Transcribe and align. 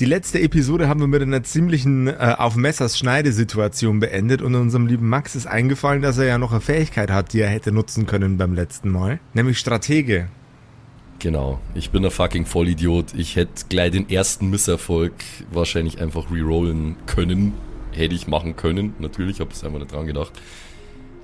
Die 0.00 0.06
letzte 0.06 0.40
Episode 0.40 0.88
haben 0.88 0.98
wir 0.98 1.06
mit 1.06 1.22
einer 1.22 1.44
ziemlichen 1.44 2.08
äh, 2.08 2.34
auf 2.36 2.56
Messers 2.56 2.98
Schneidesituation 2.98 4.00
beendet 4.00 4.42
und 4.42 4.56
unserem 4.56 4.88
lieben 4.88 5.08
Max 5.08 5.36
ist 5.36 5.46
eingefallen, 5.46 6.02
dass 6.02 6.18
er 6.18 6.24
ja 6.24 6.36
noch 6.36 6.50
eine 6.50 6.60
Fähigkeit 6.60 7.12
hat, 7.12 7.32
die 7.32 7.38
er 7.38 7.48
hätte 7.48 7.70
nutzen 7.70 8.04
können 8.04 8.36
beim 8.36 8.54
letzten 8.54 8.90
Mal, 8.90 9.20
nämlich 9.34 9.56
Stratege. 9.56 10.26
Genau, 11.20 11.60
ich 11.76 11.90
bin 11.90 12.04
ein 12.04 12.10
fucking 12.10 12.44
Vollidiot. 12.44 13.14
Ich 13.16 13.36
hätte 13.36 13.66
gleich 13.68 13.92
den 13.92 14.10
ersten 14.10 14.50
Misserfolg 14.50 15.12
wahrscheinlich 15.52 16.00
einfach 16.00 16.28
rerollen 16.28 16.96
können. 17.06 17.52
Hätte 17.92 18.16
ich 18.16 18.26
machen 18.26 18.56
können, 18.56 18.94
natürlich, 18.98 19.38
habe 19.38 19.52
es 19.52 19.62
einfach 19.62 19.78
nicht 19.78 19.92
dran 19.92 20.06
gedacht. 20.06 20.32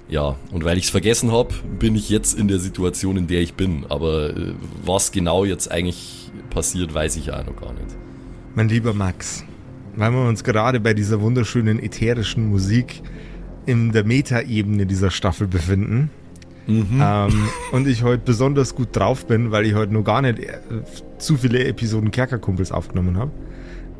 Ja, 0.08 0.36
und 0.52 0.62
weil 0.62 0.78
ich 0.78 0.84
es 0.84 0.90
vergessen 0.90 1.32
habe, 1.32 1.52
bin 1.80 1.96
ich 1.96 2.08
jetzt 2.08 2.38
in 2.38 2.46
der 2.46 2.60
Situation, 2.60 3.16
in 3.16 3.26
der 3.26 3.40
ich 3.40 3.54
bin. 3.54 3.84
Aber 3.88 4.30
äh, 4.30 4.54
was 4.84 5.10
genau 5.10 5.44
jetzt 5.44 5.72
eigentlich 5.72 6.30
passiert, 6.50 6.94
weiß 6.94 7.16
ich 7.16 7.32
auch 7.32 7.44
noch 7.44 7.56
gar 7.56 7.72
nicht. 7.72 7.96
Mein 8.56 8.68
lieber 8.68 8.94
Max, 8.94 9.44
weil 9.94 10.10
wir 10.10 10.28
uns 10.28 10.42
gerade 10.42 10.80
bei 10.80 10.92
dieser 10.92 11.20
wunderschönen 11.20 11.78
ätherischen 11.78 12.48
Musik 12.48 13.00
in 13.64 13.92
der 13.92 14.04
Metaebene 14.04 14.86
dieser 14.86 15.12
Staffel 15.12 15.46
befinden 15.46 16.10
mhm. 16.66 17.00
ähm, 17.00 17.48
und 17.70 17.86
ich 17.86 18.02
heute 18.02 18.22
besonders 18.24 18.74
gut 18.74 18.88
drauf 18.96 19.26
bin, 19.26 19.52
weil 19.52 19.66
ich 19.66 19.74
heute 19.74 19.92
noch 19.92 20.02
gar 20.02 20.20
nicht 20.20 20.40
äh, 20.40 20.58
zu 21.18 21.36
viele 21.36 21.64
Episoden 21.64 22.10
Kerkerkumpels 22.10 22.72
aufgenommen 22.72 23.18
habe, 23.18 23.30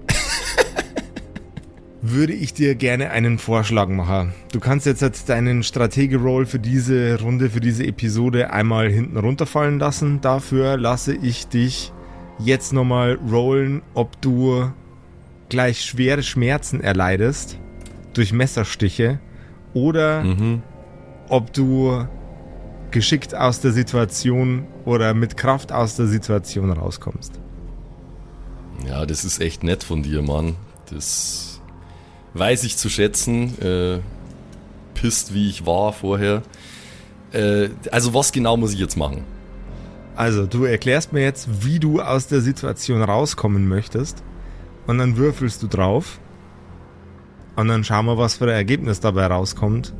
würde 2.02 2.32
ich 2.32 2.52
dir 2.52 2.74
gerne 2.74 3.10
einen 3.10 3.38
Vorschlag 3.38 3.88
machen. 3.88 4.32
Du 4.52 4.58
kannst 4.58 4.84
jetzt, 4.84 5.00
jetzt 5.00 5.28
deinen 5.28 5.62
Stratege-Roll 5.62 6.46
für 6.46 6.58
diese 6.58 7.20
Runde, 7.20 7.50
für 7.50 7.60
diese 7.60 7.86
Episode 7.86 8.52
einmal 8.52 8.90
hinten 8.90 9.16
runterfallen 9.16 9.78
lassen. 9.78 10.20
Dafür 10.20 10.76
lasse 10.76 11.14
ich 11.14 11.46
dich 11.46 11.92
jetzt 12.44 12.72
nochmal 12.72 13.18
rollen, 13.30 13.82
ob 13.94 14.20
du 14.20 14.70
gleich 15.48 15.84
schwere 15.84 16.22
Schmerzen 16.22 16.80
erleidest 16.80 17.58
durch 18.14 18.32
Messerstiche 18.32 19.18
oder 19.74 20.22
mhm. 20.24 20.62
ob 21.28 21.52
du 21.52 22.06
geschickt 22.90 23.34
aus 23.34 23.60
der 23.60 23.72
Situation 23.72 24.66
oder 24.84 25.14
mit 25.14 25.36
Kraft 25.36 25.72
aus 25.72 25.96
der 25.96 26.06
Situation 26.06 26.72
rauskommst. 26.72 27.38
Ja, 28.86 29.06
das 29.06 29.24
ist 29.24 29.40
echt 29.40 29.62
nett 29.62 29.84
von 29.84 30.02
dir, 30.02 30.22
Mann. 30.22 30.56
Das 30.90 31.60
weiß 32.34 32.64
ich 32.64 32.76
zu 32.76 32.88
schätzen. 32.88 33.60
Äh, 33.60 34.00
pisst, 34.94 35.34
wie 35.34 35.48
ich 35.48 35.66
war 35.66 35.92
vorher. 35.92 36.42
Äh, 37.32 37.68
also 37.90 38.14
was 38.14 38.32
genau 38.32 38.56
muss 38.56 38.72
ich 38.72 38.80
jetzt 38.80 38.96
machen? 38.96 39.24
Also, 40.20 40.44
du 40.44 40.64
erklärst 40.64 41.14
mir 41.14 41.22
jetzt, 41.22 41.64
wie 41.64 41.78
du 41.78 42.02
aus 42.02 42.26
der 42.26 42.42
Situation 42.42 43.02
rauskommen 43.02 43.66
möchtest. 43.66 44.22
Und 44.86 44.98
dann 44.98 45.16
würfelst 45.16 45.62
du 45.62 45.66
drauf. 45.66 46.20
Und 47.56 47.68
dann 47.68 47.84
schauen 47.84 48.04
wir, 48.04 48.18
was 48.18 48.34
für 48.34 48.44
ein 48.44 48.50
Ergebnis 48.50 49.00
dabei 49.00 49.28
rauskommt. 49.28 49.94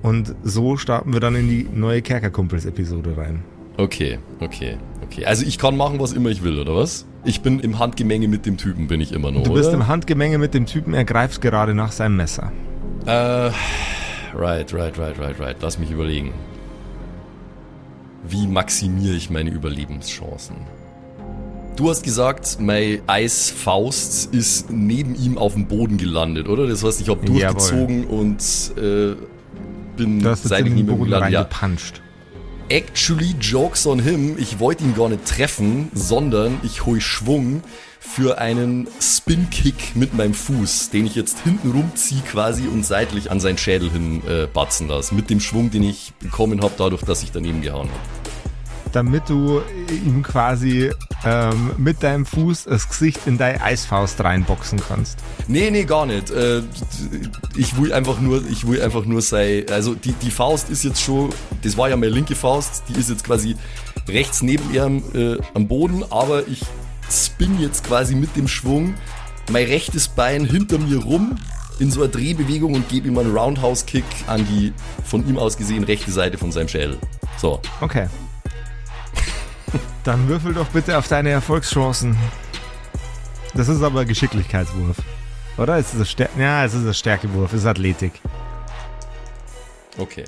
Und 0.00 0.32
so 0.44 0.76
starten 0.76 1.12
wir 1.12 1.18
dann 1.18 1.34
in 1.34 1.48
die 1.48 1.68
neue 1.74 2.02
Kerkerkumpels-Episode 2.02 3.16
rein. 3.16 3.42
Okay, 3.78 4.20
okay, 4.38 4.78
okay. 5.02 5.24
Also 5.24 5.44
ich 5.44 5.58
kann 5.58 5.76
machen, 5.76 5.98
was 5.98 6.12
immer 6.12 6.28
ich 6.28 6.44
will, 6.44 6.60
oder 6.60 6.76
was? 6.76 7.04
Ich 7.24 7.40
bin 7.40 7.58
im 7.58 7.80
Handgemenge 7.80 8.28
mit 8.28 8.46
dem 8.46 8.58
Typen, 8.58 8.86
bin 8.86 9.00
ich 9.00 9.10
immer 9.10 9.32
noch. 9.32 9.42
Du 9.42 9.54
bist 9.54 9.70
oder? 9.70 9.78
im 9.78 9.88
Handgemenge 9.88 10.38
mit 10.38 10.54
dem 10.54 10.66
Typen, 10.66 10.94
er 10.94 11.04
greift 11.04 11.40
gerade 11.40 11.74
nach 11.74 11.90
seinem 11.90 12.16
Messer. 12.16 12.52
Äh, 13.06 13.10
right, 13.10 14.72
right, 14.72 14.96
right, 14.96 15.18
right, 15.18 15.40
right. 15.40 15.56
Lass 15.60 15.80
mich 15.80 15.90
überlegen. 15.90 16.32
Wie 18.26 18.46
maximiere 18.46 19.14
ich 19.14 19.30
meine 19.30 19.50
Überlebenschancen? 19.50 20.56
Du 21.76 21.88
hast 21.88 22.02
gesagt, 22.02 22.58
meine 22.58 23.00
Eisfaust 23.06 24.34
ist 24.34 24.68
neben 24.68 25.14
ihm 25.14 25.38
auf 25.38 25.54
dem 25.54 25.66
Boden 25.66 25.96
gelandet, 25.96 26.48
oder? 26.48 26.66
Das 26.66 26.82
heißt, 26.82 27.00
ich 27.00 27.08
habe 27.08 27.24
durchgezogen 27.24 28.02
Jawohl. 28.02 28.18
und 28.18 28.42
äh, 28.76 29.14
bin 29.96 30.20
seitlich 30.34 30.74
neben 30.74 30.88
ihm 30.90 31.04
gelandet. 31.04 31.32
Ja. 31.32 31.42
Gepuncht. 31.44 32.02
Actually, 32.68 33.34
jokes 33.40 33.86
on 33.86 34.00
him. 34.00 34.36
Ich 34.38 34.58
wollte 34.58 34.84
ihn 34.84 34.94
gar 34.94 35.08
nicht 35.08 35.24
treffen, 35.24 35.90
sondern 35.94 36.58
ich 36.64 36.84
hole 36.84 37.00
Schwung 37.00 37.62
für 38.00 38.38
einen 38.38 38.88
Spin-Kick 39.00 39.96
mit 39.96 40.14
meinem 40.14 40.34
Fuß, 40.34 40.90
den 40.90 41.06
ich 41.06 41.14
jetzt 41.14 41.40
hinten 41.40 41.70
rumziehe 41.70 42.22
quasi 42.22 42.66
und 42.66 42.84
seitlich 42.84 43.30
an 43.30 43.40
seinen 43.40 43.58
Schädel 43.58 43.90
hin 43.90 44.22
äh, 44.26 44.46
batzen 44.46 44.88
lasse. 44.88 45.14
Mit 45.14 45.30
dem 45.30 45.40
Schwung, 45.40 45.70
den 45.70 45.82
ich 45.82 46.12
bekommen 46.20 46.62
habe, 46.62 46.74
dadurch, 46.76 47.02
dass 47.02 47.22
ich 47.22 47.32
daneben 47.32 47.62
gehauen 47.62 47.88
habe 47.88 48.28
damit 48.92 49.28
du 49.28 49.60
ihm 49.90 50.22
quasi 50.22 50.90
ähm, 51.24 51.72
mit 51.76 52.02
deinem 52.02 52.26
Fuß 52.26 52.64
das 52.64 52.88
Gesicht 52.88 53.20
in 53.26 53.38
deine 53.38 53.62
Eisfaust 53.62 54.20
reinboxen 54.22 54.80
kannst. 54.86 55.18
Nee, 55.46 55.70
nee, 55.70 55.84
gar 55.84 56.06
nicht. 56.06 56.30
Äh, 56.30 56.62
ich 57.56 57.80
will 57.80 57.92
einfach 57.92 58.20
nur, 58.20 58.42
ich 58.48 58.66
will 58.66 58.80
einfach 58.80 59.04
nur 59.04 59.22
sei, 59.22 59.66
also 59.70 59.94
die, 59.94 60.12
die 60.12 60.30
Faust 60.30 60.70
ist 60.70 60.84
jetzt 60.84 61.02
schon, 61.02 61.30
das 61.62 61.76
war 61.76 61.88
ja 61.88 61.96
meine 61.96 62.12
linke 62.12 62.34
Faust, 62.34 62.84
die 62.88 62.98
ist 62.98 63.10
jetzt 63.10 63.24
quasi 63.24 63.56
rechts 64.08 64.42
neben 64.42 64.72
ihrem 64.72 65.02
äh, 65.14 65.38
am 65.54 65.68
Boden, 65.68 66.04
aber 66.10 66.46
ich 66.48 66.62
spin 67.10 67.60
jetzt 67.60 67.84
quasi 67.84 68.14
mit 68.14 68.36
dem 68.36 68.48
Schwung 68.48 68.94
mein 69.50 69.66
rechtes 69.66 70.08
Bein 70.08 70.44
hinter 70.44 70.78
mir 70.78 70.98
rum 70.98 71.38
in 71.78 71.90
so 71.90 72.02
einer 72.02 72.10
Drehbewegung 72.10 72.74
und 72.74 72.88
gebe 72.88 73.08
ihm 73.08 73.18
einen 73.18 73.36
Roundhouse-Kick 73.36 74.04
an 74.26 74.46
die 74.46 74.72
von 75.04 75.26
ihm 75.28 75.38
aus 75.38 75.56
gesehen 75.56 75.84
rechte 75.84 76.10
Seite 76.10 76.38
von 76.38 76.52
seinem 76.52 76.68
Schädel. 76.68 76.98
So. 77.36 77.60
Okay. 77.80 78.08
Dann 80.04 80.28
würfel 80.28 80.54
doch 80.54 80.68
bitte 80.68 80.98
auf 80.98 81.08
deine 81.08 81.30
Erfolgschancen. 81.30 82.16
Das 83.54 83.68
ist 83.68 83.82
aber 83.82 84.04
Geschicklichkeitswurf. 84.04 84.96
Oder? 85.56 85.78
Ist 85.78 85.94
es 85.94 86.10
Stär 86.10 86.28
ja, 86.38 86.64
es 86.64 86.74
ist 86.74 86.86
ein 86.86 86.94
Stärkewurf, 86.94 87.52
es 87.52 87.60
ist 87.60 87.66
Athletik. 87.66 88.12
Okay. 89.98 90.24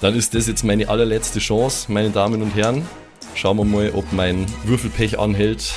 Dann 0.00 0.14
ist 0.16 0.34
das 0.34 0.48
jetzt 0.48 0.64
meine 0.64 0.88
allerletzte 0.88 1.38
Chance, 1.38 1.90
meine 1.92 2.10
Damen 2.10 2.42
und 2.42 2.54
Herren. 2.56 2.86
Schauen 3.34 3.56
wir 3.56 3.64
mal, 3.64 3.90
ob 3.94 4.12
mein 4.12 4.46
Würfelpech 4.64 5.18
anhält. 5.18 5.74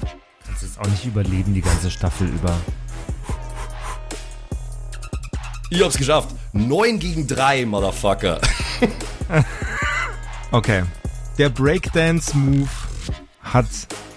Du 0.00 0.46
kannst 0.46 0.62
jetzt 0.62 0.78
auch 0.78 0.86
nicht 0.86 1.04
überleben, 1.04 1.54
die 1.54 1.60
ganze 1.60 1.90
Staffel 1.90 2.28
über. 2.28 2.54
Ich 5.70 5.82
hab's 5.82 5.98
geschafft. 5.98 6.30
9 6.52 6.98
gegen 6.98 7.26
3, 7.26 7.66
Motherfucker. 7.66 8.40
okay. 10.52 10.84
Der 11.38 11.50
Breakdance-Move 11.50 12.68
hat 13.42 13.66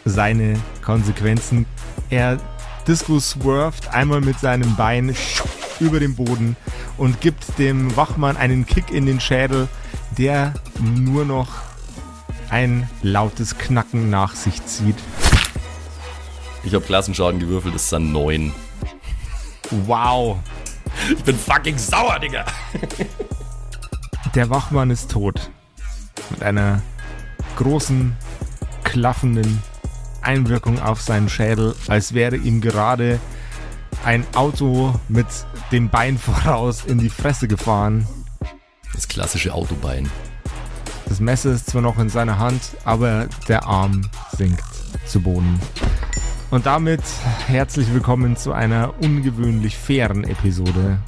seine 0.06 0.60
Konsequenzen. 0.82 1.66
Er 2.10 2.38
Disco 2.88 3.20
swerft 3.20 3.90
einmal 3.90 4.22
mit 4.22 4.40
seinem 4.40 4.76
Bein 4.76 5.16
über 5.80 6.00
den 6.00 6.16
Boden 6.16 6.56
und 6.98 7.22
gibt 7.22 7.60
dem 7.60 7.96
Wachmann 7.96 8.38
einen 8.38 8.66
Kick 8.66 8.92
in 8.92 9.06
den 9.06 9.20
Schädel, 9.20 9.68
der 10.18 10.54
nur 10.80 11.26
noch 11.26 11.50
ein 12.50 12.90
lautes 13.02 13.58
Knacken 13.58 14.10
nach 14.10 14.36
sich 14.36 14.66
zieht. 14.66 14.98
Ich 16.64 16.74
habe 16.74 16.84
Klassenschaden 16.86 17.40
gewürfelt, 17.40 17.76
das 17.76 17.84
ist 17.84 17.94
dann 17.94 18.12
9. 18.12 18.54
Wow. 19.86 20.38
Ich 21.10 21.24
bin 21.24 21.38
fucking 21.38 21.78
sauer, 21.78 22.20
Digga. 22.20 22.46
Der 24.36 24.50
Wachmann 24.50 24.90
ist 24.90 25.12
tot. 25.12 25.50
Mit 26.32 26.44
einer 26.44 26.82
großen, 27.56 28.16
klaffenden 28.84 29.62
Einwirkung 30.22 30.80
auf 30.80 31.02
seinen 31.02 31.30
Schädel, 31.30 31.76
als 31.88 32.14
wäre 32.14 32.36
ihm 32.36 32.62
gerade 32.62 33.20
ein 34.04 34.26
Auto 34.36 35.00
mit 35.08 35.28
dem 35.72 35.90
Bein 35.90 36.18
voraus 36.20 36.86
in 36.86 36.98
die 36.98 37.10
Fresse 37.10 37.48
gefahren. 37.48 38.08
Das 38.94 39.08
klassische 39.08 39.54
Autobein. 39.54 40.10
Das 41.10 41.20
Messer 41.20 41.52
ist 41.52 41.72
zwar 41.72 41.82
noch 41.82 41.98
in 41.98 42.08
seiner 42.08 42.38
Hand, 42.38 42.62
aber 42.86 43.28
der 43.48 43.66
Arm 43.66 44.02
sinkt 44.38 44.64
zu 45.08 45.20
Boden. 45.20 45.60
Und 46.52 46.68
damit 46.68 47.02
herzlich 47.48 47.92
willkommen 47.92 48.38
zu 48.38 48.54
einer 48.54 48.94
ungewöhnlich 49.02 49.76
fairen 49.76 50.24
Episode 50.24 51.00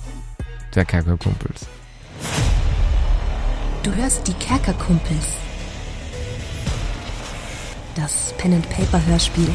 der 0.73 0.85
Kerkerkumpels. 0.85 1.67
Du 3.83 3.93
hörst 3.93 4.27
die 4.27 4.33
Kerkerkumpels 4.33 5.37
das 7.95 8.33
Pen 8.37 8.53
and 8.53 8.69
Paper 8.71 9.05
Hörspiel. 9.05 9.49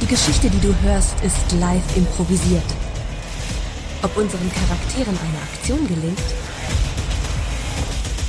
Die 0.00 0.06
Geschichte, 0.06 0.48
die 0.48 0.60
du 0.60 0.72
hörst, 0.82 1.20
ist 1.24 1.52
live 1.58 1.96
improvisiert. 1.96 2.62
Ob 4.02 4.16
unseren 4.16 4.50
Charakteren 4.52 5.18
eine 5.18 5.38
Aktion 5.42 5.88
gelingt, 5.88 6.22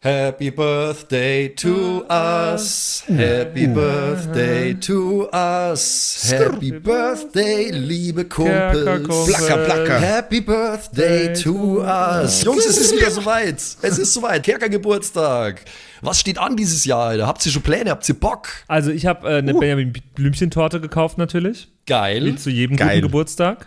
Happy 0.00 0.50
Birthday 0.50 1.48
to 1.56 2.04
us. 2.08 3.02
Happy 3.08 3.66
Birthday 3.66 4.72
to 4.74 5.28
us. 5.32 6.30
Happy 6.30 6.70
Birthday, 6.70 7.72
liebe 7.72 8.26
Kumpels. 8.26 9.26
Placker, 9.26 9.64
placker. 9.64 9.98
Happy 9.98 10.40
Birthday 10.40 11.34
to 11.34 11.82
us. 11.82 12.44
Jungs, 12.44 12.64
es 12.64 12.78
ist 12.78 12.94
wieder 12.94 13.10
soweit. 13.10 13.56
Es 13.56 13.98
ist 13.98 14.14
soweit. 14.14 14.44
Kerker 14.44 14.68
Geburtstag. 14.68 15.64
Was 16.00 16.20
steht 16.20 16.38
an 16.38 16.56
dieses 16.56 16.84
Jahr, 16.84 17.08
Alter? 17.08 17.26
Habt 17.26 17.44
ihr 17.44 17.50
schon 17.50 17.62
Pläne? 17.62 17.90
Habt 17.90 18.08
ihr 18.08 18.14
Bock? 18.14 18.46
Also 18.68 18.92
ich 18.92 19.04
habe 19.04 19.28
äh, 19.28 19.38
eine 19.38 19.52
Benjamin 19.52 19.94
Blümchen-Torte 20.14 20.80
gekauft 20.80 21.18
natürlich. 21.18 21.72
Geil. 21.86 22.24
Wie 22.24 22.36
zu 22.36 22.50
jedem 22.50 22.76
Geil. 22.76 23.00
guten 23.00 23.08
Geburtstag. 23.08 23.66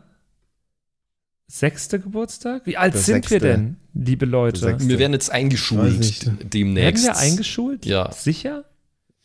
sechste 1.51 1.99
Geburtstag? 1.99 2.65
Wie 2.65 2.77
alt 2.77 2.93
Der 2.93 3.01
sind 3.01 3.29
wir 3.29 3.39
sechste. 3.39 3.39
denn, 3.39 3.75
liebe 3.93 4.25
Leute? 4.25 4.77
Wir 4.79 4.99
werden 4.99 5.13
jetzt 5.13 5.31
eingeschult 5.31 6.31
demnächst. 6.53 7.05
Werden 7.05 7.15
wir 7.15 7.21
eingeschult? 7.21 7.85
Ja. 7.85 8.11
Sicher? 8.11 8.65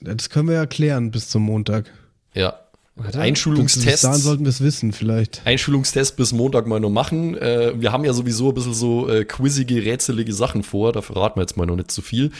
Das 0.01 0.29
können 0.29 0.49
wir 0.49 0.57
ja 0.57 0.67
klären 0.67 1.11
bis 1.11 1.29
zum 1.29 1.43
Montag. 1.43 1.91
Ja. 2.35 2.59
Bis 2.97 3.07
dahin 3.13 3.21
Einschulungstest. 3.21 4.01
sollten 4.23 4.45
wir 4.45 4.49
es 4.49 4.61
wissen, 4.63 4.93
vielleicht. 4.93 5.43
Einschulungstest 5.45 6.17
bis 6.17 6.33
Montag 6.33 6.67
mal 6.67 6.81
noch 6.81 6.91
machen. 6.91 7.37
Äh, 7.37 7.75
wir 7.81 7.93
haben 7.93 8.05
ja 8.05 8.13
sowieso 8.15 8.49
ein 8.49 8.55
bisschen 8.55 8.75
so 8.75 9.09
äh, 9.09 9.25
quizige, 9.25 9.85
rätselige 9.85 10.33
Sachen 10.33 10.63
vor. 10.63 10.93
Da 10.93 11.03
verraten 11.03 11.37
wir 11.39 11.43
jetzt 11.43 11.57
mal 11.57 11.67
noch 11.67 11.77
nicht 11.77 11.91
zu 11.91 12.01
viel. 12.01 12.33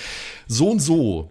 So 0.47 0.71
und 0.71 0.81
so 0.81 1.31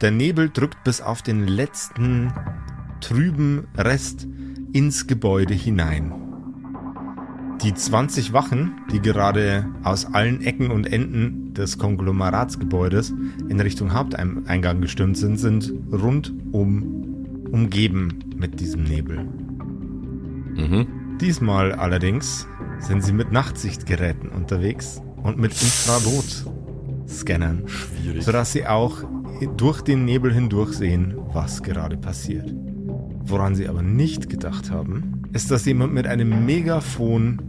Der 0.00 0.10
Nebel 0.10 0.48
drückt 0.50 0.82
bis 0.84 1.00
auf 1.00 1.22
den 1.22 1.46
letzten 1.46 2.32
trüben 3.00 3.66
Rest 3.76 4.26
ins 4.72 5.06
Gebäude 5.06 5.54
hinein. 5.54 6.12
Die 7.62 7.72
20 7.72 8.34
Wachen, 8.34 8.74
die 8.92 9.00
gerade 9.00 9.64
aus 9.82 10.12
allen 10.12 10.42
Ecken 10.42 10.70
und 10.70 10.92
Enden 10.92 11.54
des 11.54 11.78
Konglomeratsgebäudes 11.78 13.14
in 13.48 13.58
Richtung 13.58 13.94
Haupteingang 13.94 14.82
gestürmt 14.82 15.16
sind, 15.16 15.38
sind 15.38 15.72
rundum 15.90 17.46
umgeben 17.50 18.18
mit 18.36 18.60
diesem 18.60 18.84
Nebel. 18.84 19.24
Mhm. 19.24 21.16
Diesmal 21.20 21.72
allerdings 21.72 22.46
sind 22.80 23.02
sie 23.02 23.14
mit 23.14 23.32
Nachtsichtgeräten 23.32 24.28
unterwegs 24.28 25.00
und 25.22 25.38
mit 25.38 25.52
Infrarot-Scannern, 25.52 27.66
Schwierig. 27.66 28.22
sodass 28.22 28.52
sie 28.52 28.66
auch 28.66 29.02
durch 29.56 29.82
den 29.82 30.04
Nebel 30.04 30.32
hindurch 30.32 30.74
sehen, 30.74 31.14
was 31.32 31.62
gerade 31.62 31.96
passiert. 31.96 32.52
Woran 33.24 33.54
sie 33.54 33.68
aber 33.68 33.82
nicht 33.82 34.28
gedacht 34.28 34.70
haben, 34.70 35.22
ist, 35.32 35.50
dass 35.50 35.66
jemand 35.66 35.92
mit 35.92 36.06
einem 36.06 36.46
Megafon 36.46 37.42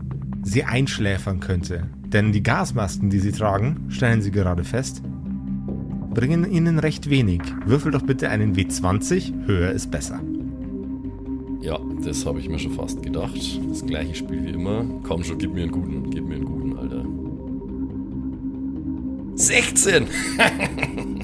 sie 0.43 0.63
einschläfern 0.63 1.39
könnte. 1.39 1.87
Denn 2.07 2.31
die 2.31 2.43
Gasmasken, 2.43 3.09
die 3.09 3.19
sie 3.19 3.31
tragen, 3.31 3.85
stellen 3.89 4.21
sie 4.21 4.31
gerade 4.31 4.63
fest, 4.63 5.01
bringen 6.13 6.49
ihnen 6.49 6.79
recht 6.79 7.09
wenig. 7.09 7.41
Würfel 7.65 7.91
doch 7.91 8.01
bitte 8.01 8.29
einen 8.29 8.55
W20, 8.55 9.45
höher 9.45 9.71
ist 9.71 9.91
besser. 9.91 10.19
Ja, 11.61 11.79
das 12.03 12.25
habe 12.25 12.39
ich 12.39 12.49
mir 12.49 12.59
schon 12.59 12.71
fast 12.71 13.03
gedacht. 13.03 13.35
Das 13.69 13.85
gleiche 13.85 14.15
Spiel 14.15 14.43
wie 14.45 14.51
immer. 14.51 14.85
Komm 15.03 15.23
schon, 15.23 15.37
gib 15.37 15.53
mir 15.53 15.63
einen 15.63 15.71
guten, 15.71 16.09
gib 16.09 16.25
mir 16.25 16.35
einen 16.35 16.45
guten, 16.45 16.77
Alter. 16.77 17.05
16! 19.35 20.07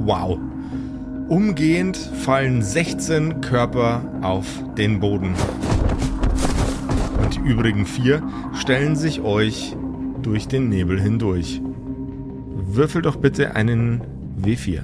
Wow. 0.00 0.38
Umgehend 1.28 1.96
fallen 1.96 2.62
16 2.62 3.40
Körper 3.40 4.02
auf 4.22 4.46
den 4.76 5.00
Boden. 5.00 5.34
Und 7.22 7.34
die 7.34 7.40
übrigen 7.40 7.84
vier 7.84 8.22
stellen 8.54 8.96
sich 8.96 9.20
euch 9.20 9.76
durch 10.22 10.48
den 10.48 10.68
Nebel 10.68 11.00
hindurch. 11.00 11.60
Würfel 12.70 13.02
doch 13.02 13.16
bitte 13.16 13.54
einen 13.56 14.00
W4. 14.42 14.80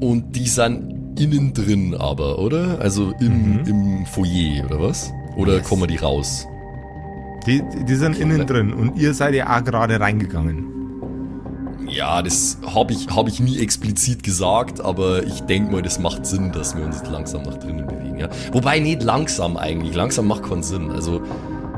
Und 0.00 0.34
die 0.36 0.48
sind 0.48 0.94
innen 1.18 1.52
drin 1.54 1.94
aber, 1.94 2.38
oder? 2.38 2.78
Also 2.80 3.12
im, 3.20 3.60
im 3.66 4.06
Foyer, 4.06 4.64
oder 4.66 4.80
was? 4.80 5.12
Oder 5.36 5.56
Yes. 5.58 5.68
kommen 5.68 5.88
die 5.88 5.96
raus? 5.96 6.46
Die, 7.46 7.62
die 7.86 7.94
sind 7.94 8.18
innen 8.18 8.46
drin 8.46 8.72
und 8.72 8.96
ihr 8.96 9.12
seid 9.12 9.34
ja 9.34 9.54
auch 9.56 9.62
gerade 9.64 10.00
reingegangen. 10.00 10.64
Ja, 11.94 12.22
das 12.22 12.58
habe 12.66 12.92
ich, 12.92 13.06
hab 13.08 13.28
ich 13.28 13.38
nie 13.38 13.60
explizit 13.60 14.24
gesagt, 14.24 14.80
aber 14.80 15.22
ich 15.22 15.40
denke 15.42 15.70
mal, 15.70 15.82
das 15.82 16.00
macht 16.00 16.26
Sinn, 16.26 16.50
dass 16.50 16.76
wir 16.76 16.84
uns 16.84 16.96
jetzt 16.96 17.10
langsam 17.10 17.42
nach 17.42 17.56
drinnen 17.58 17.86
bewegen. 17.86 18.18
Ja? 18.18 18.28
Wobei 18.52 18.80
nicht 18.80 19.02
langsam 19.02 19.56
eigentlich. 19.56 19.94
Langsam 19.94 20.26
macht 20.26 20.42
keinen 20.42 20.64
Sinn. 20.64 20.90
Also 20.90 21.22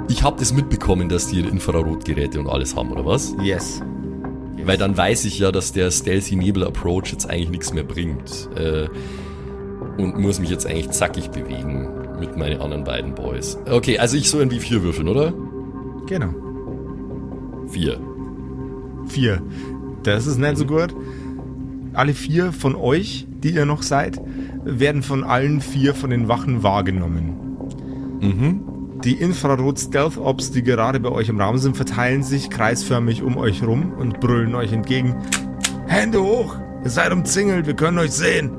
ich 0.08 0.22
habe 0.22 0.38
das 0.38 0.54
mitbekommen, 0.54 1.10
dass 1.10 1.26
die 1.26 1.40
Infrarotgeräte 1.40 2.40
und 2.40 2.48
alles 2.48 2.74
haben, 2.74 2.92
oder 2.92 3.04
was? 3.04 3.34
Yes. 3.42 3.82
Weil 4.64 4.78
dann 4.78 4.96
weiß 4.96 5.26
ich 5.26 5.38
ja, 5.38 5.52
dass 5.52 5.72
der 5.72 5.90
Stealthy 5.90 6.36
Nebel 6.36 6.64
Approach 6.64 7.12
jetzt 7.12 7.28
eigentlich 7.28 7.50
nichts 7.50 7.72
mehr 7.74 7.84
bringt. 7.84 8.48
Äh, 8.56 8.88
und 9.98 10.18
muss 10.18 10.38
mich 10.40 10.50
jetzt 10.50 10.66
eigentlich 10.66 10.90
zackig 10.90 11.30
bewegen 11.30 11.88
mit 12.18 12.36
meinen 12.36 12.60
anderen 12.60 12.84
beiden 12.84 13.14
Boys. 13.14 13.58
Okay, 13.70 13.98
also 13.98 14.16
ich 14.16 14.30
so 14.30 14.38
irgendwie 14.38 14.60
vier 14.60 14.82
würfeln, 14.82 15.08
oder? 15.08 15.32
Genau. 16.06 16.34
Vier. 17.68 18.00
Vier. 19.08 19.42
Das 20.06 20.28
ist 20.28 20.38
nicht 20.38 20.56
so 20.56 20.66
gut. 20.66 20.94
Alle 21.92 22.14
vier 22.14 22.52
von 22.52 22.76
euch, 22.76 23.26
die 23.28 23.50
ihr 23.50 23.66
noch 23.66 23.82
seid, 23.82 24.20
werden 24.64 25.02
von 25.02 25.24
allen 25.24 25.60
vier 25.60 25.94
von 25.94 26.10
den 26.10 26.28
Wachen 26.28 26.62
wahrgenommen. 26.62 27.34
Mhm. 28.20 29.00
Die 29.02 29.14
Infrarot-Stealth-Ops, 29.14 30.52
die 30.52 30.62
gerade 30.62 31.00
bei 31.00 31.10
euch 31.10 31.28
im 31.28 31.40
Raum 31.40 31.58
sind, 31.58 31.76
verteilen 31.76 32.22
sich 32.22 32.50
kreisförmig 32.50 33.22
um 33.22 33.36
euch 33.36 33.64
rum 33.64 33.94
und 33.98 34.20
brüllen 34.20 34.54
euch 34.54 34.72
entgegen. 34.72 35.16
Hände 35.88 36.22
hoch! 36.22 36.56
Ihr 36.84 36.90
seid 36.90 37.12
umzingelt, 37.12 37.66
wir 37.66 37.74
können 37.74 37.98
euch 37.98 38.12
sehen! 38.12 38.50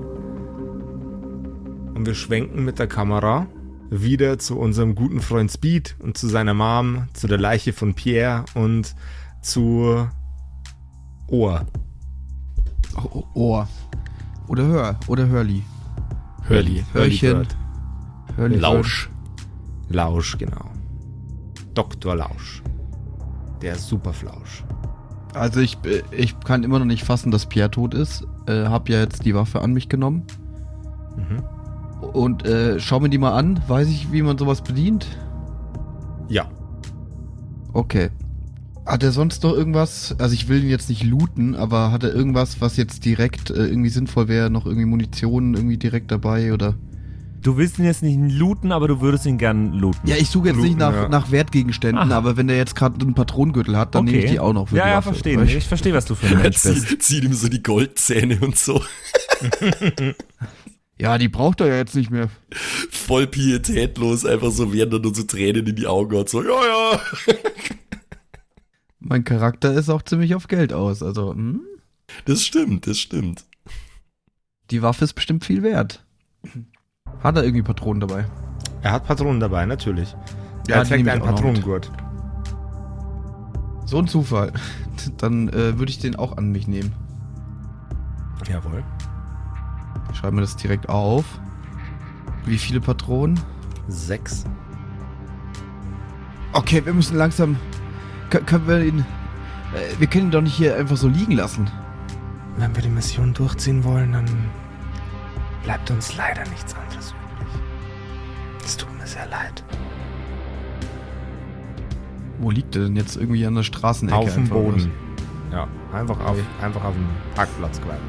Und 1.95 2.05
wir 2.05 2.13
schwenken 2.13 2.65
mit 2.65 2.77
der 2.77 2.87
Kamera 2.87 3.47
wieder 3.89 4.37
zu 4.37 4.59
unserem 4.59 4.95
guten 4.95 5.21
Freund 5.21 5.49
Speed 5.49 5.95
und 5.99 6.17
zu 6.17 6.27
seiner 6.27 6.53
Mom, 6.53 7.07
zu 7.13 7.27
der 7.27 7.37
Leiche 7.37 7.71
von 7.71 7.93
Pierre 7.93 8.43
und 8.53 8.95
zu 9.41 10.07
Ohr. 11.29 11.65
Oh, 13.13 13.23
Ohr. 13.33 13.67
Oder 14.47 14.65
Hör. 14.65 14.99
Oder 15.07 15.27
Hörli. 15.27 15.63
Hörli. 16.43 16.83
Hörchen. 16.93 17.47
Hörli. 18.35 18.57
Lausch. 18.57 19.09
Lausch, 19.89 20.37
genau. 20.37 20.71
Dr. 21.73 22.15
Lausch. 22.15 22.61
Der 23.61 23.75
Superflausch. 23.75 24.63
Also 25.33 25.59
ich, 25.59 25.77
ich 26.11 26.39
kann 26.39 26.63
immer 26.63 26.79
noch 26.79 26.85
nicht 26.85 27.03
fassen, 27.03 27.31
dass 27.31 27.45
Pierre 27.45 27.69
tot 27.69 27.93
ist. 27.93 28.25
Äh, 28.47 28.65
hab 28.65 28.89
ja 28.89 28.99
jetzt 28.99 29.25
die 29.25 29.35
Waffe 29.35 29.61
an 29.61 29.73
mich 29.73 29.89
genommen. 29.89 30.23
Mhm. 31.15 31.43
Und 32.13 32.45
äh, 32.45 32.79
schau 32.79 32.99
mir 32.99 33.09
die 33.09 33.17
mal 33.17 33.33
an. 33.33 33.61
Weiß 33.67 33.87
ich, 33.89 34.11
wie 34.11 34.21
man 34.21 34.37
sowas 34.37 34.61
bedient? 34.61 35.05
Ja. 36.29 36.45
Okay. 37.73 38.09
Hat 38.87 39.03
er 39.03 39.11
sonst 39.11 39.43
noch 39.43 39.53
irgendwas? 39.53 40.15
Also 40.17 40.33
ich 40.33 40.47
will 40.47 40.63
ihn 40.63 40.69
jetzt 40.69 40.87
nicht 40.89 41.03
looten, 41.03 41.55
aber 41.55 41.91
hat 41.91 42.03
er 42.03 42.13
irgendwas, 42.15 42.61
was 42.61 42.77
jetzt 42.77 43.03
direkt 43.03 43.49
äh, 43.49 43.65
irgendwie 43.67 43.89
sinnvoll 43.89 44.29
wäre? 44.29 44.49
Noch 44.49 44.65
irgendwie 44.65 44.85
Munition 44.85 45.55
irgendwie 45.55 45.77
direkt 45.77 46.09
dabei 46.09 46.53
oder? 46.53 46.75
Du 47.41 47.57
willst 47.57 47.79
ihn 47.79 47.85
jetzt 47.85 48.01
nicht 48.01 48.17
looten, 48.33 48.71
aber 48.71 48.87
du 48.87 48.99
würdest 49.01 49.25
ihn 49.25 49.37
gern 49.37 49.73
looten. 49.73 50.07
Ja, 50.07 50.15
ich 50.15 50.29
suche 50.29 50.47
jetzt 50.47 50.57
nicht 50.57 50.71
Looten, 50.71 50.79
nach, 50.79 50.93
ja. 50.93 51.09
nach 51.09 51.31
Wertgegenständen, 51.31 52.11
Aha. 52.11 52.17
aber 52.17 52.35
wenn 52.37 52.47
der 52.47 52.57
jetzt 52.57 52.75
gerade 52.75 52.99
einen 52.99 53.13
Patronengürtel 53.13 53.77
hat, 53.77 53.93
dann 53.93 54.05
nehme 54.05 54.17
ich 54.19 54.31
die 54.31 54.39
auch 54.39 54.53
noch 54.53 54.69
für 54.69 54.77
Ja, 54.77 54.85
die 54.85 54.89
ja, 54.91 55.01
verstehe. 55.01 55.37
Du? 55.37 55.43
Ich 55.43 55.67
verstehe, 55.67 55.93
was 55.93 56.05
du 56.05 56.15
für 56.15 56.27
ein 56.27 56.33
Er 56.33 56.39
Mensch 56.43 56.61
bist. 56.63 56.87
zieht, 56.87 57.03
zieht 57.03 57.23
ihm 57.23 57.33
so 57.33 57.47
die 57.49 57.61
Goldzähne 57.61 58.39
und 58.41 58.57
so. 58.57 58.81
Ja, 60.99 61.19
die 61.19 61.29
braucht 61.29 61.61
er 61.61 61.67
ja 61.67 61.75
jetzt 61.75 61.93
nicht 61.95 62.09
mehr. 62.09 62.29
Voll 62.89 63.27
pietätlos, 63.27 64.25
einfach 64.25 64.49
so, 64.49 64.73
während 64.73 64.93
er 64.93 64.99
nur 64.99 65.13
so 65.13 65.21
Tränen 65.21 65.67
in 65.67 65.75
die 65.75 65.85
Augen 65.85 66.17
hat. 66.17 66.27
So, 66.27 66.41
ja, 66.41 66.49
ja. 66.49 66.99
Mein 68.99 69.23
Charakter 69.23 69.73
ist 69.73 69.89
auch 69.89 70.01
ziemlich 70.01 70.35
auf 70.35 70.47
Geld 70.47 70.73
aus. 70.73 71.03
Also, 71.03 71.33
hm? 71.33 71.61
Das 72.25 72.43
stimmt, 72.43 72.87
das 72.87 72.99
stimmt. 72.99 73.45
die 74.71 74.81
Waffe 74.81 75.03
ist 75.03 75.13
bestimmt 75.13 75.45
viel 75.45 75.63
wert. 75.63 76.05
Hat 77.23 77.35
er 77.35 77.43
irgendwie 77.43 77.63
Patronen 77.63 77.99
dabei? 78.01 78.25
Er 78.81 78.91
hat 78.93 79.05
Patronen 79.05 79.39
dabei, 79.39 79.65
natürlich. 79.65 80.15
Ja, 80.67 80.77
er 80.77 80.83
trägt 80.83 81.07
einen. 81.07 81.21
Patronengurt. 81.21 81.91
So 83.85 83.99
ein 83.99 84.07
Zufall. 84.07 84.51
Dann 85.17 85.49
äh, 85.49 85.77
würde 85.77 85.89
ich 85.89 85.99
den 85.99 86.15
auch 86.15 86.37
an 86.37 86.51
mich 86.51 86.67
nehmen. 86.67 86.93
Jawohl. 88.47 88.83
Ich 90.11 90.17
schreibe 90.17 90.35
mir 90.35 90.41
das 90.41 90.55
direkt 90.55 90.89
auf. 90.89 91.25
Wie 92.45 92.57
viele 92.57 92.79
Patronen? 92.81 93.39
Sechs. 93.87 94.45
Okay, 96.53 96.85
wir 96.85 96.93
müssen 96.93 97.17
langsam. 97.17 97.57
Kö- 98.29 98.43
können 98.45 98.67
wir 98.67 98.81
ihn. 98.83 98.99
Äh, 99.73 99.99
wir 99.99 100.07
können 100.07 100.25
ihn 100.25 100.31
doch 100.31 100.41
nicht 100.41 100.55
hier 100.55 100.75
einfach 100.75 100.97
so 100.97 101.07
liegen 101.07 101.33
lassen. 101.33 101.69
Wenn 102.57 102.75
wir 102.75 102.81
die 102.83 102.89
Mission 102.89 103.33
durchziehen 103.33 103.83
wollen, 103.83 104.13
dann 104.13 104.25
bleibt 105.63 105.89
uns 105.91 106.15
leider 106.15 106.41
nichts 106.49 106.75
anderes 106.75 107.11
übrig. 107.11 107.61
Es 108.65 108.77
tut 108.77 108.97
mir 108.97 109.05
sehr 109.07 109.27
leid. 109.27 109.63
Wo 112.39 112.51
liegt 112.51 112.75
er 112.75 112.83
denn 112.83 112.95
jetzt? 112.95 113.15
Irgendwie 113.17 113.45
an 113.45 113.55
der 113.55 113.63
Straßenecke? 113.63 114.17
auf 114.17 114.33
dem 114.33 114.47
Boden. 114.47 114.91
Ja, 115.51 115.67
einfach 115.93 116.19
auf, 116.19 116.31
Okay. 116.31 116.43
einfach 116.61 116.83
auf 116.83 116.93
dem 116.93 117.05
Parkplatz 117.35 117.81
quasi. 117.81 117.99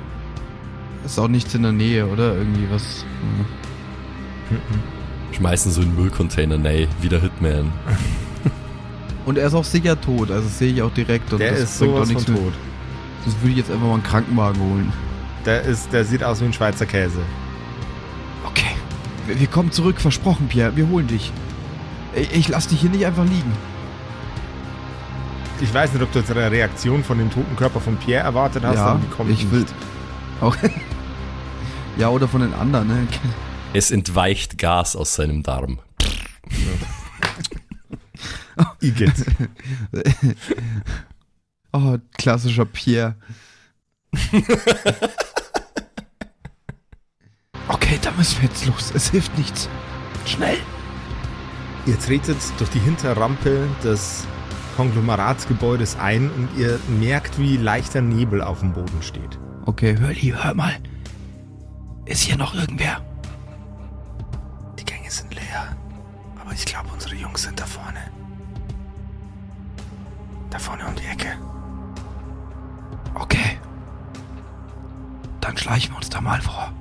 Ist 1.05 1.19
auch 1.19 1.29
nichts 1.29 1.55
in 1.55 1.63
der 1.63 1.73
Nähe, 1.73 2.07
oder? 2.07 2.35
Irgendwie 2.35 2.67
was. 2.71 3.05
hm. 4.51 4.59
Schmeißen 5.33 5.71
so 5.73 5.81
einen 5.83 5.95
Müllcontainer, 5.95 6.59
nee, 6.59 6.89
wie 7.01 7.09
der 7.09 7.21
Hitman. 7.21 7.73
Und 9.29 9.37
er 9.37 9.47
ist 9.49 9.53
auch 9.55 9.65
sicher 9.65 10.01
tot, 10.01 10.31
also 10.31 10.45
das 10.45 10.59
sehe 10.59 10.73
ich 10.73 10.81
auch 10.81 10.91
direkt. 10.91 11.31
Und 11.35 11.41
Der 11.41 11.51
das 11.51 11.61
ist 11.61 11.79
bringt 11.81 11.93
sowas 11.93 12.01
auch 12.01 12.07
von 12.07 12.15
nichts 12.15 12.29
mehr. 12.29 12.39
tot. 12.39 12.53
Das 13.27 13.35
würde 13.43 13.51
ich 13.51 13.57
jetzt 13.59 13.71
einfach 13.71 13.87
mal 13.87 13.93
einen 13.93 14.03
Krankenwagen 14.03 14.59
holen. 14.63 14.93
Der, 15.45 15.61
ist, 15.65 15.93
der 15.93 16.07
sieht 16.07 16.25
aus 16.25 16.41
wie 16.41 16.47
ein 16.47 16.55
Schweizer 16.55 16.87
Käse. 16.87 17.19
Okay. 18.47 18.75
Wir, 19.27 19.39
wir 19.39 19.47
kommen 19.49 19.71
zurück, 19.71 20.01
versprochen, 20.01 20.49
Pierre. 20.49 20.75
Wir 20.77 20.89
holen 20.89 21.09
dich. 21.09 21.31
Ich, 22.15 22.33
ich 22.35 22.49
lass 22.49 22.69
dich 22.69 22.81
hier 22.81 22.89
nicht 22.89 23.05
einfach 23.05 23.25
liegen. 23.25 23.53
Ich 25.61 25.75
weiß 25.75 25.93
nicht, 25.93 26.03
ob 26.03 26.11
du 26.11 26.21
jetzt 26.21 26.31
eine 26.31 26.51
Reaktion 26.51 27.05
von 27.05 27.19
dem 27.19 27.31
toten 27.31 27.55
Körper 27.55 27.81
von 27.81 27.99
Pierre 27.99 28.25
erwartet 28.25 28.65
hast, 28.65 28.77
ja, 28.77 28.87
aber 28.87 29.01
die 29.01 29.15
kommt 29.15 29.31
ich 29.31 29.41
nicht. 29.41 29.53
will. 29.53 29.67
Auch 30.41 30.57
ja, 31.99 32.09
oder 32.09 32.29
von 32.29 32.41
den 32.41 32.55
anderen, 32.55 32.89
ne? 32.89 33.07
Es 33.75 33.91
entweicht 33.91 34.57
Gas 34.57 34.97
aus 34.97 35.17
seinem 35.17 35.43
Darm. 35.43 35.81
Igitt. 38.81 39.25
Oh, 41.73 41.99
klassischer 42.17 42.65
Pierre. 42.65 43.15
okay, 47.69 47.99
da 48.01 48.11
müssen 48.13 48.41
wir 48.41 48.49
jetzt 48.49 48.65
los. 48.67 48.91
Es 48.95 49.11
hilft 49.11 49.37
nichts. 49.37 49.69
Schnell. 50.25 50.57
Ihr 51.87 51.99
tretet 51.99 52.39
durch 52.59 52.71
die 52.71 52.81
Hinterrampe 52.81 53.69
des 53.85 54.27
Konglomeratsgebäudes 54.77 55.97
ein 55.97 56.31
und 56.31 56.49
ihr 56.57 56.79
merkt, 56.99 57.39
wie 57.39 57.57
leichter 57.57 58.01
Nebel 58.01 58.43
auf 58.43 58.61
dem 58.61 58.73
Boden 58.73 59.03
steht. 59.03 59.39
Okay, 59.67 59.97
Hurley, 60.01 60.35
hör 60.41 60.55
mal. 60.55 60.77
Ist 62.07 62.23
hier 62.23 62.37
noch 62.39 62.55
irgendwer? 62.55 63.05
Die 64.79 64.85
Gänge 64.85 65.11
sind 65.11 65.35
leer, 65.35 65.77
aber 66.41 66.53
ich 66.53 66.65
glaube, 66.65 66.89
unsere 66.93 67.15
Jungs 67.15 67.43
sind 67.43 67.61
da 67.61 67.67
vorne. 67.67 68.01
Da 70.51 70.59
vorne 70.59 70.87
um 70.87 70.95
die 70.95 71.05
Ecke. 71.05 71.29
Okay. 73.15 73.59
Dann 75.41 75.57
schleichen 75.57 75.93
wir 75.93 75.97
uns 75.97 76.09
da 76.09 76.21
mal 76.21 76.41
vor. 76.41 76.73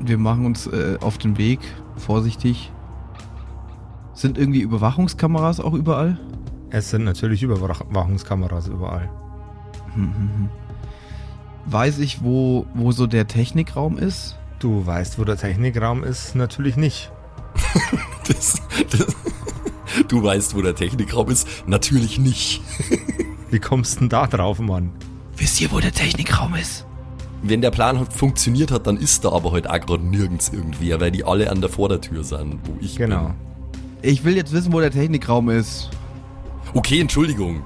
Wir 0.00 0.18
machen 0.18 0.46
uns 0.46 0.66
äh, 0.66 0.96
auf 1.00 1.18
den 1.18 1.36
Weg, 1.36 1.60
vorsichtig. 1.96 2.72
Sind 4.14 4.38
irgendwie 4.38 4.60
Überwachungskameras 4.60 5.60
auch 5.60 5.74
überall? 5.74 6.18
Es 6.70 6.90
sind 6.90 7.04
natürlich 7.04 7.42
Überwachungskameras 7.42 8.68
überall. 8.68 9.08
Weiß 11.66 11.98
ich, 11.98 12.22
wo, 12.22 12.66
wo 12.74 12.92
so 12.92 13.06
der 13.06 13.26
Technikraum 13.26 13.98
ist? 13.98 14.38
Du 14.58 14.86
weißt, 14.86 15.18
wo 15.18 15.24
der 15.24 15.36
Technikraum 15.36 16.04
ist? 16.04 16.34
Natürlich 16.34 16.76
nicht. 16.76 17.10
Das, 18.28 18.62
das, 18.92 19.16
du 20.08 20.22
weißt, 20.22 20.54
wo 20.56 20.62
der 20.62 20.74
Technikraum 20.74 21.28
ist? 21.30 21.46
Natürlich 21.66 22.18
nicht. 22.18 22.60
Wie 23.50 23.58
kommst 23.58 23.96
du 23.96 24.00
denn 24.00 24.08
da 24.08 24.26
drauf, 24.26 24.58
Mann? 24.58 24.90
Wisst 25.36 25.60
ihr, 25.60 25.70
wo 25.72 25.80
der 25.80 25.92
Technikraum 25.92 26.54
ist? 26.54 26.86
Wenn 27.42 27.62
der 27.62 27.70
Plan 27.70 28.06
funktioniert 28.10 28.70
hat, 28.70 28.86
dann 28.86 28.96
ist 28.98 29.24
da 29.24 29.32
aber 29.32 29.50
heute 29.50 29.70
auch 29.70 29.80
gerade 29.80 30.04
nirgends 30.04 30.50
irgendwer, 30.50 31.00
weil 31.00 31.10
die 31.10 31.24
alle 31.24 31.50
an 31.50 31.60
der 31.60 31.70
Vordertür 31.70 32.22
sind, 32.22 32.60
wo 32.64 32.76
ich 32.80 32.96
Genau. 32.96 33.26
bin. 33.26 33.34
Ich 34.02 34.24
will 34.24 34.36
jetzt 34.36 34.52
wissen, 34.52 34.72
wo 34.72 34.80
der 34.80 34.90
Technikraum 34.90 35.48
ist. 35.50 35.90
Okay, 36.74 37.00
Entschuldigung. 37.00 37.62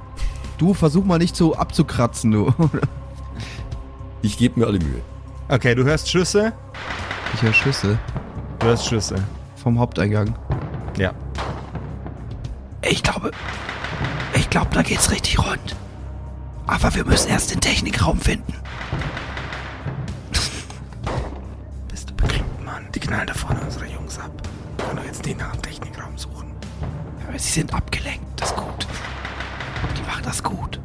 Du, 0.58 0.72
versuch 0.74 1.04
mal 1.04 1.18
nicht 1.18 1.34
so 1.36 1.54
abzukratzen, 1.54 2.30
du. 2.30 2.52
Ich 4.22 4.38
gebe 4.38 4.58
mir 4.60 4.66
alle 4.66 4.78
Mühe. 4.78 5.02
Okay, 5.50 5.74
du 5.74 5.84
hörst 5.84 6.08
Schüsse? 6.08 6.54
Ich 7.34 7.42
höre 7.42 7.52
Schüsse 7.52 7.98
Du 8.58 8.66
hörst 8.68 8.86
Schüsse. 8.86 9.16
vom 9.56 9.78
Haupteingang. 9.78 10.34
Ja. 10.96 11.12
Ich 12.88 13.02
glaube, 13.02 13.30
ich 14.34 14.50
glaube, 14.50 14.70
da 14.72 14.82
geht's 14.82 15.10
richtig 15.10 15.38
rund. 15.38 15.76
Aber 16.66 16.94
wir 16.94 17.04
müssen 17.04 17.28
erst 17.28 17.52
den 17.52 17.60
Technikraum 17.60 18.20
finden. 18.20 18.54
Bist 21.90 22.10
du 22.10 22.14
bekloppt, 22.14 22.64
Mann? 22.64 22.86
Die 22.94 23.00
knallen 23.00 23.26
da 23.26 23.34
vorne 23.34 23.60
unsere 23.60 23.86
Jungs 23.86 24.18
ab. 24.18 24.30
Können 24.78 24.98
wir 24.98 25.04
jetzt 25.06 25.24
den 25.24 25.36
nach 25.38 25.52
dem 25.52 25.62
Technikraum 25.62 26.16
suchen? 26.16 26.52
Aber 27.28 27.38
sie 27.38 27.50
sind 27.50 27.72
abgelenkt, 27.74 28.40
das 28.40 28.50
ist 28.50 28.56
gut. 28.56 28.86
Die 29.96 30.02
machen 30.02 30.22
das 30.24 30.42
gut. 30.42 30.80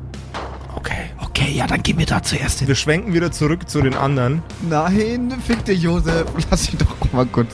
Okay. 0.75 1.09
Okay, 1.19 1.51
ja, 1.51 1.67
dann 1.67 1.81
gehen 1.83 1.97
wir 1.97 2.05
da 2.05 2.21
zuerst 2.21 2.59
hin. 2.59 2.67
Wir 2.67 2.75
schwenken 2.75 3.13
wieder 3.13 3.31
zurück 3.31 3.69
zu 3.69 3.81
den 3.81 3.95
anderen. 3.95 4.41
Nein, 4.69 5.33
fick 5.45 5.63
dich, 5.65 5.81
Josef. 5.81 6.25
Lass 6.51 6.71
ihn 6.71 6.79
doch 6.79 7.11
mal 7.13 7.25
kurz. 7.25 7.53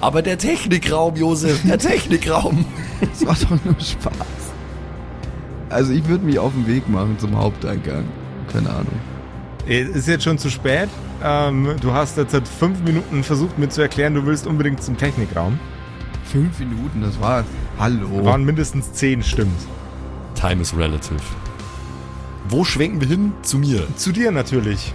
Aber 0.00 0.22
der 0.22 0.38
Technikraum, 0.38 1.16
Josef, 1.16 1.62
der 1.66 1.78
Technikraum. 1.90 2.64
Das 3.00 3.26
war 3.26 3.34
doch 3.34 3.64
nur 3.64 3.78
Spaß. 3.78 4.14
Also 5.68 5.92
ich 5.92 6.06
würde 6.08 6.24
mich 6.24 6.38
auf 6.38 6.52
den 6.52 6.66
Weg 6.66 6.88
machen 6.88 7.18
zum 7.18 7.36
Haupteingang. 7.36 8.04
Keine 8.52 8.70
Ahnung. 8.70 9.00
Ist 9.66 10.08
jetzt 10.08 10.24
schon 10.24 10.38
zu 10.38 10.50
spät. 10.50 10.88
Ähm, 11.22 11.76
du 11.80 11.92
hast 11.92 12.16
jetzt 12.16 12.32
seit 12.32 12.48
fünf 12.48 12.80
Minuten 12.82 13.22
versucht, 13.22 13.58
mir 13.58 13.68
zu 13.68 13.82
erklären, 13.82 14.14
du 14.14 14.24
willst 14.24 14.46
unbedingt 14.46 14.82
zum 14.82 14.96
Technikraum. 14.96 15.60
Fünf 16.24 16.58
Minuten, 16.58 17.02
das 17.02 17.20
war. 17.20 17.44
Hallo. 17.78 18.24
Waren 18.24 18.44
mindestens 18.44 18.92
zehn, 18.92 19.22
stimmt. 19.22 19.60
Time 20.34 20.62
is 20.62 20.76
relative. 20.76 21.20
Wo 22.48 22.64
schwenken 22.64 23.00
wir 23.00 23.08
hin? 23.08 23.32
Zu 23.42 23.58
mir. 23.58 23.86
Zu 23.96 24.12
dir 24.12 24.32
natürlich. 24.32 24.92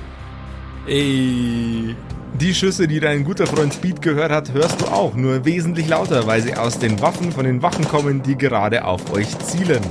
Ey. 0.87 1.95
Die 2.33 2.53
Schüsse, 2.53 2.87
die 2.87 2.99
dein 2.99 3.23
guter 3.23 3.47
Freund 3.47 3.73
Speed 3.73 4.01
gehört 4.01 4.31
hat, 4.31 4.51
hörst 4.53 4.81
du 4.81 4.85
auch, 4.87 5.15
nur 5.15 5.45
wesentlich 5.45 5.87
lauter, 5.87 6.27
weil 6.27 6.41
sie 6.41 6.55
aus 6.55 6.77
den 6.79 6.99
Waffen 7.01 7.31
von 7.31 7.45
den 7.45 7.61
Wachen 7.61 7.87
kommen, 7.87 8.23
die 8.23 8.37
gerade 8.37 8.83
auf 8.83 9.13
euch 9.13 9.37
zielen. 9.39 9.81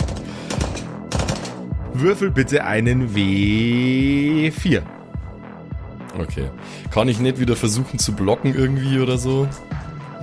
Würfel 1.95 2.31
bitte 2.31 2.65
einen 2.65 3.15
W4. 3.15 4.83
Okay. 6.19 6.51
Kann 6.91 7.09
ich 7.09 7.19
nicht 7.19 7.41
wieder 7.41 7.57
versuchen 7.57 7.99
zu 7.99 8.13
blocken 8.13 8.55
irgendwie 8.55 8.99
oder 9.01 9.19
so? 9.19 9.49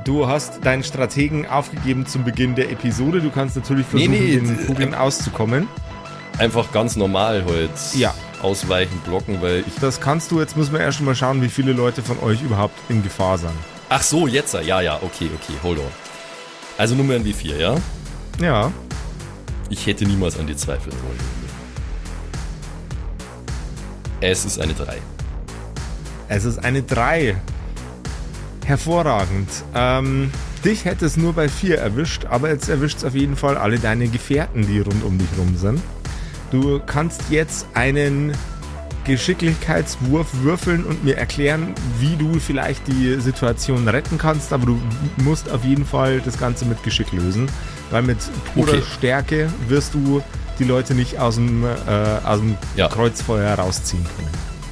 du 0.03 0.27
hast 0.27 0.65
deinen 0.65 0.83
Strategen 0.83 1.45
aufgegeben 1.45 2.07
zum 2.07 2.23
Beginn 2.23 2.55
der 2.55 2.71
Episode. 2.71 3.21
Du 3.21 3.29
kannst 3.29 3.55
natürlich 3.55 3.85
Nee, 3.93 4.07
versuchen, 4.07 4.25
nee, 4.25 4.35
den 4.35 4.57
d- 4.57 4.63
Kugeln 4.65 4.95
auszukommen. 4.95 5.67
Einfach 6.39 6.71
ganz 6.71 6.95
normal 6.95 7.43
heute 7.45 7.69
Ja. 7.93 8.11
Ausweichen, 8.43 8.99
blocken, 9.05 9.41
weil 9.41 9.63
ich. 9.67 9.75
Das 9.79 10.01
kannst 10.01 10.31
du. 10.31 10.39
Jetzt 10.39 10.57
müssen 10.57 10.73
wir 10.73 10.79
erst 10.79 11.01
mal 11.01 11.15
schauen, 11.15 11.41
wie 11.41 11.49
viele 11.49 11.73
Leute 11.73 12.01
von 12.01 12.19
euch 12.19 12.41
überhaupt 12.41 12.77
in 12.89 13.03
Gefahr 13.03 13.37
sind. 13.37 13.51
Ach 13.89 14.01
so, 14.01 14.27
jetzt. 14.27 14.53
Ja, 14.53 14.81
ja, 14.81 14.95
okay, 14.97 15.29
okay, 15.35 15.53
hold 15.63 15.79
on. 15.79 15.85
Also 16.77 16.95
Nummer 16.95 17.15
ein 17.15 17.23
W4, 17.23 17.57
ja? 17.57 17.75
Ja. 18.39 18.71
Ich 19.69 19.85
hätte 19.85 20.05
niemals 20.05 20.39
an 20.39 20.47
dir 20.47 20.57
zweifeln 20.57 20.95
wollen. 21.03 21.19
Es 24.21 24.45
ist 24.45 24.59
eine 24.59 24.73
3. 24.73 24.97
Es 26.27 26.45
ist 26.45 26.63
eine 26.63 26.83
3. 26.83 27.35
Hervorragend. 28.65 29.49
Ähm, 29.73 30.31
dich 30.63 30.85
hätte 30.85 31.05
es 31.05 31.17
nur 31.17 31.33
bei 31.33 31.49
4 31.49 31.77
erwischt, 31.77 32.25
aber 32.25 32.49
jetzt 32.49 32.69
erwischt 32.69 32.99
es 32.99 33.03
auf 33.03 33.15
jeden 33.15 33.35
Fall 33.35 33.57
alle 33.57 33.79
deine 33.79 34.07
Gefährten, 34.07 34.65
die 34.67 34.79
rund 34.79 35.03
um 35.03 35.17
dich 35.17 35.29
rum 35.37 35.57
sind. 35.57 35.81
Du 36.51 36.79
kannst 36.85 37.21
jetzt 37.29 37.65
einen 37.73 38.33
Geschicklichkeitswurf 39.05 40.27
würfeln 40.41 40.83
und 40.83 41.03
mir 41.03 41.17
erklären, 41.17 41.73
wie 41.99 42.15
du 42.17 42.39
vielleicht 42.39 42.87
die 42.87 43.19
Situation 43.19 43.87
retten 43.87 44.17
kannst, 44.17 44.53
aber 44.53 44.65
du 44.67 44.79
musst 45.23 45.49
auf 45.49 45.63
jeden 45.63 45.85
Fall 45.85 46.21
das 46.21 46.37
Ganze 46.37 46.65
mit 46.65 46.83
Geschick 46.83 47.11
lösen, 47.11 47.47
weil 47.89 48.03
mit 48.03 48.17
purer 48.53 48.69
Okay. 48.69 48.83
Stärke 48.97 49.49
wirst 49.67 49.93
du 49.93 50.21
die 50.59 50.65
Leute 50.65 50.93
nicht 50.93 51.17
aus 51.19 51.35
dem, 51.35 51.63
äh, 51.63 51.67
aus 52.23 52.39
dem 52.39 52.57
Ja. 52.75 52.89
Kreuzfeuer 52.89 53.55
rausziehen 53.55 54.03
können. 54.15 54.29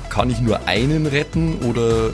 Kann 0.09 0.29
ich 0.29 0.39
nur 0.41 0.67
einen 0.67 1.05
retten 1.05 1.55
oder. 1.59 2.11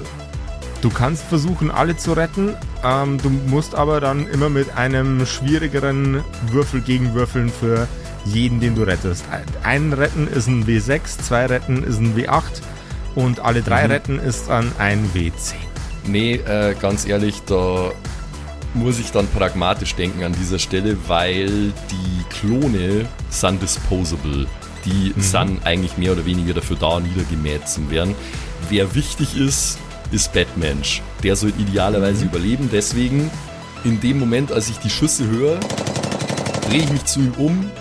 Du 0.82 0.90
kannst 0.92 1.24
versuchen, 1.24 1.72
alle 1.72 1.98
zu 1.98 2.14
retten. 2.14 2.54
Ähm, 2.84 3.18
du 3.18 3.30
musst 3.30 3.74
aber 3.74 4.00
dann 4.00 4.28
immer 4.28 4.50
mit 4.50 4.78
einem 4.78 5.26
schwierigeren 5.26 6.24
Würfel 6.52 6.82
gegenwürfeln 6.82 7.50
für 7.50 7.88
jeden, 8.26 8.60
den 8.60 8.76
du 8.76 8.84
rettest. 8.84 9.24
Ein 9.64 9.94
Retten 9.94 10.28
ist 10.28 10.48
ein 10.48 10.66
W6, 10.66 11.20
zwei 11.22 11.46
Retten 11.46 11.84
ist 11.84 12.00
ein 12.00 12.16
W8 12.16 12.62
und 13.16 13.40
alle 13.40 13.62
drei 13.62 13.86
Retten 13.86 14.20
ist 14.20 14.50
dann 14.50 14.72
ein 14.78 15.10
W10. 15.14 15.54
Nee, 16.08 16.36
äh, 16.36 16.76
ganz 16.80 17.08
ehrlich, 17.08 17.42
da 17.46 17.92
muss 18.74 19.00
ich 19.00 19.12
dann 19.12 19.28
pragmatisch 19.28 19.96
denken 19.96 20.24
an 20.24 20.34
dieser 20.34 20.60
Stelle, 20.60 20.98
weil 21.08 21.72
die 21.92 22.24
Klone 22.30 23.06
sind 23.30 23.62
disposable. 23.62 24.48
Die 24.86 25.14
sind 25.18 25.66
eigentlich 25.66 25.98
mehr 25.98 26.12
oder 26.12 26.26
weniger 26.26 26.54
dafür 26.54 26.78
da, 26.80 27.00
niedergemäht 27.00 27.68
zu 27.68 27.90
werden. 27.90 28.14
Wer 28.70 28.94
wichtig 28.94 29.36
ist, 29.36 29.80
ist 30.12 30.34
Batmensch. 30.34 31.02
Der 31.24 31.36
soll 31.36 31.54
idealerweise 31.58 32.26
überleben. 32.26 32.70
Deswegen, 32.72 33.32
in 33.84 34.00
dem 34.00 34.20
Moment, 34.20 34.52
als 34.52 34.70
ich 34.70 34.78
die 34.78 34.92
Schüsse 34.92 35.28
höre, 35.28 35.60
drehe 36.70 36.82
ich 36.82 36.92
mich 36.92 37.06
zu 37.06 37.22
ihm 37.22 37.34
um 37.38 37.72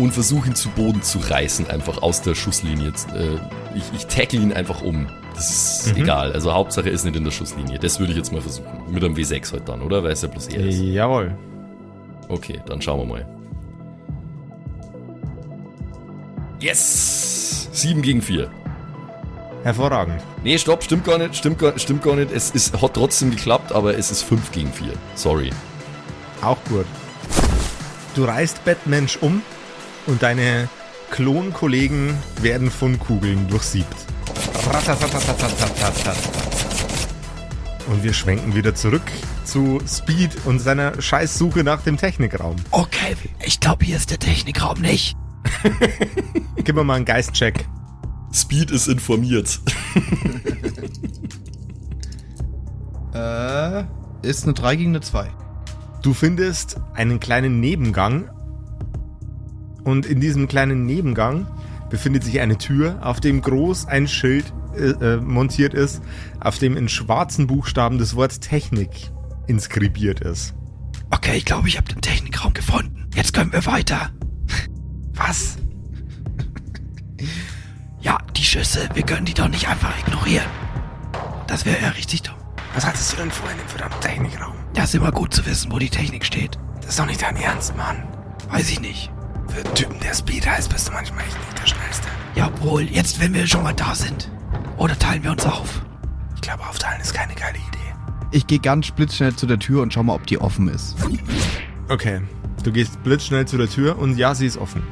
und 0.00 0.12
versuche 0.12 0.48
ihn 0.48 0.54
zu 0.54 0.70
Boden 0.70 1.02
zu 1.02 1.18
reißen, 1.18 1.68
einfach 1.68 2.02
aus 2.02 2.22
der 2.22 2.34
Schusslinie. 2.34 2.88
Äh, 3.14 3.36
ich, 3.76 3.84
ich 3.94 4.06
tackle 4.06 4.40
ihn 4.40 4.52
einfach 4.52 4.80
um. 4.82 5.06
Das 5.34 5.86
ist 5.86 5.96
egal. 5.96 6.32
Also 6.32 6.52
Hauptsache 6.52 6.88
ist 6.88 7.04
nicht 7.04 7.16
in 7.16 7.24
der 7.24 7.30
Schusslinie. 7.30 7.78
Das 7.78 8.00
würde 8.00 8.12
ich 8.12 8.18
jetzt 8.18 8.32
mal 8.32 8.40
versuchen. 8.40 8.66
Mit 8.90 9.04
einem 9.04 9.14
W6 9.14 9.52
halt 9.52 9.68
dann, 9.68 9.82
oder? 9.82 10.02
Weil 10.02 10.12
es 10.12 10.22
ja 10.22 10.28
bloß 10.28 10.48
er 10.48 10.66
ist. 10.66 10.80
Jawohl. 10.80 11.36
Okay, 12.28 12.60
dann 12.66 12.80
schauen 12.80 13.00
wir 13.00 13.06
mal. 13.06 13.26
Yes! 16.60 17.68
7 17.72 18.02
gegen 18.02 18.22
4. 18.22 18.50
Hervorragend. 19.62 20.22
Nee, 20.42 20.58
stopp, 20.58 20.82
stimmt 20.82 21.04
gar 21.04 21.18
nicht, 21.18 21.36
stimmt 21.36 21.58
gar, 21.58 21.78
stimmt 21.78 22.02
gar 22.02 22.16
nicht. 22.16 22.32
Es 22.32 22.50
ist, 22.50 22.80
hat 22.80 22.94
trotzdem 22.94 23.30
geklappt, 23.30 23.72
aber 23.72 23.96
es 23.96 24.10
ist 24.10 24.22
5 24.22 24.52
gegen 24.52 24.72
4. 24.72 24.92
Sorry. 25.14 25.50
Auch 26.42 26.58
gut. 26.68 26.86
Du 28.14 28.24
reißt 28.24 28.64
Batmensch 28.64 29.18
um 29.20 29.42
und 30.10 30.22
deine 30.22 30.68
Klonkollegen 31.10 32.14
werden 32.42 32.70
von 32.70 32.98
Kugeln 32.98 33.48
durchsiebt. 33.48 33.94
Und 37.86 38.02
wir 38.02 38.12
schwenken 38.12 38.54
wieder 38.54 38.74
zurück 38.74 39.02
zu 39.44 39.80
Speed 39.86 40.30
und 40.44 40.58
seiner 40.58 41.00
Scheißsuche 41.00 41.64
nach 41.64 41.82
dem 41.82 41.96
Technikraum. 41.96 42.56
Okay, 42.70 43.16
ich 43.44 43.60
glaube, 43.60 43.84
hier 43.84 43.96
ist 43.96 44.10
der 44.10 44.18
Technikraum 44.18 44.80
nicht. 44.80 45.16
Gib 46.56 46.76
mir 46.76 46.84
mal 46.84 46.94
einen 46.94 47.04
Geistcheck. 47.04 47.66
Speed 48.32 48.70
ist 48.70 48.88
informiert. 48.88 49.60
Äh, 53.12 53.82
ist 54.22 54.44
eine 54.44 54.52
3 54.52 54.76
gegen 54.76 54.90
eine 54.90 55.00
2. 55.00 55.28
Du 56.02 56.14
findest 56.14 56.76
einen 56.94 57.18
kleinen 57.18 57.58
Nebengang 57.58 58.30
und 59.90 60.06
in 60.06 60.20
diesem 60.20 60.48
kleinen 60.48 60.86
Nebengang 60.86 61.46
befindet 61.90 62.24
sich 62.24 62.40
eine 62.40 62.56
Tür, 62.56 62.98
auf 63.02 63.20
dem 63.20 63.42
groß 63.42 63.86
ein 63.86 64.08
Schild 64.08 64.52
äh, 64.76 64.90
äh, 64.90 65.16
montiert 65.18 65.74
ist, 65.74 66.00
auf 66.38 66.58
dem 66.58 66.76
in 66.76 66.88
schwarzen 66.88 67.46
Buchstaben 67.46 67.98
das 67.98 68.14
Wort 68.16 68.40
Technik 68.40 69.10
inskribiert 69.46 70.20
ist. 70.20 70.54
Okay, 71.10 71.36
ich 71.36 71.44
glaube, 71.44 71.68
ich 71.68 71.76
habe 71.76 71.88
den 71.88 72.00
Technikraum 72.00 72.54
gefunden. 72.54 73.08
Jetzt 73.14 73.34
können 73.34 73.52
wir 73.52 73.66
weiter. 73.66 74.10
Was? 75.14 75.56
Ja, 78.00 78.18
die 78.36 78.44
Schüsse, 78.44 78.88
wir 78.94 79.02
können 79.02 79.26
die 79.26 79.34
doch 79.34 79.48
nicht 79.48 79.68
einfach 79.68 79.92
ignorieren. 79.98 80.46
Das 81.48 81.66
wäre 81.66 81.82
ja 81.82 81.88
richtig 81.90 82.22
dumm. 82.22 82.36
Was 82.74 82.86
hattest 82.86 83.12
du 83.12 83.16
denn 83.16 83.30
vor 83.30 83.50
in 83.50 83.58
dem 83.58 83.66
verdammten 83.66 84.00
Technikraum? 84.00 84.54
Ja, 84.76 84.84
ist 84.84 84.94
immer 84.94 85.10
gut 85.10 85.34
zu 85.34 85.44
wissen, 85.44 85.72
wo 85.72 85.78
die 85.80 85.90
Technik 85.90 86.24
steht. 86.24 86.56
Das 86.76 86.90
ist 86.90 86.98
doch 87.00 87.06
nicht 87.06 87.20
dein 87.20 87.36
Ernst, 87.36 87.76
Mann. 87.76 88.04
Weiß 88.48 88.70
ich 88.70 88.80
nicht. 88.80 89.10
Für 89.50 89.64
einen 89.64 89.74
Typen, 89.74 90.00
der 90.00 90.14
Speed 90.14 90.48
heißt, 90.48 90.72
bist 90.72 90.88
du 90.88 90.92
manchmal 90.92 91.24
echt 91.24 91.36
nicht 91.36 91.60
der 91.60 91.66
Schnellste. 91.66 92.08
Ja, 92.36 92.50
wohl, 92.60 92.82
jetzt, 92.82 93.20
wenn 93.20 93.34
wir 93.34 93.46
schon 93.46 93.64
mal 93.64 93.74
da 93.74 93.94
sind. 93.94 94.30
Oder 94.76 94.96
teilen 94.98 95.24
wir 95.24 95.32
uns 95.32 95.44
auf? 95.44 95.82
Ich 96.36 96.40
glaube, 96.40 96.62
aufteilen 96.66 97.00
ist 97.00 97.12
keine 97.12 97.34
geile 97.34 97.58
Idee. 97.58 97.94
Ich 98.30 98.46
gehe 98.46 98.60
ganz 98.60 98.90
blitzschnell 98.92 99.34
zu 99.34 99.46
der 99.46 99.58
Tür 99.58 99.82
und 99.82 99.92
schau 99.92 100.04
mal, 100.04 100.14
ob 100.14 100.26
die 100.26 100.40
offen 100.40 100.68
ist. 100.68 100.96
Okay, 101.88 102.20
du 102.62 102.70
gehst 102.70 103.02
blitzschnell 103.02 103.46
zu 103.46 103.58
der 103.58 103.68
Tür 103.68 103.98
und 103.98 104.16
ja, 104.16 104.34
sie 104.36 104.46
ist 104.46 104.56
offen. 104.56 104.82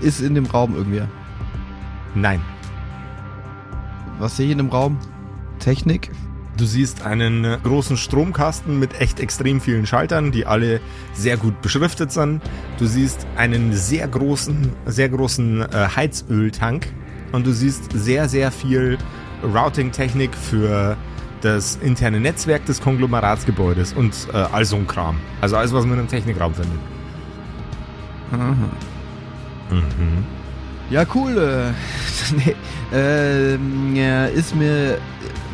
Ist 0.00 0.20
in 0.20 0.34
dem 0.34 0.46
Raum 0.46 0.74
irgendwer? 0.74 1.08
Nein. 2.14 2.40
Was 4.18 4.36
sehe 4.36 4.46
ich 4.46 4.52
in 4.52 4.58
dem 4.58 4.70
Raum? 4.70 4.98
Technik? 5.60 6.10
Du 6.60 6.66
siehst 6.66 7.06
einen 7.06 7.46
äh, 7.46 7.56
großen 7.62 7.96
Stromkasten 7.96 8.78
mit 8.78 9.00
echt 9.00 9.18
extrem 9.18 9.62
vielen 9.62 9.86
Schaltern, 9.86 10.30
die 10.30 10.44
alle 10.44 10.82
sehr 11.14 11.38
gut 11.38 11.62
beschriftet 11.62 12.12
sind. 12.12 12.42
Du 12.78 12.84
siehst 12.84 13.26
einen 13.36 13.72
sehr 13.72 14.06
großen, 14.06 14.70
sehr 14.84 15.08
großen 15.08 15.62
äh, 15.62 15.88
Heizöltank 15.96 16.92
und 17.32 17.46
du 17.46 17.52
siehst 17.52 17.92
sehr, 17.94 18.28
sehr 18.28 18.52
viel 18.52 18.98
Routing-Technik 19.42 20.34
für 20.34 20.98
das 21.40 21.76
interne 21.76 22.20
Netzwerk 22.20 22.66
des 22.66 22.82
Konglomeratsgebäudes 22.82 23.94
und 23.94 24.14
äh, 24.30 24.36
all 24.36 24.66
so 24.66 24.76
ein 24.76 24.86
Kram. 24.86 25.16
Also 25.40 25.56
alles, 25.56 25.72
was 25.72 25.86
man 25.86 25.98
im 25.98 26.08
Technikraum 26.08 26.52
findet. 26.52 26.78
Mhm. 29.70 30.24
Ja, 30.90 31.06
cool. 31.14 31.38
Äh, 31.38 31.72
nee, 32.92 33.98
ja, 33.98 34.26
ist 34.26 34.54
mir. 34.54 34.98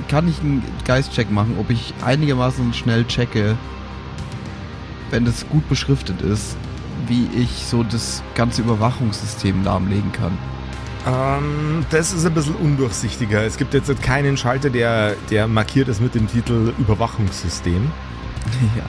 Kann 0.09 0.29
ich 0.29 0.41
einen 0.41 0.63
Geistcheck 0.85 1.31
machen, 1.31 1.57
ob 1.59 1.71
ich 1.71 1.95
einigermaßen 2.05 2.73
schnell 2.75 3.05
checke, 3.07 3.57
wenn 5.11 5.25
das 5.25 5.49
gut 5.49 5.69
beschriftet 5.69 6.23
ist, 6.23 6.57
wie 7.07 7.29
ich 7.37 7.65
so 7.67 7.83
das 7.83 8.23
ganze 8.35 8.63
Überwachungssystem 8.63 9.65
lahmlegen 9.65 10.13
kann. 10.13 10.37
Ähm, 11.07 11.87
das 11.91 12.13
ist 12.13 12.27
ein 12.27 12.35
bisschen 12.35 12.57
undurchsichtiger. 12.57 13.45
Es 13.45 13.57
gibt 13.57 13.75
jetzt 13.75 14.03
keinen 14.03 14.37
Schalter, 14.37 14.71
der, 14.71 15.15
der 15.31 15.47
markiert 15.47 15.89
ist 15.89 16.01
mit 16.01 16.15
dem 16.15 16.27
Titel 16.27 16.73
Überwachungssystem. 16.79 17.91
ja. 18.77 18.85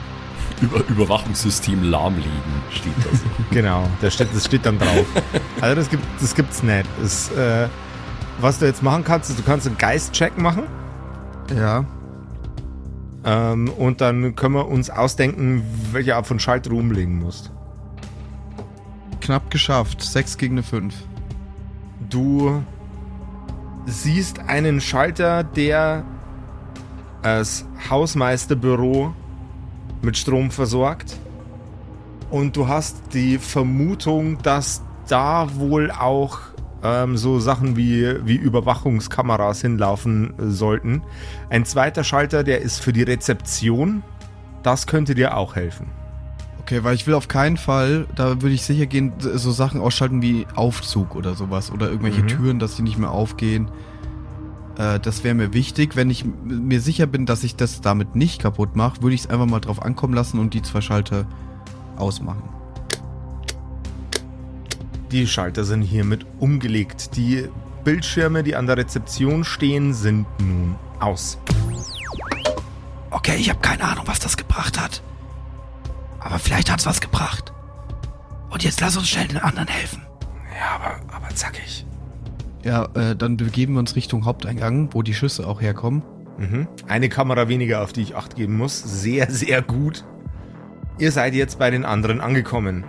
Über 0.60 0.82
Überwachungssystem 0.88 1.84
lahmlegen 1.84 2.32
steht 2.70 2.92
das. 2.98 3.20
Genau, 3.50 3.88
da 4.00 4.10
steht, 4.10 4.28
das 4.34 4.46
steht 4.46 4.66
dann 4.66 4.78
drauf. 4.78 5.06
Also 5.60 5.74
das, 5.74 5.90
gibt, 5.90 6.04
das 6.20 6.34
gibt's 6.34 6.62
nicht. 6.62 6.86
Das, 7.00 7.30
äh, 7.32 7.68
was 8.40 8.58
du 8.58 8.66
jetzt 8.66 8.82
machen 8.82 9.02
kannst, 9.04 9.30
ist, 9.30 9.38
du 9.38 9.42
kannst 9.42 9.66
einen 9.66 9.76
Geistcheck 9.76 10.38
machen 10.38 10.64
Ja. 11.56 11.84
ähm, 13.24 13.68
und 13.70 14.00
dann 14.00 14.34
können 14.36 14.54
wir 14.54 14.68
uns 14.68 14.90
ausdenken, 14.90 15.62
welche 15.92 16.16
Art 16.16 16.26
von 16.26 16.38
Schalter 16.38 16.70
du 16.70 16.78
umlegen 16.78 17.18
musst. 17.18 17.50
Knapp 19.20 19.50
geschafft. 19.50 20.02
6 20.02 20.38
gegen 20.38 20.54
eine 20.54 20.62
5. 20.62 20.94
Du 22.08 22.62
siehst 23.86 24.38
einen 24.40 24.80
Schalter, 24.80 25.44
der 25.44 26.04
das 27.22 27.66
Hausmeisterbüro 27.90 29.14
mit 30.02 30.16
Strom 30.16 30.50
versorgt. 30.50 31.18
Und 32.30 32.56
du 32.56 32.68
hast 32.68 32.96
die 33.14 33.38
Vermutung, 33.38 34.38
dass 34.42 34.82
da 35.08 35.48
wohl 35.56 35.90
auch 35.90 36.38
ähm, 36.82 37.16
so 37.16 37.40
Sachen 37.40 37.76
wie, 37.76 38.14
wie 38.24 38.36
Überwachungskameras 38.36 39.60
hinlaufen 39.60 40.34
äh, 40.38 40.50
sollten. 40.50 41.02
Ein 41.50 41.64
zweiter 41.64 42.04
Schalter, 42.04 42.44
der 42.44 42.60
ist 42.62 42.80
für 42.80 42.92
die 42.92 43.02
Rezeption. 43.02 44.02
Das 44.62 44.86
könnte 44.86 45.14
dir 45.14 45.36
auch 45.36 45.56
helfen. 45.56 45.86
Okay, 46.60 46.84
weil 46.84 46.94
ich 46.94 47.06
will 47.06 47.14
auf 47.14 47.28
keinen 47.28 47.56
Fall, 47.56 48.06
da 48.14 48.42
würde 48.42 48.54
ich 48.54 48.62
sicher 48.62 48.86
gehen, 48.86 49.14
so 49.18 49.52
Sachen 49.52 49.80
ausschalten 49.80 50.20
wie 50.20 50.46
Aufzug 50.54 51.16
oder 51.16 51.34
sowas 51.34 51.72
oder 51.72 51.88
irgendwelche 51.88 52.22
Mhm. 52.22 52.28
Türen, 52.28 52.58
dass 52.58 52.76
die 52.76 52.82
nicht 52.82 52.98
mehr 52.98 53.10
aufgehen. 53.10 53.70
Äh, 54.76 55.00
das 55.00 55.24
wäre 55.24 55.34
mir 55.34 55.54
wichtig. 55.54 55.96
Wenn 55.96 56.10
ich 56.10 56.24
mir 56.44 56.80
sicher 56.80 57.06
bin, 57.06 57.24
dass 57.24 57.42
ich 57.42 57.56
das 57.56 57.80
damit 57.80 58.16
nicht 58.16 58.42
kaputt 58.42 58.76
mache, 58.76 59.00
würde 59.02 59.14
ich 59.14 59.22
es 59.22 59.30
einfach 59.30 59.46
mal 59.46 59.60
drauf 59.60 59.82
ankommen 59.82 60.12
lassen 60.12 60.38
und 60.38 60.52
die 60.52 60.62
zwei 60.62 60.82
Schalter 60.82 61.26
ausmachen. 61.96 62.42
Die 65.10 65.26
Schalter 65.26 65.64
sind 65.64 65.82
hiermit 65.82 66.26
umgelegt. 66.38 67.16
Die 67.16 67.48
Bildschirme, 67.84 68.42
die 68.42 68.54
an 68.56 68.66
der 68.66 68.76
Rezeption 68.76 69.44
stehen, 69.44 69.94
sind 69.94 70.26
nun 70.38 70.76
aus. 71.00 71.38
Okay, 73.10 73.36
ich 73.36 73.48
habe 73.48 73.60
keine 73.60 73.84
Ahnung, 73.84 74.04
was 74.06 74.18
das 74.18 74.36
gebracht 74.36 74.78
hat. 74.78 75.02
Aber 76.20 76.38
vielleicht 76.38 76.70
hat's 76.70 76.84
was 76.84 77.00
gebracht. 77.00 77.52
Und 78.50 78.64
jetzt 78.64 78.80
lass 78.80 78.96
uns 78.96 79.08
schnell 79.08 79.28
den 79.28 79.38
anderen 79.38 79.68
helfen. 79.68 80.02
Ja, 80.54 80.74
aber, 80.74 81.00
aber 81.14 81.34
zackig. 81.34 81.86
Ja, 82.62 82.84
äh, 82.94 83.16
dann 83.16 83.38
begeben 83.38 83.74
wir 83.74 83.80
uns 83.80 83.96
Richtung 83.96 84.26
Haupteingang, 84.26 84.90
wo 84.92 85.02
die 85.02 85.14
Schüsse 85.14 85.46
auch 85.46 85.62
herkommen. 85.62 86.02
Mhm. 86.36 86.68
Eine 86.86 87.08
Kamera 87.08 87.48
weniger, 87.48 87.82
auf 87.82 87.92
die 87.92 88.02
ich 88.02 88.14
acht 88.14 88.36
geben 88.36 88.56
muss. 88.56 88.82
Sehr, 88.82 89.30
sehr 89.30 89.62
gut. 89.62 90.04
Ihr 90.98 91.12
seid 91.12 91.34
jetzt 91.34 91.58
bei 91.58 91.70
den 91.70 91.84
anderen 91.84 92.20
angekommen. 92.20 92.84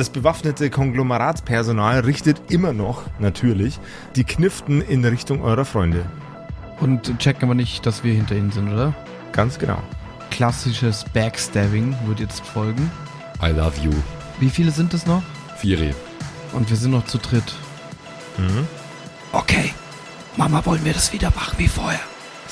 Das 0.00 0.08
bewaffnete 0.08 0.70
Konglomeratspersonal 0.70 2.00
richtet 2.00 2.50
immer 2.50 2.72
noch, 2.72 3.02
natürlich, 3.18 3.78
die 4.16 4.24
Kniften 4.24 4.80
in 4.80 5.04
Richtung 5.04 5.42
eurer 5.42 5.66
Freunde. 5.66 6.06
Und 6.80 7.18
checken 7.18 7.44
aber 7.44 7.54
nicht, 7.54 7.84
dass 7.84 8.02
wir 8.02 8.14
hinter 8.14 8.34
ihnen 8.34 8.50
sind, 8.50 8.72
oder? 8.72 8.94
Ganz 9.32 9.58
genau. 9.58 9.76
Klassisches 10.30 11.04
Backstabbing 11.12 11.94
wird 12.06 12.18
jetzt 12.18 12.46
folgen. 12.46 12.90
I 13.42 13.48
love 13.50 13.78
you. 13.82 13.92
Wie 14.38 14.48
viele 14.48 14.70
sind 14.70 14.94
es 14.94 15.04
noch? 15.04 15.22
Viere. 15.58 15.94
Und 16.54 16.70
wir 16.70 16.78
sind 16.78 16.92
noch 16.92 17.04
zu 17.04 17.18
dritt. 17.18 17.52
Mhm. 18.38 18.66
Okay. 19.32 19.74
Mama, 20.38 20.64
wollen 20.64 20.82
wir 20.82 20.94
das 20.94 21.12
wieder 21.12 21.28
machen 21.36 21.58
wie 21.58 21.68
vorher? 21.68 22.00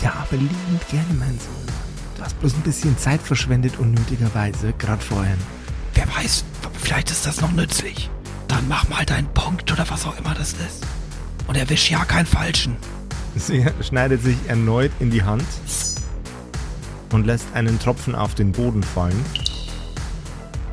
Ja, 0.03 0.13
aber 0.21 0.37
liebend 0.37 0.87
gerne, 0.91 1.15
mein 1.19 1.39
Sohn. 1.39 1.75
Du 2.15 2.23
hast 2.23 2.39
bloß 2.41 2.57
ein 2.57 2.61
bisschen 2.61 2.99
Zeit 2.99 3.23
verschwendet, 3.23 3.79
unnötigerweise, 3.79 4.75
gerade 4.77 5.03
vorhin. 5.03 5.39
Wer 5.99 6.07
weiß, 6.15 6.45
vielleicht 6.81 7.11
ist 7.11 7.27
das 7.27 7.41
noch 7.41 7.51
nützlich. 7.51 8.09
Dann 8.47 8.69
mach 8.69 8.89
mal 8.89 9.05
deinen 9.05 9.27
Punkt 9.35 9.73
oder 9.73 9.85
was 9.91 10.07
auch 10.07 10.17
immer 10.17 10.33
das 10.33 10.53
ist. 10.53 10.87
Und 11.49 11.57
erwisch 11.57 11.91
ja 11.91 12.05
keinen 12.05 12.25
Falschen. 12.25 12.77
Sie 13.35 13.67
schneidet 13.81 14.23
sich 14.23 14.37
erneut 14.47 14.93
in 15.01 15.11
die 15.11 15.25
Hand 15.25 15.43
und 17.11 17.27
lässt 17.27 17.47
einen 17.53 17.81
Tropfen 17.81 18.15
auf 18.15 18.37
den 18.37 18.53
Boden 18.53 18.85
fallen. 18.85 19.25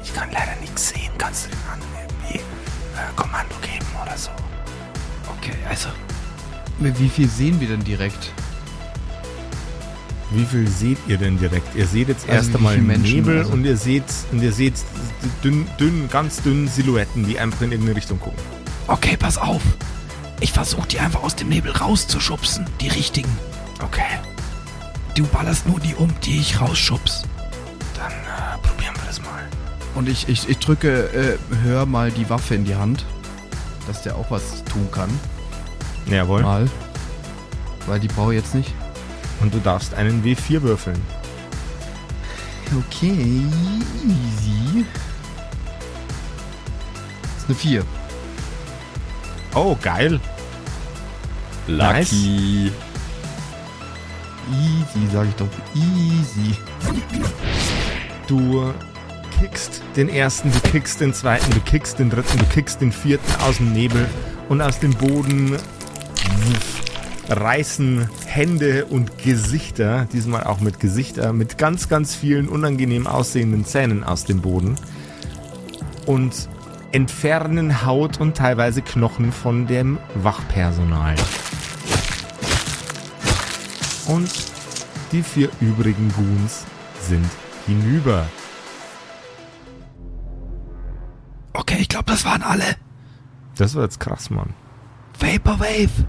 Ich 0.03 0.13
kann 0.13 0.29
leider 0.31 0.55
nichts 0.61 0.89
sehen. 0.89 1.09
Kannst 1.17 1.47
du 1.47 1.49
den 1.49 1.59
anderen 1.73 2.07
irgendwie 2.07 2.37
äh, 2.37 3.15
Kommando 3.15 3.55
geben 3.63 3.85
oder 3.99 4.15
so? 4.15 4.29
Okay, 5.39 5.55
also. 5.67 5.89
Wie 6.77 7.09
viel 7.09 7.27
sehen 7.27 7.59
wir 7.59 7.69
denn 7.69 7.83
direkt? 7.83 8.31
Wie 10.35 10.45
viel 10.45 10.67
seht 10.67 10.97
ihr 11.07 11.17
denn 11.17 11.37
direkt? 11.39 11.75
Ihr 11.75 11.87
seht 11.87 12.09
jetzt 12.09 12.23
Also 12.29 12.33
erst 12.49 12.55
einmal 12.55 12.77
Nebel 12.77 13.39
also? 13.39 13.53
und 13.53 13.65
ihr 13.65 13.77
seht 13.77 14.03
und 14.31 14.41
ihr 14.41 14.51
seht 14.51 14.73
dünn, 15.43 15.67
dünn, 15.79 16.09
ganz 16.09 16.41
dünn 16.41 16.67
Silhouetten, 16.67 17.25
die 17.25 17.39
einfach 17.39 17.61
in 17.61 17.71
irgendeine 17.71 17.95
Richtung 17.97 18.19
gucken. 18.19 18.39
Okay, 18.87 19.15
pass 19.17 19.37
auf. 19.37 19.61
Ich 20.41 20.51
versuche 20.51 20.87
die 20.87 20.99
einfach 20.99 21.23
aus 21.23 21.35
dem 21.35 21.49
Nebel 21.49 21.71
rauszuschubsen. 21.71 22.65
Die 22.81 22.89
richtigen. 22.89 23.29
Okay, 23.81 24.01
Du 25.15 25.23
ballerst 25.27 25.65
nur 25.65 25.79
die 25.79 25.95
um, 25.95 26.09
die 26.25 26.39
ich 26.39 26.59
rausschubs. 26.59 27.23
dann 27.95 28.11
äh, 28.11 28.57
probieren 28.61 28.93
wir 28.95 29.05
das 29.07 29.21
mal. 29.21 29.43
Und 29.95 30.09
ich, 30.09 30.27
ich, 30.27 30.49
ich 30.49 30.57
drücke, 30.57 31.03
äh, 31.13 31.37
hör 31.63 31.85
mal 31.85 32.11
die 32.11 32.29
Waffe 32.29 32.53
in 32.55 32.65
die 32.65 32.75
Hand, 32.75 33.05
dass 33.87 34.01
der 34.03 34.17
auch 34.17 34.29
was 34.29 34.65
tun 34.65 34.89
kann. 34.91 35.09
Jawohl. 36.07 36.41
Mal. 36.41 36.69
Weil 37.87 38.01
die 38.01 38.09
brauche 38.09 38.35
ich 38.35 38.41
jetzt 38.41 38.53
nicht. 38.55 38.73
Und 39.41 39.53
du 39.53 39.59
darfst 39.59 39.93
einen 39.93 40.23
W4 40.23 40.61
würfeln. 40.61 41.01
Okay, 42.77 43.43
easy. 44.03 44.85
Das 47.21 47.43
ist 47.43 47.45
eine 47.47 47.55
4. 47.55 47.83
Oh, 49.53 49.77
geil. 49.81 50.19
Lucky. 51.67 52.71
Easy, 54.51 55.07
sage 55.11 55.29
ich 55.29 55.35
doch. 55.35 55.47
Easy. 55.73 56.55
Du 58.27 58.73
kickst 59.39 59.81
den 59.95 60.09
ersten, 60.09 60.51
du 60.51 60.59
kickst 60.71 61.01
den 61.01 61.13
zweiten, 61.13 61.49
du 61.51 61.59
kickst 61.61 61.99
den 61.99 62.09
dritten, 62.09 62.37
du 62.37 62.45
kickst 62.45 62.81
den 62.81 62.91
vierten 62.91 63.41
aus 63.41 63.57
dem 63.57 63.73
Nebel 63.73 64.07
und 64.49 64.61
aus 64.61 64.79
dem 64.79 64.91
Boden 64.91 65.51
wuff, 65.51 66.84
reißen 67.29 68.09
Hände 68.25 68.85
und 68.85 69.17
Gesichter, 69.17 70.07
diesmal 70.13 70.43
auch 70.43 70.59
mit 70.59 70.79
Gesichter, 70.79 71.33
mit 71.33 71.57
ganz, 71.57 71.89
ganz 71.89 72.15
vielen 72.15 72.47
unangenehm 72.47 73.07
aussehenden 73.07 73.65
Zähnen 73.65 74.03
aus 74.03 74.25
dem 74.25 74.41
Boden 74.41 74.75
und 76.05 76.49
entfernen 76.91 77.85
Haut 77.85 78.19
und 78.19 78.37
teilweise 78.37 78.81
Knochen 78.81 79.31
von 79.31 79.67
dem 79.67 79.97
Wachpersonal. 80.15 81.15
Und 84.07 84.31
die 85.11 85.23
vier 85.23 85.49
übrigen 85.59 86.13
Goons 86.15 86.63
sind 87.01 87.25
hinüber. 87.65 88.25
Okay, 91.53 91.77
ich 91.79 91.89
glaube, 91.89 92.05
das 92.05 92.23
waren 92.25 92.43
alle. 92.43 92.75
Das 93.57 93.75
war 93.75 93.83
jetzt 93.83 93.99
krass, 93.99 94.29
Mann. 94.29 94.53
Vaporwave. 95.19 96.05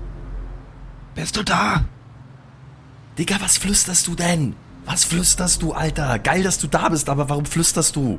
Bist 1.17 1.37
du 1.37 1.43
da? 1.43 1.85
Digga, 3.19 3.37
was 3.41 3.57
flüsterst 3.57 4.07
du 4.07 4.15
denn? 4.15 4.55
Was 4.85 5.05
flüsterst 5.05 5.63
du, 5.63 5.73
Alter? 5.73 6.19
Geil, 6.19 6.43
dass 6.43 6.59
du 6.59 6.67
da 6.69 6.91
bist, 6.91 7.09
aber 7.09 7.29
warum 7.31 7.47
flüsterst 7.47 7.97
du? 7.97 8.19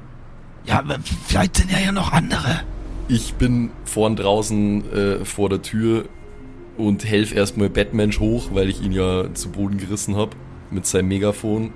Ja, 0.66 0.84
vielleicht 1.28 1.56
sind 1.58 1.72
ja 1.72 1.80
ja 1.80 1.92
noch 1.92 2.12
andere. 2.12 2.62
Ich 3.08 3.36
bin 3.36 3.70
vorn 3.86 4.16
draußen 4.16 4.92
äh, 4.92 5.26
vor 5.26 5.48
der 5.48 5.62
Tür 5.62 6.10
und 6.78 7.06
helf 7.06 7.34
erstmal 7.34 7.70
Batmensch 7.70 8.20
hoch, 8.20 8.50
weil 8.52 8.68
ich 8.68 8.82
ihn 8.82 8.92
ja 8.92 9.34
zu 9.34 9.50
Boden 9.50 9.78
gerissen 9.78 10.16
habe 10.16 10.32
mit 10.72 10.86
seinem 10.86 11.08
Megafon. 11.08 11.72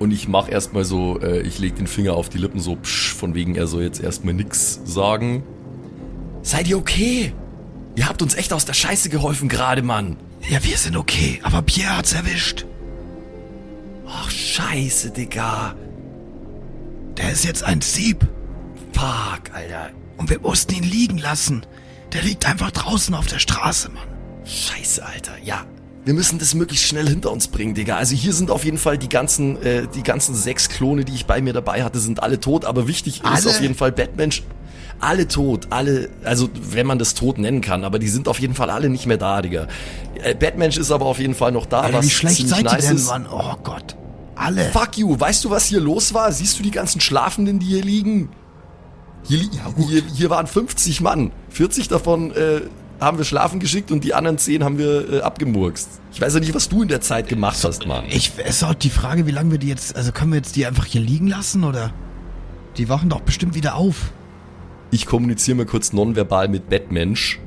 Und 0.00 0.10
ich 0.10 0.28
mach 0.28 0.50
erstmal 0.50 0.84
so, 0.84 1.20
äh, 1.20 1.40
ich 1.42 1.60
leg 1.60 1.76
den 1.76 1.86
Finger 1.86 2.14
auf 2.14 2.28
die 2.28 2.38
Lippen 2.38 2.60
so, 2.60 2.76
psch, 2.76 3.14
von 3.14 3.34
wegen 3.34 3.54
er 3.54 3.68
soll 3.68 3.84
jetzt 3.84 4.02
erstmal 4.02 4.34
nix 4.34 4.80
sagen. 4.84 5.44
Seid 6.42 6.68
ihr 6.68 6.76
okay? 6.76 7.32
Ihr 7.98 8.08
habt 8.08 8.22
uns 8.22 8.36
echt 8.36 8.52
aus 8.52 8.64
der 8.64 8.74
Scheiße 8.74 9.08
geholfen 9.08 9.48
gerade, 9.48 9.82
Mann. 9.82 10.16
Ja, 10.48 10.62
wir 10.62 10.76
sind 10.78 10.96
okay, 10.96 11.40
aber 11.42 11.62
Pierre 11.62 11.96
hat's 11.96 12.12
erwischt. 12.12 12.64
Ach, 14.06 14.30
scheiße, 14.30 15.10
Digga. 15.10 15.74
Der 17.16 17.32
ist 17.32 17.44
jetzt 17.44 17.64
ein 17.64 17.80
Sieb 17.80 18.24
Fuck, 18.92 19.52
Alter. 19.52 19.90
und 20.16 20.30
wir 20.30 20.38
mussten 20.38 20.74
ihn 20.74 20.84
liegen 20.84 21.18
lassen. 21.18 21.66
Der 22.12 22.22
liegt 22.22 22.46
einfach 22.46 22.70
draußen 22.70 23.16
auf 23.16 23.26
der 23.26 23.40
Straße, 23.40 23.88
Mann. 23.88 24.06
Scheiße, 24.44 25.04
Alter. 25.04 25.32
Ja. 25.42 25.64
Wir 26.04 26.14
müssen 26.14 26.38
das 26.38 26.54
möglichst 26.54 26.86
schnell 26.86 27.08
hinter 27.08 27.32
uns 27.32 27.48
bringen, 27.48 27.74
Digga. 27.74 27.96
Also 27.96 28.14
hier 28.14 28.32
sind 28.32 28.52
auf 28.52 28.64
jeden 28.64 28.78
Fall 28.78 28.96
die 28.96 29.08
ganzen, 29.08 29.60
äh, 29.60 29.88
die 29.92 30.04
ganzen 30.04 30.36
sechs 30.36 30.68
Klone, 30.68 31.04
die 31.04 31.14
ich 31.16 31.26
bei 31.26 31.40
mir 31.40 31.52
dabei 31.52 31.82
hatte, 31.82 31.98
sind 31.98 32.22
alle 32.22 32.38
tot. 32.38 32.64
Aber 32.64 32.86
wichtig 32.86 33.16
ist 33.16 33.24
Alle? 33.24 33.50
auf 33.50 33.60
jeden 33.60 33.74
Fall 33.74 33.90
Batmensch. 33.90 34.44
Alle 35.00 35.28
tot, 35.28 35.68
alle, 35.70 36.08
also 36.24 36.48
wenn 36.72 36.86
man 36.86 36.98
das 36.98 37.14
tot 37.14 37.38
nennen 37.38 37.60
kann, 37.60 37.84
aber 37.84 37.98
die 38.00 38.08
sind 38.08 38.26
auf 38.26 38.40
jeden 38.40 38.54
Fall 38.54 38.68
alle 38.70 38.88
nicht 38.88 39.06
mehr 39.06 39.16
da, 39.16 39.40
Digga. 39.42 39.68
Äh, 40.22 40.34
Batmensch 40.34 40.76
ist 40.76 40.90
aber 40.90 41.06
auf 41.06 41.20
jeden 41.20 41.34
Fall 41.36 41.52
noch 41.52 41.66
da, 41.66 41.82
Alter, 41.82 41.98
was 41.98 42.06
wie 42.06 42.10
schlecht 42.10 42.48
seid 42.48 42.58
ihr 42.64 42.64
nice 42.64 42.86
denn, 42.86 42.96
ist. 42.96 43.06
Mann? 43.06 43.26
Oh 43.30 43.54
Gott. 43.62 43.96
Alle. 44.34 44.64
Fuck 44.70 44.98
you, 44.98 45.18
weißt 45.18 45.44
du, 45.44 45.50
was 45.50 45.66
hier 45.66 45.80
los 45.80 46.14
war? 46.14 46.32
Siehst 46.32 46.58
du 46.58 46.62
die 46.64 46.70
ganzen 46.72 47.00
Schlafenden, 47.00 47.58
die 47.60 47.66
hier 47.66 47.82
liegen? 47.84 48.30
Hier, 49.24 49.38
li- 49.38 49.50
hier, 49.88 50.02
hier 50.14 50.30
waren 50.30 50.46
50 50.46 51.00
Mann. 51.00 51.32
40 51.50 51.88
davon 51.88 52.32
äh, 52.32 52.62
haben 53.00 53.18
wir 53.18 53.24
schlafen 53.24 53.60
geschickt 53.60 53.90
und 53.92 54.02
die 54.02 54.14
anderen 54.14 54.38
10 54.38 54.64
haben 54.64 54.78
wir 54.78 55.12
äh, 55.12 55.20
abgemurkst. 55.20 55.88
Ich 56.12 56.20
weiß 56.20 56.34
ja 56.34 56.40
nicht, 56.40 56.54
was 56.54 56.68
du 56.68 56.82
in 56.82 56.88
der 56.88 57.00
Zeit 57.00 57.28
gemacht 57.28 57.58
hast, 57.62 57.86
Mann. 57.86 58.04
Ich, 58.08 58.32
es 58.38 58.56
ist 58.56 58.62
auch 58.64 58.74
die 58.74 58.90
Frage, 58.90 59.26
wie 59.26 59.30
lange 59.32 59.52
wir 59.52 59.58
die 59.58 59.68
jetzt, 59.68 59.94
also 59.96 60.10
können 60.12 60.32
wir 60.32 60.38
jetzt 60.38 60.56
die 60.56 60.66
einfach 60.66 60.86
hier 60.86 61.00
liegen 61.00 61.28
lassen 61.28 61.62
oder? 61.64 61.92
Die 62.76 62.88
wachen 62.88 63.08
doch 63.08 63.20
bestimmt 63.20 63.54
wieder 63.54 63.74
auf. 63.76 64.12
Ich 64.90 65.06
kommuniziere 65.06 65.56
mal 65.58 65.66
kurz 65.66 65.92
nonverbal 65.92 66.48
mit 66.48 66.68
Batmensch. 66.68 67.40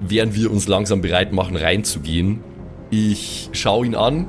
Während 0.00 0.34
wir 0.34 0.50
uns 0.50 0.68
langsam 0.68 1.02
bereit 1.02 1.32
machen, 1.32 1.56
reinzugehen. 1.56 2.40
Ich 2.90 3.50
schaue 3.52 3.86
ihn 3.86 3.94
an. 3.94 4.26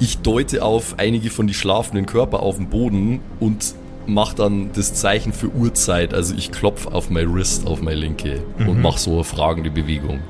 Ich 0.00 0.18
deute 0.18 0.64
auf 0.64 0.98
einige 0.98 1.30
von 1.30 1.46
die 1.46 1.54
schlafenden 1.54 2.06
Körper 2.06 2.40
auf 2.40 2.56
dem 2.56 2.68
Boden 2.68 3.20
und 3.38 3.74
mache 4.06 4.34
dann 4.36 4.70
das 4.74 4.94
Zeichen 4.94 5.32
für 5.32 5.48
Uhrzeit. 5.48 6.12
Also 6.14 6.34
ich 6.34 6.50
klopf 6.50 6.86
auf 6.86 7.10
mein 7.10 7.32
Wrist, 7.32 7.66
auf 7.66 7.80
meine 7.80 8.00
linke 8.00 8.42
und 8.66 8.82
mache 8.82 8.98
so 8.98 9.14
eine 9.14 9.24
fragende 9.24 9.70
Bewegung. 9.70 10.20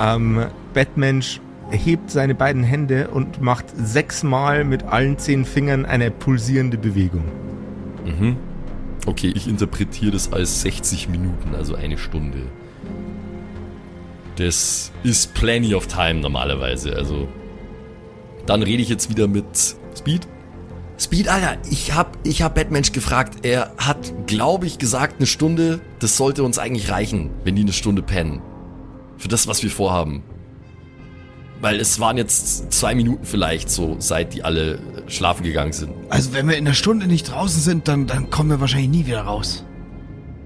Ähm, 0.00 0.46
Batmensch 0.74 1.40
hebt 1.70 2.10
seine 2.10 2.34
beiden 2.34 2.62
Hände 2.62 3.08
und 3.08 3.40
macht 3.40 3.66
sechsmal 3.76 4.64
mit 4.64 4.84
allen 4.84 5.18
zehn 5.18 5.44
Fingern 5.44 5.84
eine 5.84 6.10
pulsierende 6.10 6.78
Bewegung. 6.78 7.24
Mhm. 8.04 8.36
Okay, 9.06 9.32
ich 9.34 9.46
interpretiere 9.46 10.10
das 10.10 10.32
als 10.32 10.62
60 10.62 11.08
Minuten, 11.08 11.54
also 11.54 11.76
eine 11.76 11.96
Stunde. 11.96 12.42
Das 14.34 14.92
ist 15.02 15.32
plenty 15.34 15.74
of 15.74 15.86
time 15.86 16.20
normalerweise, 16.20 16.94
also. 16.94 17.28
Dann 18.46 18.62
rede 18.62 18.82
ich 18.82 18.88
jetzt 18.88 19.08
wieder 19.08 19.28
mit 19.28 19.46
Speed. 19.96 20.26
Speed, 20.98 21.28
Alter, 21.28 21.58
ich 21.70 21.94
hab, 21.94 22.18
ich 22.24 22.42
hab 22.42 22.54
Batmensch 22.54 22.92
gefragt. 22.92 23.44
Er 23.46 23.72
hat, 23.76 24.12
glaube 24.26 24.66
ich, 24.66 24.78
gesagt, 24.78 25.16
eine 25.18 25.26
Stunde. 25.26 25.80
Das 25.98 26.16
sollte 26.16 26.42
uns 26.42 26.58
eigentlich 26.58 26.90
reichen, 26.90 27.30
wenn 27.44 27.54
die 27.54 27.62
eine 27.62 27.72
Stunde 27.72 28.02
pennen. 28.02 28.40
Für 29.18 29.28
das, 29.28 29.46
was 29.46 29.62
wir 29.62 29.70
vorhaben. 29.70 30.22
Weil 31.60 31.80
es 31.80 31.98
waren 32.00 32.16
jetzt 32.16 32.72
zwei 32.72 32.94
Minuten 32.94 33.24
vielleicht 33.24 33.70
so, 33.70 33.96
seit 33.98 34.34
die 34.34 34.44
alle 34.44 34.78
schlafen 35.08 35.42
gegangen 35.42 35.72
sind. 35.72 35.92
Also 36.10 36.32
wenn 36.32 36.48
wir 36.48 36.56
in 36.56 36.64
der 36.64 36.74
Stunde 36.74 37.06
nicht 37.06 37.30
draußen 37.30 37.60
sind, 37.60 37.88
dann, 37.88 38.06
dann 38.06 38.30
kommen 38.30 38.50
wir 38.50 38.60
wahrscheinlich 38.60 38.90
nie 38.90 39.06
wieder 39.06 39.22
raus. 39.22 39.64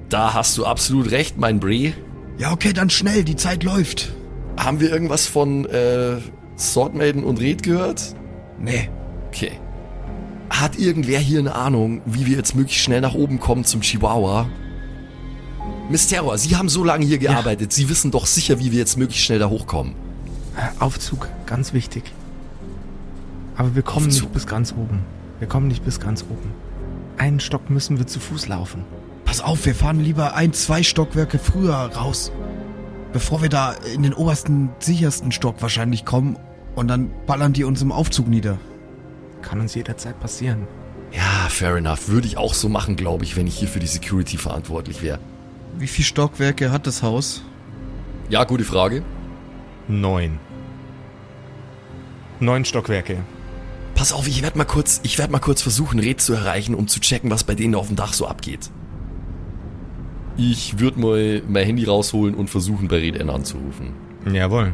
Da 0.09 0.35
hast 0.35 0.57
du 0.59 0.66
absolut 0.66 1.11
recht, 1.11 1.37
mein 1.38 1.61
Bree. 1.61 1.92
Ja, 2.38 2.53
okay, 2.53 2.73
dann 2.73 2.90
schnell, 2.90 3.25
die 3.25 3.37
Zeit 3.37 3.64
läuft. 3.64 4.12
Haben 4.57 4.81
wir 4.81 4.90
irgendwas 4.90 5.27
von 5.27 5.66
äh, 5.66 6.16
Swordmaiden 6.59 7.25
und 7.25 7.40
Red 7.40 7.62
gehört? 7.62 8.14
Nee. 8.59 8.88
Okay. 9.29 9.53
Hat 10.51 10.79
irgendwer 10.79 11.18
hier 11.20 11.38
eine 11.38 11.55
Ahnung, 11.55 12.03
wie 12.07 12.27
wir 12.27 12.37
jetzt 12.37 12.55
möglichst 12.55 12.83
schnell 12.85 13.01
nach 13.01 13.14
oben 13.14 13.38
kommen 13.40 13.64
zum 13.64 13.81
Chihuahua? 13.81 14.49
Miss 15.88 16.09
Terror, 16.09 16.38
Sie 16.38 16.57
haben 16.57 16.68
so 16.68 16.85
lange 16.85 17.07
hier 17.07 17.18
gearbeitet. 17.18 17.73
Sie 17.73 17.88
wissen 17.88 18.11
doch 18.11 18.27
sicher, 18.27 18.59
wie 18.59 18.73
wir 18.73 18.79
jetzt 18.79 18.96
möglichst 18.96 19.25
schnell 19.25 19.38
da 19.38 19.49
hochkommen. 19.49 19.94
Äh, 20.61 20.83
Aufzug, 20.83 21.29
ganz 21.46 21.73
wichtig. 21.73 22.12
Aber 23.57 23.75
wir 23.75 23.83
kommen 23.83 24.07
Aufzug. 24.07 24.25
nicht 24.25 24.33
bis 24.35 24.46
ganz 24.46 24.73
oben. 24.73 25.01
Wir 25.38 25.49
kommen 25.49 25.68
nicht 25.68 25.85
bis 25.85 26.01
ganz 26.01 26.23
oben. 26.23 26.53
Einen 27.16 27.40
Stock 27.40 27.70
müssen 27.70 27.99
wir 27.99 28.07
zu 28.07 28.20
Fuß 28.20 28.49
laufen. 28.49 28.85
Pass 29.25 29.40
auf, 29.40 29.64
wir 29.64 29.75
fahren 29.75 30.01
lieber 30.01 30.35
ein, 30.35 30.53
zwei 30.53 30.83
Stockwerke 30.83 31.38
früher 31.38 31.75
raus. 31.75 32.31
Bevor 33.12 33.42
wir 33.42 33.49
da 33.49 33.73
in 33.94 34.03
den 34.03 34.12
obersten, 34.12 34.70
sichersten 34.81 35.33
Stock 35.33 35.62
wahrscheinlich 35.62 36.05
kommen 36.05 36.38
und 36.75 36.88
dann 36.88 37.11
ballern 37.27 37.53
die 37.53 37.64
uns 37.64 37.83
im 37.83 37.92
Aufzug 37.92 38.29
nieder. 38.29 38.59
Kann 39.42 39.61
uns 39.61 39.75
jederzeit 39.75 40.20
passieren. 40.20 40.66
Ja, 41.12 41.49
fair 41.49 41.77
enough. 41.77 42.09
Würde 42.09 42.27
ich 42.27 42.37
auch 42.37 42.55
so 42.55 42.68
machen, 42.68 42.96
glaube 42.96 43.25
ich, 43.25 43.37
wenn 43.37 43.46
ich 43.46 43.57
hier 43.57 43.68
für 43.68 43.81
die 43.81 43.87
Security 43.87 44.37
verantwortlich 44.37 45.03
wäre. 45.03 45.18
Wie 45.79 45.87
viele 45.87 46.07
Stockwerke 46.07 46.70
hat 46.70 46.87
das 46.87 47.03
Haus? 47.03 47.42
Ja, 48.29 48.44
gute 48.44 48.64
Frage. 48.64 49.03
Neun. 49.88 50.38
Neun 52.40 52.64
Stockwerke. 52.64 53.18
Pass 53.94 54.12
auf, 54.14 54.26
ich 54.26 54.42
werde 54.42 54.57
mal 54.57 54.64
kurz, 54.64 55.00
ich 55.03 55.18
werde 55.18 55.31
mal 55.31 55.40
kurz 55.40 55.61
versuchen, 55.61 56.00
Red 56.00 56.22
zu 56.22 56.33
erreichen, 56.33 56.74
um 56.74 56.88
zu 56.88 57.00
checken, 57.00 57.31
was 57.31 57.44
bei 57.44 57.55
denen 57.55 57.74
auf 57.74 57.88
dem 57.88 57.96
Dach 57.96 58.14
so 58.14 58.26
abgeht. 58.26 58.70
Ich 60.38 60.79
würde 60.79 60.98
mal 60.98 61.42
mein 61.46 61.66
Handy 61.66 61.85
rausholen 61.85 62.35
und 62.35 62.48
versuchen, 62.48 62.88
bei 62.88 62.96
Red 62.96 63.16
N 63.16 63.29
anzurufen. 63.29 63.92
Jawohl. 64.24 64.72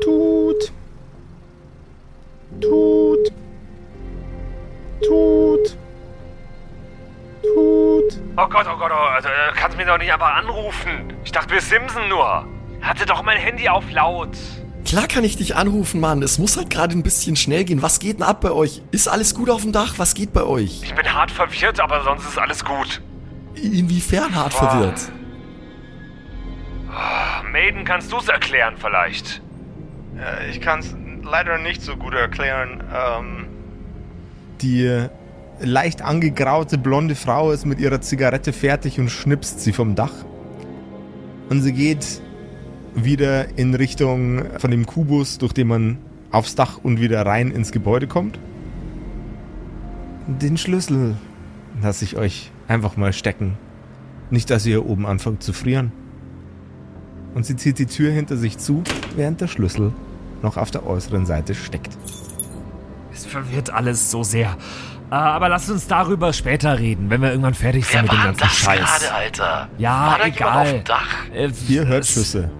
Tut. 0.00 0.72
Tut. 2.60 3.32
Tut. 5.06 5.76
Tut. 7.42 8.20
Oh 8.36 8.48
Gott, 8.48 8.66
oh 8.68 8.78
Gott, 8.78 8.90
oh, 8.92 9.14
also, 9.14 9.28
äh, 9.28 9.52
kannst 9.54 9.76
mich 9.76 9.86
doch 9.86 9.98
nicht 9.98 10.12
einfach 10.12 10.34
anrufen. 10.34 11.12
Ich 11.24 11.30
dachte, 11.30 11.54
wir 11.54 11.60
Simsen 11.60 12.08
nur. 12.08 12.46
Hatte 12.80 13.06
doch 13.06 13.22
mein 13.22 13.38
Handy 13.38 13.68
auf 13.68 13.88
laut. 13.92 14.36
Klar 14.86 15.08
kann 15.08 15.24
ich 15.24 15.36
dich 15.36 15.56
anrufen, 15.56 16.00
Mann. 16.00 16.22
Es 16.22 16.38
muss 16.38 16.56
halt 16.56 16.70
gerade 16.70 16.96
ein 16.96 17.02
bisschen 17.02 17.34
schnell 17.34 17.64
gehen. 17.64 17.82
Was 17.82 17.98
geht 17.98 18.18
denn 18.18 18.22
ab 18.22 18.40
bei 18.40 18.52
euch? 18.52 18.82
Ist 18.92 19.08
alles 19.08 19.34
gut 19.34 19.50
auf 19.50 19.62
dem 19.62 19.72
Dach? 19.72 19.94
Was 19.96 20.14
geht 20.14 20.32
bei 20.32 20.44
euch? 20.44 20.80
Ich 20.84 20.94
bin 20.94 21.12
hart 21.12 21.32
verwirrt, 21.32 21.80
aber 21.80 22.04
sonst 22.04 22.28
ist 22.28 22.38
alles 22.38 22.64
gut. 22.64 23.02
Inwiefern 23.56 24.32
hart 24.36 24.52
Boah. 24.52 24.70
verwirrt? 24.70 25.00
Maiden, 27.50 27.84
kannst 27.84 28.12
du's 28.12 28.28
erklären 28.28 28.76
vielleicht? 28.78 29.42
Äh, 30.16 30.50
ich 30.50 30.60
kann 30.60 30.78
es 30.78 30.94
leider 31.24 31.58
nicht 31.58 31.82
so 31.82 31.96
gut 31.96 32.14
erklären. 32.14 32.84
Ähm, 32.94 33.46
die 34.60 35.08
leicht 35.58 36.00
angegraute 36.00 36.78
blonde 36.78 37.16
Frau 37.16 37.50
ist 37.50 37.66
mit 37.66 37.80
ihrer 37.80 38.00
Zigarette 38.00 38.52
fertig 38.52 39.00
und 39.00 39.10
schnipst 39.10 39.60
sie 39.60 39.72
vom 39.72 39.96
Dach. 39.96 40.12
Und 41.48 41.62
sie 41.62 41.72
geht 41.72 42.20
wieder 42.96 43.58
in 43.58 43.74
Richtung 43.74 44.42
von 44.58 44.70
dem 44.70 44.86
Kubus, 44.86 45.38
durch 45.38 45.52
den 45.52 45.68
man 45.68 45.98
aufs 46.30 46.54
Dach 46.54 46.78
und 46.82 47.00
wieder 47.00 47.24
rein 47.24 47.50
ins 47.50 47.70
Gebäude 47.72 48.06
kommt. 48.06 48.38
Den 50.26 50.56
Schlüssel 50.56 51.16
lasse 51.82 52.04
ich 52.04 52.16
euch 52.16 52.50
einfach 52.68 52.96
mal 52.96 53.12
stecken. 53.12 53.56
Nicht, 54.30 54.50
dass 54.50 54.66
ihr 54.66 54.84
oben 54.86 55.06
anfangt 55.06 55.42
zu 55.42 55.52
frieren. 55.52 55.92
Und 57.34 57.46
sie 57.46 57.54
zieht 57.56 57.78
die 57.78 57.86
Tür 57.86 58.10
hinter 58.12 58.36
sich 58.36 58.58
zu, 58.58 58.82
während 59.14 59.40
der 59.40 59.46
Schlüssel 59.48 59.92
noch 60.42 60.56
auf 60.56 60.70
der 60.70 60.86
äußeren 60.86 61.26
Seite 61.26 61.54
steckt. 61.54 61.96
Es 63.12 63.24
verwirrt 63.26 63.70
alles 63.70 64.10
so 64.10 64.22
sehr. 64.22 64.56
Äh, 65.10 65.14
aber 65.14 65.48
lasst 65.48 65.70
uns 65.70 65.86
darüber 65.86 66.32
später 66.32 66.78
reden, 66.78 67.08
wenn 67.10 67.22
wir 67.22 67.30
irgendwann 67.30 67.54
fertig 67.54 67.86
sind 67.86 68.02
mit 68.02 68.12
dem 68.12 68.22
ganzen 68.22 68.48
Scheiß. 68.48 69.10
Alter? 69.12 69.68
Ja, 69.78 69.90
War 70.08 70.18
da 70.18 70.26
jemand 70.26 70.42
auf 70.42 70.62
egal. 70.66 70.72
dem 70.72 70.84
Dach? 70.84 71.08
Äh, 71.34 71.50
Ihr 71.68 71.86
hört 71.86 72.06
Schüsse. 72.06 72.50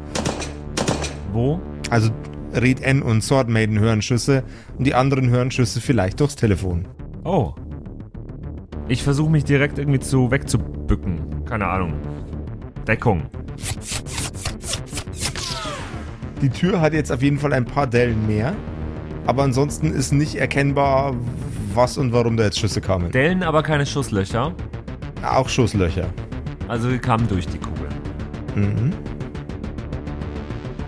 Wo? 1.36 1.60
Also 1.90 2.10
Red 2.54 2.80
N 2.80 3.02
und 3.02 3.20
Sword 3.20 3.50
Maiden 3.50 3.78
hören 3.78 4.00
Schüsse 4.00 4.42
und 4.78 4.86
die 4.86 4.94
anderen 4.94 5.28
hören 5.28 5.50
Schüsse 5.50 5.82
vielleicht 5.82 6.18
durchs 6.20 6.34
Telefon. 6.34 6.88
Oh. 7.24 7.52
Ich 8.88 9.02
versuche 9.02 9.30
mich 9.30 9.44
direkt 9.44 9.78
irgendwie 9.78 10.00
zu 10.00 10.30
wegzubücken. 10.30 11.44
Keine 11.44 11.66
Ahnung. 11.66 11.92
Deckung. 12.86 13.24
Die 16.40 16.48
Tür 16.48 16.80
hat 16.80 16.94
jetzt 16.94 17.12
auf 17.12 17.20
jeden 17.20 17.38
Fall 17.38 17.52
ein 17.52 17.66
paar 17.66 17.86
Dellen 17.86 18.26
mehr, 18.26 18.54
aber 19.26 19.42
ansonsten 19.42 19.92
ist 19.92 20.12
nicht 20.12 20.36
erkennbar, 20.36 21.14
was 21.74 21.98
und 21.98 22.14
warum 22.14 22.38
da 22.38 22.44
jetzt 22.44 22.58
Schüsse 22.58 22.80
kamen. 22.80 23.10
Dellen, 23.10 23.42
aber 23.42 23.62
keine 23.62 23.84
Schusslöcher. 23.84 24.54
Auch 25.22 25.50
Schusslöcher. 25.50 26.06
Also 26.66 26.90
die 26.90 26.98
kamen 26.98 27.28
durch 27.28 27.46
die 27.46 27.58
Kugel. 27.58 27.88
Mhm. 28.54 28.94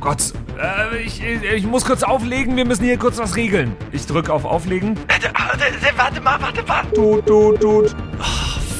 Gott, 0.00 0.32
äh, 0.58 0.98
ich, 0.98 1.22
ich 1.22 1.66
muss 1.66 1.84
kurz 1.84 2.02
auflegen. 2.02 2.56
Wir 2.56 2.64
müssen 2.64 2.84
hier 2.84 2.98
kurz 2.98 3.18
was 3.18 3.36
regeln. 3.36 3.76
Ich 3.92 4.06
drücke 4.06 4.32
auf 4.32 4.44
Auflegen. 4.44 4.96
Äh, 5.08 5.96
Warte 5.96 6.20
mal, 6.20 6.40
warte 6.40 6.62
mal. 6.62 6.82
Tut, 6.94 7.26
tut, 7.26 7.60
tut. 7.60 7.96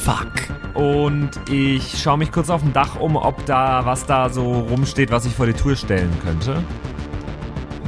Fuck. 0.03 0.31
Und 0.73 1.31
ich 1.49 2.01
schaue 2.01 2.17
mich 2.17 2.31
kurz 2.31 2.49
auf 2.49 2.61
dem 2.61 2.73
Dach 2.73 2.99
um, 2.99 3.15
ob 3.15 3.45
da 3.45 3.85
was 3.85 4.05
da 4.05 4.29
so 4.29 4.59
rumsteht, 4.61 5.11
was 5.11 5.25
ich 5.25 5.35
vor 5.35 5.45
die 5.45 5.53
Tür 5.53 5.75
stellen 5.75 6.11
könnte. 6.23 6.63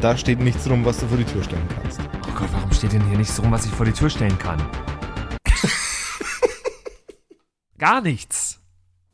Da 0.01 0.17
steht 0.17 0.39
nichts 0.39 0.69
rum, 0.69 0.84
was 0.84 0.99
du 0.99 1.08
vor 1.08 1.17
die 1.17 1.23
Tür 1.23 1.43
stellen 1.43 1.67
kannst. 1.82 2.01
Oh 2.27 2.32
Gott, 2.38 2.49
warum 2.51 2.71
steht 2.71 2.93
denn 2.93 3.06
hier 3.08 3.17
nichts 3.17 3.41
rum, 3.41 3.51
was 3.51 3.65
ich 3.65 3.71
vor 3.71 3.86
die 3.86 3.91
Tür 3.91 4.10
stellen 4.10 4.38
kann? 4.38 4.62
Gar 7.77 8.01
nichts. 8.01 8.61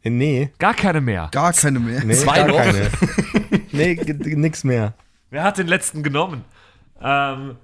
Nee, 0.10 0.50
Gar 0.60 0.74
keine 0.74 1.02
mehr. 1.02 1.30
Gar 1.32 1.54
keine 1.54 1.80
mehr. 1.80 2.04
nee, 2.04 2.14
Zwei 2.14 2.36
gar 2.38 2.48
noch. 2.48 2.58
keine. 2.58 2.90
nee, 3.72 4.00
nix 4.36 4.64
mehr. 4.64 4.94
Wer 5.30 5.44
hat 5.44 5.58
den 5.58 5.68
letzten 5.68 6.04
genommen? 6.04 6.44
Ähm, 7.02 7.56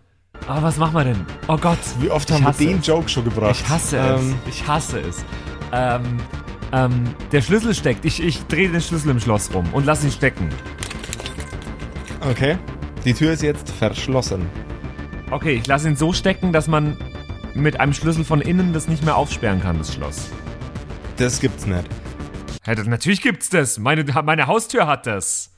aber 0.48 0.64
was 0.64 0.78
machen 0.78 0.94
wir 0.96 1.04
denn? 1.06 1.26
Oh 1.48 1.58
Gott. 1.58 1.78
Wie 2.00 2.10
oft 2.10 2.32
haben 2.32 2.44
wir 2.44 2.52
den 2.54 2.80
es. 2.80 2.88
Joke 2.88 3.08
schon 3.10 3.24
gebracht? 3.24 3.56
Ich 3.62 3.70
hasse 3.70 3.98
Ähm, 3.98 4.36
es. 4.48 4.56
Ich 4.56 4.68
hasse 4.68 5.00
es. 5.00 5.24
Ähm, 5.72 6.02
ähm, 6.72 7.04
der 7.32 7.42
Schlüssel 7.42 7.74
steckt. 7.74 8.04
Ich, 8.06 8.22
ich 8.22 8.46
drehe 8.48 8.70
den 8.70 8.82
Schlüssel 8.82 9.12
im 9.12 9.20
Schloss 9.20 9.54
rum 9.54 9.66
und 9.74 9.86
lass 9.86 10.04
ihn 10.04 10.12
stecken. 10.12 10.50
Okay. 12.30 12.58
Die 13.06 13.14
Tür 13.14 13.34
ist 13.34 13.44
jetzt 13.44 13.70
verschlossen. 13.70 14.46
Okay, 15.32 15.54
ich 15.56 15.68
lasse 15.68 15.88
ihn 15.90 15.96
so 15.96 16.14
stecken, 16.14 16.54
dass 16.54 16.68
man 16.68 16.98
mit 17.54 17.80
einem 17.80 17.94
Schlüssel 17.94 18.24
von 18.24 18.42
innen 18.42 18.74
das 18.74 18.88
nicht 18.88 19.04
mehr 19.04 19.16
aufsperren 19.16 19.62
kann, 19.62 19.78
das 19.78 19.94
Schloss. 19.94 20.30
Das 21.18 21.40
gibt's 21.40 21.66
nicht. 21.66 21.86
Ja, 22.65 22.76
das, 22.76 22.88
natürlich 22.88 23.21
gibt's 23.21 23.49
das. 23.49 23.78
Meine, 23.78 24.04
meine 24.23 24.47
Haustür 24.47 24.88
hat 24.88 25.06
das. 25.08 25.52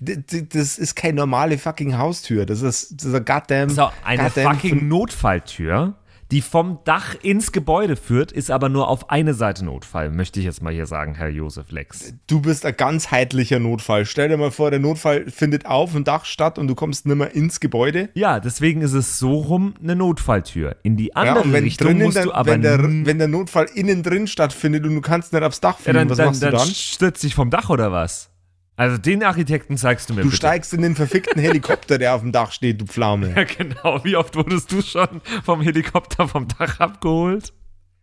D 0.00 0.22
das 0.48 0.78
ist 0.78 0.96
keine 0.96 1.14
normale 1.14 1.56
fucking 1.56 1.96
Haustür. 1.96 2.46
Das 2.46 2.62
ist, 2.62 2.96
das 2.96 3.06
ist 3.06 3.14
ein 3.14 3.24
goddamn. 3.24 3.70
So, 3.70 3.90
eine 4.04 4.24
goddamn 4.24 4.54
fucking 4.54 4.88
Notfalltür, 4.88 5.94
die 6.34 6.42
vom 6.42 6.80
Dach 6.82 7.14
ins 7.22 7.52
Gebäude 7.52 7.94
führt, 7.94 8.32
ist 8.32 8.50
aber 8.50 8.68
nur 8.68 8.88
auf 8.88 9.08
eine 9.08 9.34
Seite 9.34 9.64
Notfall, 9.64 10.10
möchte 10.10 10.40
ich 10.40 10.46
jetzt 10.46 10.64
mal 10.64 10.72
hier 10.72 10.86
sagen, 10.86 11.14
Herr 11.14 11.28
Josef 11.28 11.70
Lex. 11.70 12.12
Du 12.26 12.40
bist 12.40 12.66
ein 12.66 12.76
ganzheitlicher 12.76 13.60
Notfall. 13.60 14.04
Stell 14.04 14.30
dir 14.30 14.36
mal 14.36 14.50
vor, 14.50 14.72
der 14.72 14.80
Notfall 14.80 15.30
findet 15.30 15.66
auf 15.66 15.92
dem 15.92 16.02
Dach 16.02 16.24
statt 16.24 16.58
und 16.58 16.66
du 16.66 16.74
kommst 16.74 17.06
nimmer 17.06 17.30
ins 17.30 17.60
Gebäude. 17.60 18.08
Ja, 18.14 18.40
deswegen 18.40 18.80
ist 18.80 18.94
es 18.94 19.20
so 19.20 19.34
rum 19.34 19.74
eine 19.80 19.94
Notfalltür. 19.94 20.74
In 20.82 20.96
die 20.96 21.12
Ja, 21.14 21.22
andere 21.22 21.44
und 21.44 21.52
wenn, 21.52 21.62
Richtung 21.62 21.86
drinnen 21.86 22.02
musst 22.02 22.16
der, 22.16 22.24
du 22.24 22.32
aber 22.32 22.50
wenn, 22.50 22.62
der, 22.62 22.82
wenn 22.82 23.18
der 23.18 23.28
Notfall 23.28 23.68
innen 23.72 24.02
drin 24.02 24.26
stattfindet 24.26 24.84
und 24.84 24.96
du 24.96 25.00
kannst 25.02 25.32
nicht 25.32 25.42
aufs 25.44 25.60
Dach 25.60 25.78
ja, 25.84 25.92
fliegen, 25.92 25.98
dann, 25.98 26.10
was 26.10 26.16
dann, 26.16 26.26
machst 26.26 26.42
du 26.42 26.46
dann 26.46 26.56
dann? 26.56 26.66
stürzt 26.66 27.22
dich 27.22 27.36
vom 27.36 27.50
Dach 27.50 27.70
oder 27.70 27.92
was? 27.92 28.33
Also 28.76 28.98
den 28.98 29.22
Architekten 29.22 29.76
zeigst 29.76 30.10
du 30.10 30.14
mir 30.14 30.22
Du 30.22 30.26
bitte. 30.28 30.36
steigst 30.36 30.74
in 30.74 30.82
den 30.82 30.96
verfickten 30.96 31.40
Helikopter, 31.40 31.98
der 31.98 32.14
auf 32.14 32.22
dem 32.22 32.32
Dach 32.32 32.50
steht, 32.52 32.80
du 32.80 32.86
Pflaume. 32.86 33.32
Ja, 33.36 33.44
genau. 33.44 34.02
Wie 34.04 34.16
oft 34.16 34.34
wurdest 34.34 34.72
du 34.72 34.82
schon 34.82 35.20
vom 35.44 35.60
Helikopter 35.60 36.26
vom 36.26 36.48
Dach 36.48 36.80
abgeholt? 36.80 37.52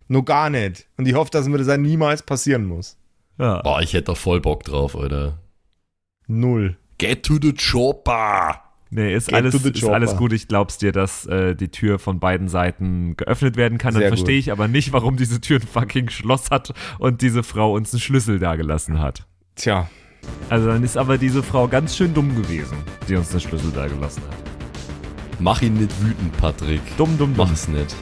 Nur 0.07 0.23
gar 0.25 0.49
nicht. 0.49 0.87
Und 0.97 1.07
ich 1.07 1.13
hoffe, 1.15 1.31
dass 1.31 1.47
mir 1.47 1.57
das 1.57 1.67
dann 1.67 1.81
niemals 1.81 2.23
passieren 2.23 2.65
muss. 2.65 2.97
Ja. 3.37 3.61
Boah, 3.61 3.81
ich 3.81 3.93
hätte 3.93 4.05
da 4.05 4.15
voll 4.15 4.39
Bock 4.39 4.63
drauf, 4.63 4.95
Alter. 4.95 5.39
Null. 6.27 6.77
Get 6.97 7.23
to 7.23 7.37
the 7.41 7.53
chopper! 7.53 8.61
Nee, 8.93 9.13
ist 9.15 9.27
Get 9.27 9.35
alles, 9.35 9.55
ist 9.55 9.83
alles 9.85 10.17
gut. 10.17 10.33
Ich 10.33 10.49
glaub's 10.49 10.77
dir, 10.77 10.91
dass 10.91 11.25
äh, 11.25 11.55
die 11.55 11.69
Tür 11.69 11.97
von 11.97 12.19
beiden 12.19 12.49
Seiten 12.49 13.15
geöffnet 13.15 13.55
werden 13.55 13.77
kann. 13.77 13.93
Dann 13.93 14.03
verstehe 14.03 14.37
ich 14.37 14.51
aber 14.51 14.67
nicht, 14.67 14.91
warum 14.91 15.15
diese 15.15 15.39
Tür 15.39 15.59
ein 15.59 15.65
fucking 15.67 16.09
Schloss 16.09 16.51
hat 16.51 16.73
und 16.99 17.21
diese 17.21 17.41
Frau 17.43 17.73
uns 17.73 17.93
einen 17.93 18.01
Schlüssel 18.01 18.37
da 18.37 18.55
gelassen 18.57 18.99
hat. 18.99 19.25
Tja, 19.55 19.89
Also 20.49 20.67
dann 20.67 20.83
ist 20.83 20.97
aber 20.97 21.17
diese 21.17 21.43
Frau 21.43 21.67
ganz 21.67 21.95
schön 21.95 22.13
dumm 22.13 22.35
gewesen, 22.35 22.77
die 23.07 23.15
uns 23.15 23.29
den 23.29 23.39
Schlüssel 23.39 23.71
da 23.73 23.87
gelassen 23.87 24.21
hat. 24.29 24.37
Mach 25.39 25.61
ihn 25.61 25.75
nicht 25.75 25.91
wütend, 26.03 26.35
Patrick. 26.37 26.81
Dumm, 26.97 27.17
dumm, 27.17 27.35
dumm. 27.35 27.47
Mach's 27.47 27.67
nicht. 27.67 27.95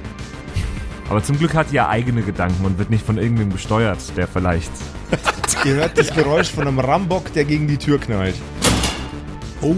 Aber 1.10 1.23
zum 1.23 1.38
Glück 1.38 1.53
hat 1.53 1.71
die 1.71 1.75
ja 1.75 1.88
eigene 1.88 2.21
Gedanken 2.21 2.65
und 2.65 2.77
wird 2.77 2.89
nicht 2.89 3.05
von 3.05 3.17
irgendwem 3.17 3.51
gesteuert, 3.51 3.99
der 4.17 4.27
vielleicht. 4.27 4.71
ihr 5.63 5.75
hört 5.75 5.97
das 5.97 6.13
Geräusch 6.13 6.51
von 6.51 6.67
einem 6.67 6.79
Rambock, 6.79 7.32
der 7.34 7.45
gegen 7.45 7.67
die 7.67 7.77
Tür 7.77 7.99
knallt. 7.99 8.36
Oh. 9.62 9.75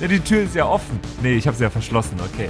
Ja, 0.00 0.08
die 0.08 0.20
Tür 0.20 0.42
ist 0.42 0.54
ja 0.54 0.66
offen. 0.66 1.00
Nee, 1.22 1.34
ich 1.34 1.46
habe 1.46 1.56
sie 1.56 1.64
ja 1.64 1.70
verschlossen, 1.70 2.16
okay. 2.20 2.48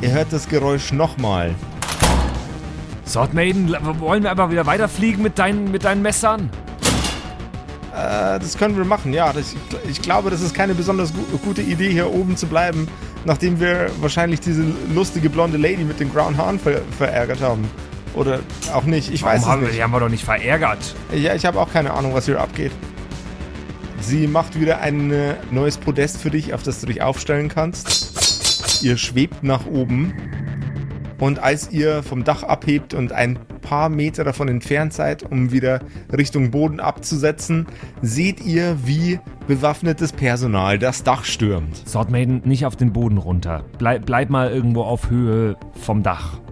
Ihr 0.00 0.10
hört 0.10 0.32
das 0.32 0.48
Geräusch 0.48 0.92
nochmal. 0.92 1.54
Sword 3.06 3.34
Maiden, 3.34 3.74
wollen 4.00 4.22
wir 4.22 4.30
aber 4.30 4.50
wieder 4.50 4.66
weiterfliegen 4.66 5.22
mit 5.22 5.38
deinen, 5.38 5.70
mit 5.70 5.84
deinen 5.84 6.02
Messern? 6.02 6.50
Äh, 7.94 8.40
das 8.40 8.58
können 8.58 8.76
wir 8.76 8.84
machen, 8.84 9.12
ja. 9.12 9.32
Das, 9.32 9.54
ich, 9.88 10.02
glaube, 10.02 10.30
das 10.30 10.40
ist 10.40 10.54
keine 10.54 10.74
besonders 10.74 11.12
gu 11.12 11.20
gute 11.44 11.62
Idee, 11.62 11.90
hier 11.90 12.12
oben 12.12 12.36
zu 12.36 12.46
bleiben, 12.46 12.88
nachdem 13.24 13.60
wir 13.60 13.88
wahrscheinlich 14.00 14.40
diese 14.40 14.64
lustige 14.92 15.30
blonde 15.30 15.58
Lady 15.58 15.84
mit 15.84 16.00
den 16.00 16.12
grauen 16.12 16.36
Haaren 16.36 16.58
ver 16.58 16.80
verärgert 16.98 17.40
haben. 17.40 17.70
Oder 18.14 18.40
auch 18.72 18.84
nicht, 18.84 19.12
ich 19.12 19.22
weiß 19.22 19.42
Warum 19.42 19.42
es 19.42 19.46
haben 19.46 19.60
wir, 19.60 19.68
nicht. 19.68 19.78
die 19.78 19.82
haben 19.82 19.92
wir 19.92 20.00
doch 20.00 20.08
nicht 20.08 20.24
verärgert. 20.24 20.78
Ja, 21.12 21.34
ich 21.34 21.46
habe 21.46 21.60
auch 21.60 21.72
keine 21.72 21.92
Ahnung, 21.94 22.14
was 22.14 22.26
hier 22.26 22.40
abgeht. 22.40 22.72
Sie 24.00 24.26
macht 24.26 24.58
wieder 24.60 24.80
ein 24.80 25.10
äh, 25.12 25.34
neues 25.50 25.78
Podest 25.78 26.18
für 26.18 26.30
dich, 26.30 26.52
auf 26.52 26.62
das 26.62 26.80
du 26.80 26.86
dich 26.86 27.00
aufstellen 27.02 27.48
kannst. 27.48 28.82
Ihr 28.82 28.96
schwebt 28.96 29.42
nach 29.42 29.66
oben. 29.66 30.14
Und 31.18 31.38
als 31.38 31.70
ihr 31.70 32.02
vom 32.02 32.24
Dach 32.24 32.42
abhebt 32.42 32.94
und 32.94 33.12
ein 33.12 33.38
paar 33.62 33.88
Meter 33.88 34.24
davon 34.24 34.48
entfernt 34.48 34.92
seid, 34.92 35.22
um 35.22 35.52
wieder 35.52 35.80
Richtung 36.16 36.50
Boden 36.50 36.80
abzusetzen, 36.80 37.66
seht 38.02 38.44
ihr, 38.44 38.76
wie 38.84 39.20
bewaffnetes 39.46 40.12
Personal 40.12 40.78
das 40.78 41.02
Dach 41.02 41.24
stürmt. 41.24 41.76
Sword 41.88 42.10
Maiden, 42.10 42.42
nicht 42.44 42.66
auf 42.66 42.76
den 42.76 42.92
Boden 42.92 43.18
runter. 43.18 43.64
Bleib, 43.78 44.06
bleib 44.06 44.30
mal 44.30 44.50
irgendwo 44.50 44.82
auf 44.82 45.10
Höhe 45.10 45.56
vom 45.74 46.02
Dach. 46.02 46.43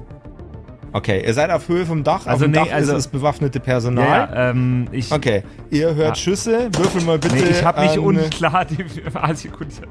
Okay, 0.95 1.23
ihr 1.27 1.33
seid 1.33 1.51
auf 1.51 1.69
Höhe 1.69 1.87
vom 1.87 2.05
Dach. 2.05 2.27
Also 2.27 2.31
auf 2.31 2.41
dem 2.43 2.51
nee, 2.51 2.59
Dach 2.59 2.73
also- 2.73 2.93
ist 2.93 3.07
das 3.07 3.09
bewaffnete 3.09 3.61
Personal. 3.61 4.05
Ja, 4.07 4.35
ja, 4.35 4.51
ähm, 4.51 4.89
ich, 4.93 5.11
Okay, 5.11 5.43
ihr 5.71 5.95
hört 5.95 6.13
Ah. 6.13 6.15
Schüsse. 6.15 6.69
Würfel 6.77 7.03
mal 7.03 7.19
bitte. 7.19 7.35
nee, 7.35 7.45
ich 7.51 7.65
habe 7.65 7.81
nicht 7.83 7.97
ähm, 7.97 8.05
unklar 8.05 8.65
die 8.67 8.77
artikuliert. 9.15 9.89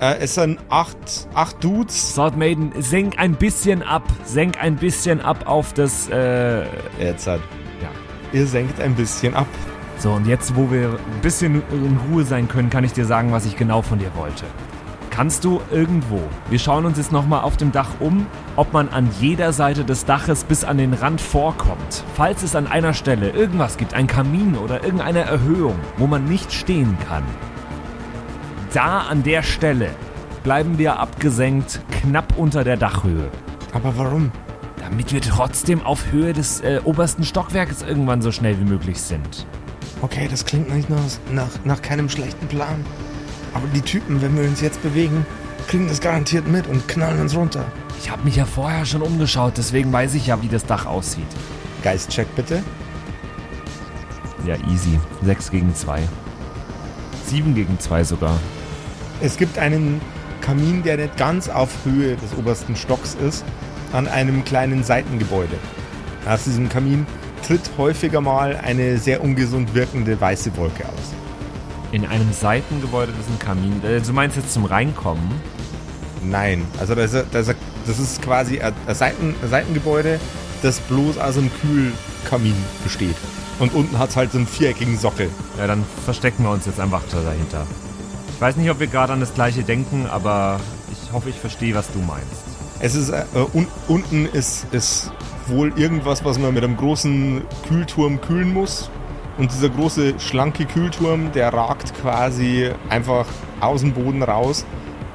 Äh, 0.00 0.14
es 0.20 0.36
sind 0.36 0.58
acht, 0.70 0.96
acht 1.34 1.62
Dudes. 1.62 2.14
Sword 2.14 2.36
Maiden, 2.36 2.72
senk 2.78 3.18
ein 3.18 3.34
bisschen 3.34 3.82
ab. 3.82 4.04
Senk 4.24 4.62
ein 4.62 4.76
bisschen 4.76 5.20
ab 5.20 5.46
auf 5.46 5.72
das, 5.74 6.08
äh, 6.08 6.62
Jetzt 7.00 7.26
hat. 7.26 7.40
ja. 7.82 7.88
Ihr 8.32 8.46
senkt 8.46 8.80
ein 8.80 8.94
bisschen 8.94 9.34
ab. 9.34 9.48
So, 9.98 10.12
und 10.12 10.26
jetzt, 10.26 10.56
wo 10.56 10.70
wir 10.70 10.90
ein 10.90 11.20
bisschen 11.20 11.56
in 11.72 11.98
Ruhe 12.10 12.24
sein 12.24 12.48
können, 12.48 12.70
kann 12.70 12.84
ich 12.84 12.92
dir 12.94 13.04
sagen, 13.04 13.32
was 13.32 13.44
ich 13.44 13.56
genau 13.56 13.82
von 13.82 13.98
dir 13.98 14.10
wollte. 14.14 14.44
Kannst 15.20 15.44
du 15.44 15.60
irgendwo, 15.70 16.18
wir 16.48 16.58
schauen 16.58 16.86
uns 16.86 16.96
jetzt 16.96 17.12
nochmal 17.12 17.42
auf 17.42 17.58
dem 17.58 17.72
Dach 17.72 17.90
um, 18.00 18.26
ob 18.56 18.72
man 18.72 18.88
an 18.88 19.10
jeder 19.20 19.52
Seite 19.52 19.84
des 19.84 20.06
Daches 20.06 20.44
bis 20.44 20.64
an 20.64 20.78
den 20.78 20.94
Rand 20.94 21.20
vorkommt. 21.20 22.04
Falls 22.14 22.42
es 22.42 22.56
an 22.56 22.66
einer 22.66 22.94
Stelle 22.94 23.28
irgendwas 23.28 23.76
gibt, 23.76 23.92
ein 23.92 24.06
Kamin 24.06 24.56
oder 24.56 24.82
irgendeine 24.82 25.20
Erhöhung, 25.20 25.78
wo 25.98 26.06
man 26.06 26.24
nicht 26.24 26.50
stehen 26.54 26.96
kann. 27.06 27.22
Da 28.72 29.00
an 29.00 29.22
der 29.22 29.42
Stelle 29.42 29.90
bleiben 30.42 30.78
wir 30.78 30.98
abgesenkt, 30.98 31.82
knapp 32.00 32.38
unter 32.38 32.64
der 32.64 32.78
Dachhöhe. 32.78 33.28
Aber 33.74 33.98
warum? 33.98 34.32
Damit 34.78 35.12
wir 35.12 35.20
trotzdem 35.20 35.82
auf 35.82 36.12
Höhe 36.12 36.32
des 36.32 36.62
äh, 36.62 36.80
obersten 36.82 37.24
Stockwerkes 37.24 37.82
irgendwann 37.82 38.22
so 38.22 38.32
schnell 38.32 38.58
wie 38.58 38.64
möglich 38.64 39.02
sind. 39.02 39.46
Okay, 40.00 40.28
das 40.30 40.46
klingt 40.46 40.74
nicht 40.74 40.88
nach, 40.88 41.02
nach, 41.30 41.50
nach 41.66 41.82
keinem 41.82 42.08
schlechten 42.08 42.46
Plan. 42.46 42.86
Aber 43.54 43.66
die 43.74 43.82
Typen, 43.82 44.22
wenn 44.22 44.36
wir 44.36 44.48
uns 44.48 44.60
jetzt 44.60 44.82
bewegen, 44.82 45.26
kriegen 45.66 45.88
das 45.88 46.00
garantiert 46.00 46.46
mit 46.48 46.66
und 46.66 46.88
knallen 46.88 47.20
uns 47.20 47.36
runter. 47.36 47.64
Ich 47.98 48.10
habe 48.10 48.24
mich 48.24 48.36
ja 48.36 48.46
vorher 48.46 48.86
schon 48.86 49.02
umgeschaut, 49.02 49.54
deswegen 49.56 49.92
weiß 49.92 50.14
ich 50.14 50.28
ja, 50.28 50.40
wie 50.42 50.48
das 50.48 50.64
Dach 50.64 50.86
aussieht. 50.86 51.26
Geistcheck 51.82 52.34
bitte. 52.34 52.62
Ja, 54.46 54.56
easy. 54.72 54.98
6 55.22 55.50
gegen 55.50 55.74
2. 55.74 56.00
7 57.26 57.54
gegen 57.54 57.78
2 57.78 58.04
sogar. 58.04 58.38
Es 59.20 59.36
gibt 59.36 59.58
einen 59.58 60.00
Kamin, 60.40 60.82
der 60.82 60.96
nicht 60.96 61.16
ganz 61.16 61.48
auf 61.48 61.70
Höhe 61.84 62.16
des 62.16 62.34
obersten 62.38 62.74
Stocks 62.74 63.14
ist, 63.14 63.44
an 63.92 64.08
einem 64.08 64.44
kleinen 64.44 64.82
Seitengebäude. 64.82 65.56
Aus 66.26 66.44
diesem 66.44 66.68
Kamin 66.68 67.06
tritt 67.46 67.70
häufiger 67.76 68.20
mal 68.20 68.56
eine 68.56 68.98
sehr 68.98 69.22
ungesund 69.22 69.74
wirkende 69.74 70.20
weiße 70.20 70.56
Wolke 70.56 70.84
aus. 70.86 71.19
In 71.92 72.06
einem 72.06 72.32
Seitengebäude 72.32 73.12
ist 73.18 73.28
ein 73.28 73.38
Kamin. 73.38 73.82
Äh, 73.84 74.00
Du 74.00 74.12
meinst 74.12 74.36
jetzt 74.36 74.52
zum 74.52 74.64
Reinkommen? 74.64 75.30
Nein, 76.22 76.66
also 76.78 76.94
das 76.94 77.14
ist, 77.14 77.26
das 77.32 77.54
das 77.86 77.98
ist 77.98 78.22
quasi 78.22 78.60
ein 78.60 78.74
Seiten, 78.94 79.34
ein 79.42 79.48
Seitengebäude, 79.48 80.20
das 80.62 80.80
bloß 80.80 81.18
aus 81.18 81.38
einem 81.38 81.50
Kühlkamin 81.60 82.54
besteht. 82.84 83.16
Und 83.58 83.74
unten 83.74 83.98
hat 83.98 84.10
es 84.10 84.16
halt 84.16 84.32
so 84.32 84.38
einen 84.38 84.46
viereckigen 84.46 84.98
Sockel. 84.98 85.30
Ja, 85.58 85.66
dann 85.66 85.84
verstecken 86.04 86.44
wir 86.44 86.50
uns 86.50 86.66
jetzt 86.66 86.78
einfach 86.78 87.02
da 87.10 87.20
dahinter. 87.20 87.66
Ich 88.34 88.40
weiß 88.40 88.56
nicht, 88.56 88.70
ob 88.70 88.80
wir 88.80 88.86
gerade 88.86 89.12
an 89.12 89.20
das 89.20 89.34
gleiche 89.34 89.62
denken, 89.62 90.06
aber 90.06 90.60
ich 90.92 91.12
hoffe, 91.12 91.30
ich 91.30 91.36
verstehe, 91.36 91.74
was 91.74 91.90
du 91.92 91.98
meinst. 92.00 92.44
Es 92.80 92.94
ist, 92.94 93.10
äh, 93.10 93.24
un, 93.52 93.66
unten 93.88 94.26
ist, 94.26 94.66
ist 94.72 95.10
wohl 95.46 95.72
irgendwas, 95.76 96.24
was 96.24 96.38
man 96.38 96.54
mit 96.54 96.64
einem 96.64 96.76
großen 96.76 97.42
Kühlturm 97.68 98.20
kühlen 98.20 98.52
muss. 98.54 98.90
Und 99.38 99.52
dieser 99.52 99.68
große, 99.68 100.14
schlanke 100.18 100.66
Kühlturm, 100.66 101.32
der 101.32 101.52
ragt 101.52 101.94
quasi 102.00 102.70
einfach 102.88 103.26
aus 103.60 103.80
dem 103.80 103.92
Boden 103.92 104.22
raus 104.22 104.66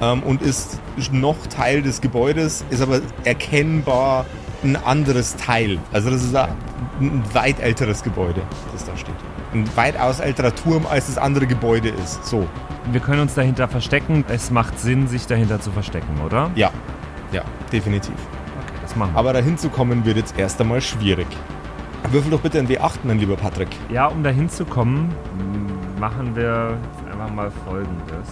ähm, 0.01 0.23
und 0.23 0.41
ist 0.41 0.79
noch 1.11 1.35
Teil 1.47 1.81
des 1.81 2.01
Gebäudes, 2.01 2.65
ist 2.69 2.81
aber 2.81 3.01
erkennbar 3.23 4.25
ein 4.63 4.75
anderes 4.77 5.35
Teil. 5.35 5.77
Also 5.91 6.09
das 6.09 6.23
ist 6.23 6.35
ein, 6.35 7.23
weit 7.33 7.59
älteres 7.59 8.01
Gebäude, 8.03 8.41
das 8.73 8.85
da 8.85 8.95
steht. 8.97 9.13
Ein 9.53 9.69
weitaus 9.75 10.19
älterer 10.19 10.53
Turm, 10.55 10.85
als 10.89 11.07
das 11.07 11.17
andere 11.17 11.45
Gebäude 11.45 11.89
ist. 11.89 12.25
So, 12.25 12.47
Wir 12.91 12.99
können 12.99 13.21
uns 13.21 13.35
dahinter 13.35 13.67
verstecken. 13.67 14.25
Es 14.27 14.49
macht 14.51 14.79
Sinn, 14.79 15.07
sich 15.07 15.27
dahinter 15.27 15.59
zu 15.59 15.71
verstecken, 15.71 16.19
oder? 16.25 16.51
ja. 16.55 16.71
Ja, 17.31 17.41
definitiv. 17.71 18.13
Okay, 18.13 18.77
das 18.81 18.95
machen 18.95 19.13
wir. 19.13 19.19
Aber 19.19 19.33
dahin 19.33 19.57
zu 19.57 19.69
kommen 19.69 20.05
wird 20.05 20.17
jetzt 20.17 20.37
erst 20.37 20.61
einmal 20.61 20.79
schwierig. 20.79 21.27
Würfel 22.11 22.31
doch 22.31 22.41
bitte 22.41 22.59
ein 22.59 22.67
W8, 22.67 22.99
mein 23.03 23.19
lieber 23.19 23.35
Patrick. 23.35 23.69
Ja, 23.89 24.07
um 24.07 24.23
dahin 24.23 24.49
zu 24.49 24.65
kommen, 24.65 25.13
m, 25.37 25.99
machen 25.99 26.35
wir 26.35 26.77
jetzt 26.93 27.11
einfach 27.11 27.33
mal 27.33 27.51
folgendes. 27.65 28.29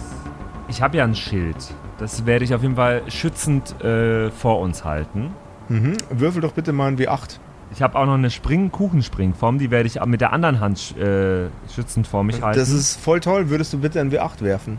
Ich 0.68 0.80
habe 0.80 0.96
ja 0.96 1.04
ein 1.04 1.14
Schild. 1.14 1.56
Das 1.98 2.26
werde 2.26 2.44
ich 2.44 2.54
auf 2.54 2.62
jeden 2.62 2.76
Fall 2.76 3.02
schützend 3.08 3.80
äh, 3.82 4.30
vor 4.30 4.60
uns 4.60 4.84
halten. 4.84 5.30
Mhm. 5.68 5.96
Würfel 6.10 6.42
doch 6.42 6.52
bitte 6.52 6.72
mal 6.72 6.88
ein 6.88 6.98
W8. 6.98 7.38
Ich 7.72 7.82
habe 7.82 7.98
auch 7.98 8.06
noch 8.06 8.14
eine 8.14 8.30
Spring 8.30 8.70
Kuchenspringform, 8.70 9.58
die 9.58 9.70
werde 9.70 9.86
ich 9.86 10.02
mit 10.04 10.20
der 10.20 10.32
anderen 10.32 10.60
Hand 10.60 10.96
äh, 10.96 11.48
schützend 11.74 12.06
vor 12.06 12.22
mich 12.22 12.40
halten. 12.42 12.58
Das 12.58 12.70
ist 12.70 13.00
voll 13.00 13.20
toll. 13.20 13.50
Würdest 13.50 13.72
du 13.72 13.78
bitte 13.78 14.00
ein 14.00 14.12
W8 14.12 14.42
werfen? 14.42 14.78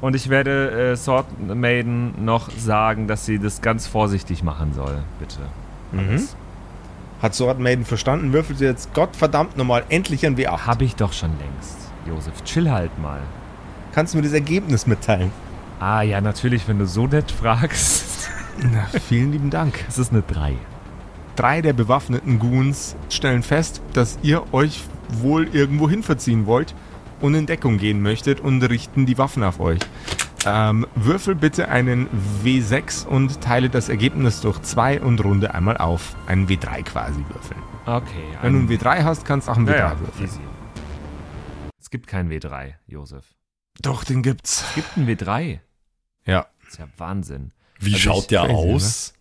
Und 0.00 0.14
ich 0.14 0.28
werde 0.28 0.92
äh, 0.92 0.96
Sword 0.96 1.26
Maiden 1.54 2.24
noch 2.24 2.50
sagen, 2.50 3.08
dass 3.08 3.24
sie 3.24 3.38
das 3.38 3.62
ganz 3.62 3.86
vorsichtig 3.86 4.42
machen 4.42 4.74
soll, 4.74 4.98
bitte. 5.18 5.38
Alles. 5.96 6.36
Hat 7.22 7.34
Sword 7.34 7.58
Maiden 7.58 7.84
verstanden? 7.84 8.32
Würfelt 8.32 8.58
sie 8.58 8.66
jetzt 8.66 8.92
Gottverdammt 8.92 9.56
nochmal 9.56 9.84
endlich 9.88 10.26
ein 10.26 10.36
W8. 10.36 10.66
Hab 10.66 10.82
ich 10.82 10.96
doch 10.96 11.12
schon 11.12 11.30
längst. 11.38 11.76
Josef, 12.06 12.44
chill 12.44 12.70
halt 12.70 12.98
mal. 12.98 13.20
Kannst 13.92 14.12
du 14.12 14.18
mir 14.18 14.24
das 14.24 14.32
Ergebnis 14.32 14.86
mitteilen? 14.86 15.30
Ah 15.80 16.02
ja, 16.02 16.20
natürlich, 16.20 16.68
wenn 16.68 16.78
du 16.78 16.86
so 16.86 17.06
nett 17.06 17.30
fragst. 17.30 18.30
Na, 18.58 18.86
vielen 19.00 19.32
lieben 19.32 19.50
Dank. 19.50 19.84
Es 19.88 19.98
ist 19.98 20.12
eine 20.12 20.22
3. 20.22 20.54
Drei 21.36 21.62
der 21.62 21.72
bewaffneten 21.72 22.38
Goons 22.38 22.96
stellen 23.10 23.42
fest, 23.42 23.82
dass 23.92 24.18
ihr 24.22 24.42
euch 24.52 24.82
wohl 25.08 25.48
irgendwo 25.48 25.88
hin 25.88 26.02
verziehen 26.02 26.46
wollt 26.46 26.74
und 27.20 27.34
in 27.34 27.46
Deckung 27.46 27.78
gehen 27.78 28.00
möchtet 28.02 28.40
und 28.40 28.62
richten 28.62 29.06
die 29.06 29.18
Waffen 29.18 29.42
auf 29.42 29.60
euch. 29.60 29.80
Ähm, 30.46 30.86
würfel 30.94 31.34
bitte 31.34 31.68
einen 31.68 32.08
W6 32.44 33.06
und 33.06 33.40
teile 33.40 33.68
das 33.68 33.88
Ergebnis 33.88 34.40
durch 34.40 34.60
zwei 34.62 35.00
und 35.00 35.22
runde 35.24 35.54
einmal 35.54 35.76
auf. 35.76 36.14
Einen 36.26 36.46
W3 36.48 36.82
quasi 36.84 37.24
würfeln. 37.28 37.60
Okay. 37.86 38.24
Wenn 38.42 38.52
du 38.52 38.58
einen 38.60 38.68
W3 38.68 39.02
hast, 39.04 39.24
kannst 39.24 39.48
du 39.48 39.52
auch 39.52 39.56
einen 39.56 39.68
W3 39.68 39.72
ja, 39.72 39.78
ja, 39.92 40.00
würfeln. 40.00 40.24
easy. 40.24 40.40
Es 41.80 41.90
gibt 41.90 42.06
keinen 42.06 42.30
W3, 42.30 42.74
Josef. 42.86 43.24
Doch, 43.80 44.04
den 44.04 44.22
gibt's. 44.22 44.64
Es 44.70 44.74
gibt 44.74 44.96
einen 44.96 45.08
W3. 45.08 45.58
Ja. 46.24 46.46
Das 46.62 46.72
ist 46.72 46.78
ja 46.78 46.86
Wahnsinn. 46.96 47.52
Wie 47.78 47.92
Also 47.94 47.98
schaut 48.04 48.30
der 48.30 48.42
crazy, 48.42 48.52
aus? 48.54 49.14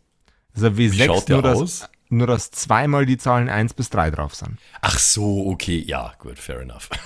Das 0.54 0.62
ist 0.62 0.68
ein 0.68 0.78
Wie 0.78 0.90
W6, 0.90 1.06
schaut 1.06 1.30
der 1.30 1.36
nur 1.36 1.44
dass, 1.44 1.60
aus? 1.60 1.90
nur 2.10 2.28
dass 2.28 2.52
zweimal 2.52 3.06
die 3.06 3.18
Zahlen 3.18 3.50
1 3.50 3.74
bis 3.74 3.90
3 3.90 4.12
drauf 4.12 4.34
sind. 4.36 4.58
Ach 4.82 4.98
so, 4.98 5.48
okay, 5.48 5.78
ja, 5.86 6.14
gut, 6.20 6.40
fair 6.40 6.62
enough. 6.62 6.90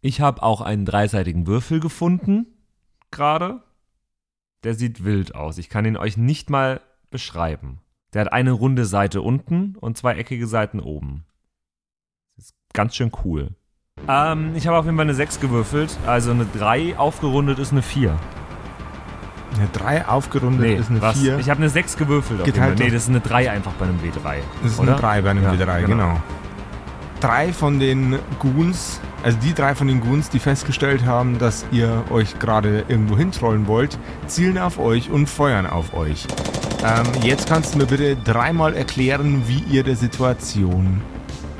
Ich 0.00 0.20
habe 0.20 0.42
auch 0.42 0.60
einen 0.60 0.84
dreiseitigen 0.84 1.46
Würfel 1.46 1.80
gefunden, 1.80 2.46
gerade. 3.10 3.62
Der 4.64 4.74
sieht 4.74 5.04
wild 5.04 5.34
aus. 5.34 5.58
Ich 5.58 5.68
kann 5.68 5.84
ihn 5.84 5.96
euch 5.96 6.16
nicht 6.16 6.50
mal 6.50 6.80
beschreiben. 7.10 7.80
Der 8.12 8.22
hat 8.22 8.32
eine 8.32 8.52
runde 8.52 8.84
Seite 8.84 9.22
unten 9.22 9.76
und 9.76 9.96
zwei 9.96 10.14
eckige 10.14 10.46
Seiten 10.46 10.80
oben. 10.80 11.24
Das 12.36 12.46
ist 12.46 12.54
ganz 12.72 12.96
schön 12.96 13.12
cool. 13.24 13.50
Ähm, 14.06 14.54
ich 14.54 14.66
habe 14.66 14.76
auf 14.78 14.84
jeden 14.84 14.96
Fall 14.96 15.06
eine 15.06 15.14
6 15.14 15.40
gewürfelt. 15.40 15.96
Also 16.06 16.30
eine 16.30 16.46
3 16.46 16.96
aufgerundet 16.98 17.58
ist 17.58 17.72
eine 17.72 17.82
4. 17.82 18.16
Eine 19.56 19.68
3 19.72 20.06
aufgerundet 20.06 20.60
Nee, 20.60 20.74
ist 20.76 20.90
eine 20.90 21.02
was? 21.02 21.18
4. 21.18 21.38
Ich 21.38 21.50
habe 21.50 21.58
eine 21.58 21.68
6 21.70 21.96
gewürfelt. 21.96 22.44
Geteilt. 22.44 22.78
Nee, 22.78 22.90
das 22.90 23.04
ist 23.04 23.08
eine 23.08 23.20
3 23.20 23.50
einfach 23.50 23.72
bei 23.72 23.86
einem 23.86 23.98
W3. 23.98 24.38
Das 24.62 24.72
ist 24.72 24.78
oder? 24.78 24.92
eine 24.92 25.00
3 25.00 25.22
bei 25.22 25.30
einem 25.30 25.42
Ja, 25.44 25.52
W3, 25.52 25.80
genau. 25.82 25.86
genau. 25.86 26.22
Drei 27.20 27.52
von 27.52 27.80
den 27.80 28.18
Goons, 28.38 29.00
also 29.22 29.38
die 29.38 29.54
drei 29.54 29.74
von 29.74 29.88
den 29.88 30.00
Goons, 30.00 30.30
die 30.30 30.38
festgestellt 30.38 31.04
haben, 31.04 31.38
dass 31.38 31.66
ihr 31.72 32.04
euch 32.10 32.38
gerade 32.38 32.84
irgendwo 32.88 33.16
hintrollen 33.16 33.66
wollt, 33.66 33.98
zielen 34.26 34.58
auf 34.58 34.78
euch 34.78 35.10
und 35.10 35.28
feuern 35.28 35.66
auf 35.66 35.94
euch. 35.94 36.26
Ähm, 36.84 37.06
jetzt 37.22 37.48
kannst 37.48 37.74
du 37.74 37.78
mir 37.78 37.86
bitte 37.86 38.16
dreimal 38.16 38.74
erklären, 38.74 39.42
wie 39.46 39.62
ihr 39.74 39.82
der 39.82 39.96
Situation 39.96 41.00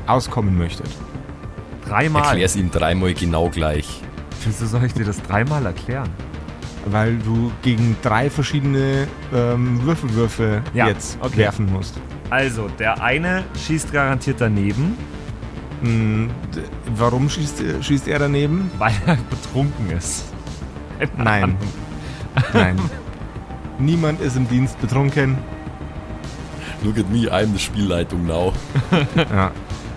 auskommen 0.07 0.57
möchtet. 0.57 0.89
Dreimal. 1.85 2.23
Erklär's 2.23 2.55
ihm 2.55 2.71
dreimal 2.71 3.13
genau 3.13 3.49
gleich. 3.49 4.01
Wieso 4.45 4.65
soll 4.65 4.85
ich 4.85 4.93
dir 4.93 5.05
das 5.05 5.21
dreimal 5.21 5.65
erklären? 5.65 6.09
Weil 6.85 7.17
du 7.17 7.51
gegen 7.61 7.97
drei 8.01 8.29
verschiedene 8.29 9.07
ähm, 9.33 9.83
Würfelwürfe 9.83 10.63
Ja, 10.73 10.87
jetzt 10.87 11.17
okay. 11.21 11.37
werfen 11.37 11.71
musst. 11.71 11.99
Also, 12.29 12.69
der 12.79 13.01
eine 13.01 13.43
schießt 13.65 13.91
garantiert 13.91 14.37
daneben, 14.39 14.95
Hm, 15.81 16.29
warum 16.95 17.29
schießt, 17.29 17.63
schießt 17.81 18.07
er 18.07 18.19
daneben? 18.19 18.69
weil 18.77 18.93
er 19.05 19.17
betrunken 19.29 19.91
ist. 19.91 20.25
Nein. 21.17 21.57
Nein. 22.53 22.79
Niemand 23.79 24.19
ist 24.19 24.35
im 24.35 24.47
Dienst 24.49 24.79
betrunken. 24.81 25.37
Look 26.83 26.97
at 26.97 27.09
me, 27.09 27.29
I'm 27.31 27.53
the 27.53 27.59
Spielleitung 27.59 28.25
now. 28.25 28.53
Ja. 29.15 29.51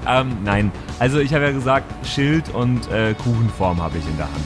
Ähm, 0.05 0.39
nein, 0.43 0.72
also 0.99 1.20
ich 1.20 1.33
habe 1.33 1.45
ja 1.45 1.53
gesagt, 1.53 1.87
Schild 2.05 2.49
und 2.49 2.91
äh, 2.91 3.14
Kuchenform 3.14 3.80
habe 3.80 3.99
ich 3.99 4.07
in 4.09 4.16
der 4.16 4.26
Hand. 4.26 4.45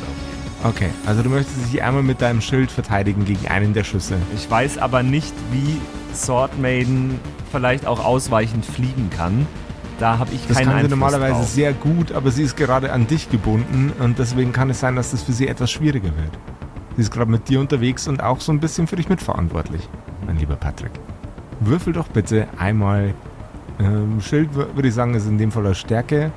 Okay, 0.64 0.91
also 1.07 1.22
du 1.22 1.30
möchtest 1.30 1.72
dich 1.72 1.82
einmal 1.82 2.03
mit 2.03 2.20
deinem 2.20 2.41
Schild 2.41 2.70
verteidigen 2.70 3.24
gegen 3.24 3.47
einen 3.49 3.72
der 3.72 3.84
Schüsse. 3.84 4.16
Ich 4.34 4.51
weiß 4.51 4.78
aber 4.78 5.03
nicht, 5.03 5.32
wie 5.53 5.80
Sword 6.14 6.59
Maiden 6.61 7.20
vielleicht 7.53 7.87
auch 7.87 8.05
ausweichend 8.05 8.66
fliegen 8.66 9.09
kann. 9.09 9.47
Da 9.99 10.18
habe 10.18 10.30
ich 10.34 10.47
Das 10.47 10.59
keinen 10.59 10.70
kann 10.70 10.82
sie 10.82 10.88
normalerweise 10.88 11.32
drauf. 11.34 11.49
sehr 11.49 11.72
gut, 11.72 12.12
aber 12.12 12.30
sie 12.30 12.42
ist 12.42 12.57
gerade 12.57 12.92
an 12.92 13.07
dich 13.07 13.30
gebunden 13.30 13.92
und 13.99 14.18
deswegen 14.18 14.53
kann 14.53 14.68
es 14.68 14.80
sein, 14.80 14.94
dass 14.97 15.12
das 15.12 15.22
für 15.22 15.32
sie 15.32 15.49
etwas 15.49 15.70
schwieriger 15.70 16.09
wird. 16.16 16.38
Sie 16.97 17.03
ist 17.03 17.11
gerade 17.11 17.30
mit 17.30 17.49
dir 17.49 17.61
unterwegs 17.61 18.07
und 18.07 18.22
auch 18.22 18.40
so 18.40 18.53
ein 18.53 18.61
bisschen 18.61 18.86
für 18.86 18.97
dich 18.97 19.09
mitverantwortlich, 19.09 19.88
mein 20.26 20.36
lieber 20.36 20.57
Patrick. 20.57 20.92
Würfel 21.61 21.94
doch 21.94 22.09
bitte 22.09 22.47
einmal. 22.59 23.14
Ähm, 23.78 24.20
Schild 24.20 24.51
wür- 24.53 24.74
würde 24.74 24.88
ich 24.88 24.94
sagen, 24.94 25.14
ist 25.14 25.26
in 25.26 25.38
dem 25.38 25.51
Fall 25.51 25.66
aus 25.66 25.78
Stärke. 25.78 26.30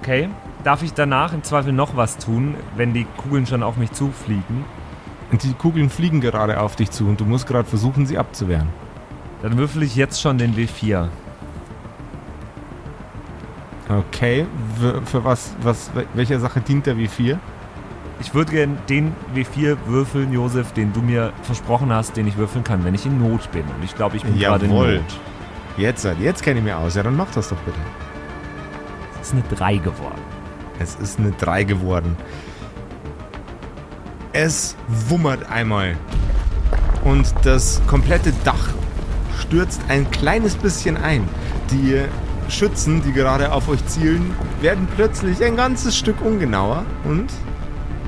Okay. 0.00 0.28
Darf 0.64 0.82
ich 0.82 0.92
danach 0.92 1.32
im 1.32 1.42
Zweifel 1.44 1.72
noch 1.72 1.96
was 1.96 2.16
tun, 2.18 2.54
wenn 2.76 2.92
die 2.92 3.06
Kugeln 3.16 3.46
schon 3.46 3.62
auf 3.62 3.76
mich 3.76 3.92
zufliegen? 3.92 4.64
Und 5.30 5.42
die 5.42 5.52
Kugeln 5.52 5.88
fliegen 5.90 6.20
gerade 6.20 6.60
auf 6.60 6.74
dich 6.76 6.90
zu 6.90 7.06
und 7.06 7.20
du 7.20 7.24
musst 7.24 7.46
gerade 7.46 7.68
versuchen, 7.68 8.06
sie 8.06 8.18
abzuwehren. 8.18 8.68
Dann 9.42 9.56
würfel 9.56 9.82
ich 9.82 9.94
jetzt 9.94 10.20
schon 10.20 10.36
den 10.38 10.56
W4. 10.56 11.08
Okay, 13.88 14.46
für, 15.06 15.24
was, 15.24 15.54
was, 15.62 15.90
welcher 16.14 16.40
Sache 16.40 16.60
dient 16.60 16.86
der 16.86 16.94
W4? 16.94 17.38
Ich 18.20 18.34
würde 18.34 18.52
gerne 18.52 18.76
den 18.88 19.14
W4 19.34 19.76
würfeln, 19.86 20.32
Josef, 20.32 20.72
den 20.72 20.92
du 20.92 21.00
mir 21.00 21.32
versprochen 21.42 21.92
hast, 21.92 22.16
den 22.16 22.26
ich 22.26 22.36
würfeln 22.36 22.64
kann, 22.64 22.84
wenn 22.84 22.94
ich 22.94 23.06
in 23.06 23.18
Not 23.18 23.50
bin. 23.52 23.62
Und 23.62 23.82
ich 23.84 23.94
glaube, 23.94 24.16
ich 24.16 24.24
bin 24.24 24.38
gerade 24.38 24.66
in 24.66 24.72
Jawohl. 24.72 24.96
Not. 24.96 25.04
Jetzt, 25.78 26.06
jetzt 26.20 26.42
kenne 26.42 26.58
ich 26.58 26.64
mich 26.64 26.74
aus. 26.74 26.96
Ja, 26.96 27.02
dann 27.02 27.16
mach 27.16 27.30
das 27.30 27.48
doch 27.48 27.56
bitte. 27.58 27.78
Es 29.20 29.28
ist 29.28 29.34
eine 29.34 29.42
3 29.56 29.76
geworden. 29.76 30.20
Es 30.80 30.96
ist 30.96 31.18
eine 31.18 31.30
3 31.30 31.64
geworden. 31.64 32.16
Es 34.32 34.76
wummert 35.08 35.50
einmal. 35.50 35.96
Und 37.04 37.32
das 37.44 37.80
komplette 37.86 38.32
Dach 38.44 38.68
stürzt 39.38 39.80
ein 39.88 40.10
kleines 40.10 40.56
bisschen 40.56 40.96
ein. 40.96 41.26
Die 41.70 42.02
Schützen, 42.48 43.02
die 43.02 43.12
gerade 43.12 43.52
auf 43.52 43.68
euch 43.68 43.84
zielen, 43.86 44.34
werden 44.60 44.88
plötzlich 44.96 45.42
ein 45.44 45.56
ganzes 45.56 45.96
Stück 45.96 46.20
ungenauer. 46.22 46.84
Und 47.04 47.28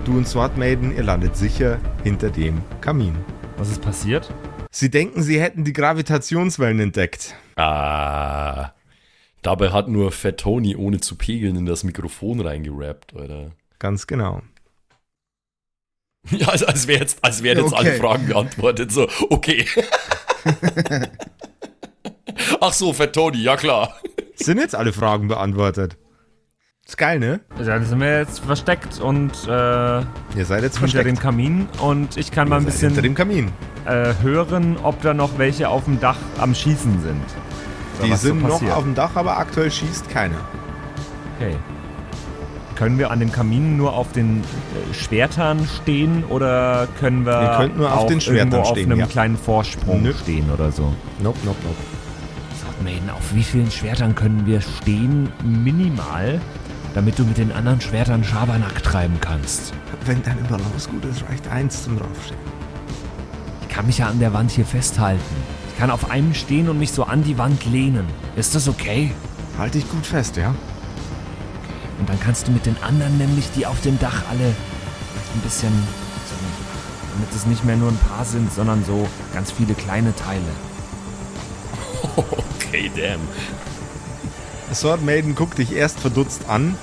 du 0.05 0.16
und 0.16 0.26
Sword 0.26 0.57
Maiden, 0.57 0.97
ihr 0.97 1.03
landet 1.03 1.36
sicher 1.36 1.78
hinter 2.03 2.30
dem 2.30 2.62
Kamin. 2.80 3.14
Was 3.59 3.70
ist 3.70 3.82
passiert? 3.82 4.32
Sie 4.70 4.91
denken, 4.91 5.22
sie 5.22 5.41
hätten 5.41 5.64
die 5.64 5.72
Gravitationswellen 5.72 6.80
entdeckt. 6.80 7.34
Ah. 7.57 8.72
Dabei 9.43 9.70
hat 9.70 9.88
nur 9.88 10.12
Fat 10.12 10.38
Tony 10.38 10.76
ohne 10.76 11.01
zu 11.01 11.16
pegeln 11.16 11.57
in 11.57 11.66
das 11.66 11.82
Mikrofon 11.84 12.41
reingerappt, 12.41 13.14
Alter. 13.16 13.53
Ganz 13.78 14.07
genau. 14.07 14.43
Ja, 16.30 16.49
als, 16.49 16.62
als 16.62 16.86
wäre 16.86 17.01
jetzt, 17.01 17.24
als 17.24 17.43
wären 17.43 17.64
jetzt 17.64 17.72
alle 17.72 17.91
Okay. 17.93 17.99
Fragen 17.99 18.26
beantwortet. 18.26 18.93
So, 18.93 19.09
okay. 19.30 19.64
Ach 22.61 22.74
so, 22.74 22.93
Fat 22.93 23.14
Tony, 23.14 23.38
ja 23.43 23.57
klar. 23.57 23.99
Sind 24.45 24.59
jetzt 24.59 24.74
alle 24.74 24.93
Fragen 24.93 25.28
beantwortet? 25.28 25.97
Ist 26.86 26.97
geil, 26.99 27.18
ne? 27.20 27.41
Dann 27.64 27.84
sind 27.84 28.01
wir 28.01 28.18
jetzt 28.18 28.41
versteckt 28.41 29.01
und 29.01 29.32
äh, 29.47 29.49
Ihr 30.01 30.45
seid 30.45 30.62
jetzt 30.62 30.78
hinter 30.78 31.05
dem 31.05 31.16
versteckt. 31.16 31.20
Kamin 31.20 31.68
und 31.80 32.16
ich 32.16 32.30
kann 32.32 32.49
mal 32.49 32.57
ein 32.57 32.62
Ihr 32.62 32.66
bisschen 32.66 32.88
hinter 32.88 33.03
dem 33.03 33.14
Kamin. 33.14 33.53
äh, 33.84 34.14
hören, 34.22 34.76
ob 34.82 35.01
da 35.03 35.14
noch 35.14 35.38
welche 35.38 35.68
auf 35.68 35.84
dem 35.84 36.01
Dach 36.01 36.16
am 36.38 36.55
Schießen 36.55 37.01
sind. 37.03 37.22
Oder 37.99 38.07
Die 38.07 38.11
was 38.12 38.22
so 38.22 38.28
sind 38.28 38.43
noch 38.43 38.62
auf 38.74 38.82
dem 38.82 38.95
Dach, 38.95 39.14
aber 39.14 39.38
aktuell 39.38 39.70
schießt 39.70 40.09
keiner. 40.11 40.36
Okay. 41.36 41.55
Können 42.74 42.99
wir 42.99 43.11
an 43.11 43.20
den 43.20 43.30
Kaminen 43.30 43.76
nur 43.76 43.93
auf 43.93 44.11
den 44.12 44.41
äh, 44.41 44.95
Schwertern 44.95 45.68
stehen 45.82 46.24
oder 46.24 46.88
können 46.99 47.26
wir 47.26 47.43
Ihr 47.43 47.57
könnt 47.59 47.76
nur 47.76 47.93
auf 47.93 48.01
auch 48.01 48.07
den 48.07 48.20
Schwertern 48.22 48.53
irgendwo 48.53 48.70
stehen, 48.70 48.86
auf 48.86 48.91
einem 48.93 49.01
ja. 49.01 49.07
kleinen 49.07 49.36
Vorsprung 49.36 50.03
Nö. 50.03 50.14
stehen 50.14 50.51
oder 50.51 50.72
so? 50.72 50.93
Nope, 51.22 51.38
nope, 51.45 51.59
nope. 51.62 51.76
Maiden, 52.82 53.10
auf 53.10 53.34
wie 53.34 53.42
vielen 53.42 53.70
Schwertern 53.70 54.14
können 54.14 54.46
wir 54.46 54.60
stehen? 54.60 55.28
Minimal, 55.42 56.40
damit 56.94 57.18
du 57.18 57.24
mit 57.24 57.38
den 57.38 57.52
anderen 57.52 57.80
Schwertern 57.80 58.24
Schabernack 58.24 58.82
treiben 58.82 59.18
kannst. 59.20 59.72
Wenn 60.04 60.22
deine 60.22 60.42
Balance 60.42 60.88
gut 60.88 61.04
ist, 61.04 61.22
reicht 61.28 61.46
eins 61.48 61.84
zum 61.84 61.98
Draufstehen. 61.98 62.40
Ich 63.62 63.68
kann 63.68 63.86
mich 63.86 63.98
ja 63.98 64.08
an 64.08 64.18
der 64.18 64.32
Wand 64.32 64.50
hier 64.50 64.64
festhalten. 64.64 65.20
Ich 65.72 65.78
kann 65.78 65.90
auf 65.90 66.10
einem 66.10 66.34
stehen 66.34 66.68
und 66.68 66.78
mich 66.78 66.92
so 66.92 67.04
an 67.04 67.22
die 67.22 67.38
Wand 67.38 67.64
lehnen. 67.66 68.06
Ist 68.36 68.54
das 68.54 68.68
okay? 68.68 69.12
Halt 69.58 69.74
dich 69.74 69.88
gut 69.90 70.06
fest, 70.06 70.36
ja? 70.36 70.54
Und 71.98 72.08
dann 72.08 72.18
kannst 72.20 72.48
du 72.48 72.52
mit 72.52 72.66
den 72.66 72.76
anderen 72.82 73.18
nämlich, 73.18 73.50
die 73.54 73.66
auf 73.66 73.80
dem 73.82 73.98
Dach 73.98 74.22
alle 74.30 74.46
ein 75.34 75.40
bisschen, 75.42 75.72
damit 77.12 77.34
es 77.34 77.46
nicht 77.46 77.64
mehr 77.64 77.76
nur 77.76 77.90
ein 77.90 77.98
paar 78.08 78.24
sind, 78.24 78.52
sondern 78.52 78.84
so 78.84 79.06
ganz 79.34 79.52
viele 79.52 79.74
kleine 79.74 80.14
Teile. 80.16 80.69
Okay, 82.70 82.90
damn. 82.94 83.20
Sword 84.72 85.05
Maiden 85.05 85.34
guckt 85.34 85.59
dich 85.59 85.74
erst 85.74 85.98
verdutzt 85.98 86.48
an, 86.48 86.76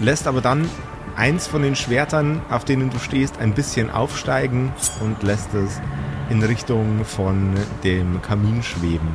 lässt 0.00 0.26
aber 0.26 0.40
dann 0.40 0.68
eins 1.14 1.46
von 1.46 1.62
den 1.62 1.76
Schwertern, 1.76 2.42
auf 2.50 2.64
denen 2.64 2.90
du 2.90 2.98
stehst, 2.98 3.38
ein 3.38 3.54
bisschen 3.54 3.90
aufsteigen 3.90 4.72
und 5.00 5.22
lässt 5.22 5.54
es 5.54 5.80
in 6.28 6.42
Richtung 6.42 7.04
von 7.04 7.54
dem 7.84 8.20
Kamin 8.22 8.62
schweben. 8.62 9.14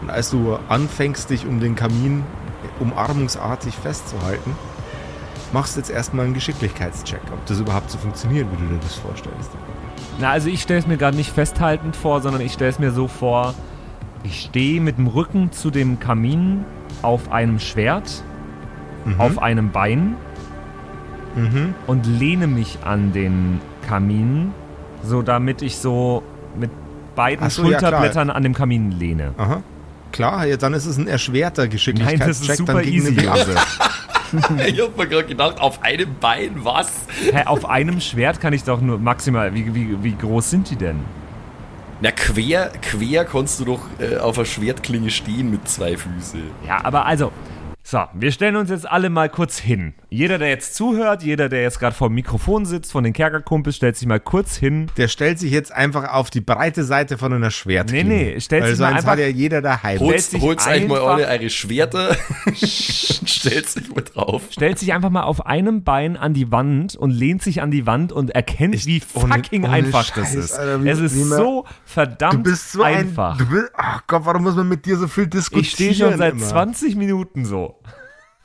Und 0.00 0.10
als 0.10 0.30
du 0.30 0.58
anfängst, 0.68 1.30
dich 1.30 1.46
um 1.46 1.60
den 1.60 1.74
Kamin 1.74 2.24
umarmungsartig 2.80 3.74
festzuhalten, 3.74 4.56
machst 5.52 5.76
du 5.76 5.80
jetzt 5.80 5.90
erstmal 5.90 6.24
einen 6.24 6.34
Geschicklichkeitscheck, 6.34 7.20
ob 7.32 7.44
das 7.46 7.58
überhaupt 7.58 7.90
so 7.90 7.98
funktioniert, 7.98 8.46
wie 8.52 8.56
du 8.56 8.74
dir 8.74 8.80
das 8.80 8.94
vorstellst. 8.94 9.50
Na, 10.20 10.30
also 10.30 10.48
ich 10.48 10.62
stelle 10.62 10.80
es 10.80 10.86
mir 10.86 10.96
gerade 10.96 11.16
nicht 11.16 11.32
festhaltend 11.32 11.96
vor, 11.96 12.20
sondern 12.20 12.40
ich 12.40 12.52
stelle 12.52 12.70
es 12.70 12.78
mir 12.78 12.92
so 12.92 13.08
vor, 13.08 13.54
ich 14.24 14.40
stehe 14.40 14.80
mit 14.80 14.98
dem 14.98 15.06
Rücken 15.06 15.52
zu 15.52 15.70
dem 15.70 15.98
Kamin 16.00 16.64
auf 17.02 17.30
einem 17.32 17.58
Schwert, 17.58 18.22
auf 19.18 19.38
einem 19.40 19.70
Bein 19.70 20.16
Mhm. 21.36 21.74
und 21.86 22.06
lehne 22.06 22.46
mich 22.46 22.78
an 22.84 23.12
den 23.12 23.60
Kamin, 23.86 24.52
so 25.04 25.22
damit 25.22 25.62
ich 25.62 25.76
so 25.76 26.22
mit 26.58 26.70
beiden 27.14 27.48
so, 27.50 27.62
ja. 27.62 27.68
Schulterblättern 27.78 28.30
an 28.30 28.42
dem 28.42 28.54
Kamin 28.54 28.92
lehne. 28.98 29.34
Aha. 29.38 29.62
Klar, 30.10 30.46
ja, 30.46 30.56
dann 30.56 30.74
ist 30.74 30.86
es 30.86 30.96
ein 30.98 31.06
erschwerter 31.06 31.62
Nein, 31.62 31.70
das 31.70 31.74
Geschicklichkeitscheck 31.74 32.28
ist 32.50 32.56
super 32.56 32.72
dann 32.74 32.82
gegen 32.82 32.96
easy, 32.96 33.20
eine 33.20 33.28
W8. 33.30 33.36
Josef. 33.38 33.78
Ich 34.66 34.80
hab 34.82 34.96
mir 34.98 35.06
gerade 35.06 35.26
gedacht, 35.26 35.60
auf 35.60 35.82
einem 35.82 36.16
Bein, 36.20 36.50
was? 36.64 36.90
Hä, 37.32 37.44
auf 37.46 37.66
einem 37.68 38.00
Schwert 38.00 38.40
kann 38.40 38.52
ich 38.52 38.64
doch 38.64 38.80
nur 38.80 38.98
maximal. 38.98 39.54
Wie, 39.54 39.74
wie, 39.74 39.96
wie 40.02 40.14
groß 40.16 40.50
sind 40.50 40.70
die 40.70 40.76
denn? 40.76 40.96
Na, 42.00 42.12
quer, 42.12 42.70
quer 42.80 43.24
kannst 43.24 43.58
du 43.58 43.64
doch 43.64 43.80
äh, 43.98 44.18
auf 44.18 44.38
einer 44.38 44.46
Schwertklinge 44.46 45.10
stehen 45.10 45.50
mit 45.50 45.68
zwei 45.68 45.96
Füßen. 45.96 46.42
Ja, 46.66 46.84
aber 46.84 47.06
also. 47.06 47.32
So, 47.90 48.04
wir 48.12 48.32
stellen 48.32 48.56
uns 48.56 48.68
jetzt 48.68 48.86
alle 48.86 49.08
mal 49.08 49.30
kurz 49.30 49.58
hin. 49.58 49.94
Jeder, 50.10 50.36
der 50.36 50.48
jetzt 50.50 50.74
zuhört, 50.74 51.22
jeder, 51.22 51.48
der 51.48 51.62
jetzt 51.62 51.80
gerade 51.80 51.94
vor 51.96 52.10
dem 52.10 52.16
Mikrofon 52.16 52.66
sitzt, 52.66 52.92
von 52.92 53.02
den 53.02 53.14
Kerkerkumpels, 53.14 53.76
stellt 53.76 53.96
sich 53.96 54.06
mal 54.06 54.20
kurz 54.20 54.56
hin. 54.56 54.90
Der 54.98 55.08
stellt 55.08 55.38
sich 55.38 55.52
jetzt 55.52 55.72
einfach 55.72 56.12
auf 56.12 56.28
die 56.28 56.42
breite 56.42 56.84
Seite 56.84 57.16
von 57.16 57.32
einer 57.32 57.50
Schwertklinge. 57.50 58.04
Nee, 58.14 58.32
nee, 58.34 58.40
stellt 58.40 58.64
Weil 58.64 58.70
sich 58.72 58.80
mal 58.80 58.92
einfach- 58.92 59.12
hat 59.12 59.20
ja 59.20 59.28
jeder 59.28 59.62
daheim. 59.62 59.98
Sich 60.18 60.42
holt 60.42 60.58
euch 60.60 60.66
mal 60.86 60.98
einfach- 60.98 61.06
alle 61.14 61.28
eure 61.28 61.48
Schwerter, 61.48 62.14
stellt 62.54 63.70
sich 63.70 63.88
mal 63.94 64.02
drauf. 64.04 64.42
Stellt 64.50 64.78
sich 64.78 64.92
einfach 64.92 65.08
mal 65.08 65.22
auf 65.22 65.46
einem 65.46 65.82
Bein 65.82 66.18
an 66.18 66.34
die 66.34 66.52
Wand 66.52 66.94
und 66.94 67.10
lehnt 67.10 67.42
sich 67.42 67.62
an 67.62 67.70
die 67.70 67.86
Wand 67.86 68.12
und 68.12 68.32
erkennt, 68.32 68.74
Ich- 68.74 68.84
wie 68.84 69.00
ohne- 69.14 69.32
fucking 69.34 69.64
ohne 69.64 69.72
einfach 69.72 70.10
das 70.10 70.26
Scheiß, 70.28 70.34
ist. 70.34 70.52
Alter, 70.58 70.84
wie- 70.84 70.88
es 70.90 70.98
ist 71.00 71.16
man- 71.16 71.38
so 71.38 71.64
verdammt 71.86 72.34
Du 72.34 72.50
bist 72.50 72.70
so 72.72 72.82
einfach. 72.82 73.32
ein. 73.32 73.46
Du 73.46 73.46
bist, 73.50 73.70
ach 73.74 74.02
Gott, 74.06 74.26
warum 74.26 74.42
muss 74.42 74.56
man 74.56 74.68
mit 74.68 74.84
dir 74.84 74.98
so 74.98 75.08
viel 75.08 75.26
diskutieren? 75.26 75.62
ich 75.64 75.70
stehe 75.72 75.94
schon 75.94 76.18
seit 76.18 76.34
immer? 76.34 76.44
20 76.44 76.94
Minuten 76.94 77.46
so. 77.46 77.76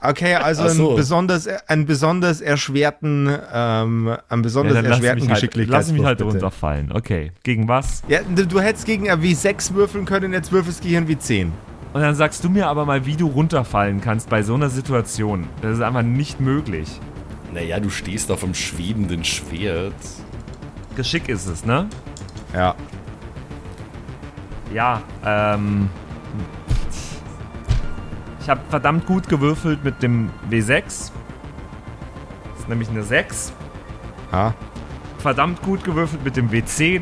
Okay, 0.05 0.35
also 0.35 0.67
so. 0.67 0.87
einen 0.87 0.95
besonders, 0.97 1.47
einen 1.47 1.85
besonders 1.85 2.41
erschwerten, 2.41 3.29
ähm, 3.53 4.17
einen 4.27 4.41
besonders 4.41 4.73
dann 4.73 4.83
lass 4.83 4.95
erschwerten 4.95 5.21
mich, 5.21 5.29
halt, 5.29 5.39
Geschicklichkeitswurf. 5.41 5.87
lass 5.87 5.91
mich 5.93 6.05
halt 6.05 6.17
bitte. 6.17 6.29
runterfallen. 6.31 6.91
Okay, 6.91 7.31
gegen 7.43 7.69
was? 7.69 8.01
Ja, 8.09 8.19
du, 8.23 8.45
du 8.45 8.59
hättest 8.59 8.85
gegen 8.85 9.09
ein 9.09 9.21
W6 9.21 9.73
würfeln 9.73 10.03
können, 10.03 10.33
jetzt 10.33 10.51
würfelst 10.51 10.83
du 10.83 10.89
gegen 10.89 10.97
ein 10.97 11.07
W10. 11.07 11.51
Und 11.93 12.01
dann 12.01 12.15
sagst 12.15 12.43
du 12.43 12.49
mir 12.49 12.67
aber 12.67 12.85
mal, 12.85 13.05
wie 13.05 13.15
du 13.15 13.27
runterfallen 13.27 14.01
kannst 14.01 14.29
bei 14.29 14.43
so 14.43 14.55
einer 14.55 14.69
Situation. 14.69 15.47
Das 15.61 15.75
ist 15.75 15.81
einfach 15.81 16.01
nicht 16.01 16.41
möglich. 16.41 16.99
Naja, 17.53 17.79
du 17.79 17.89
stehst 17.89 18.29
auf 18.29 18.43
einem 18.43 18.55
schwebenden 18.55 19.23
Schwert. 19.23 19.93
Geschick 20.97 21.29
ist 21.29 21.47
es, 21.47 21.63
ne? 21.65 21.87
Ja. 22.53 22.75
Ja, 24.73 25.01
ähm. 25.25 25.89
Ich 28.43 28.49
habe 28.49 28.59
verdammt 28.69 29.05
gut 29.05 29.29
gewürfelt 29.29 29.85
mit 29.85 30.03
dem 30.03 30.29
W6. 30.49 30.83
Das 30.83 31.11
ist 32.59 32.67
nämlich 32.67 32.89
eine 32.89 33.01
6. 33.01 33.53
Ha. 34.33 34.53
Verdammt 35.19 35.61
gut 35.61 35.85
gewürfelt 35.85 36.25
mit 36.25 36.35
dem 36.35 36.49
W10. 36.49 37.01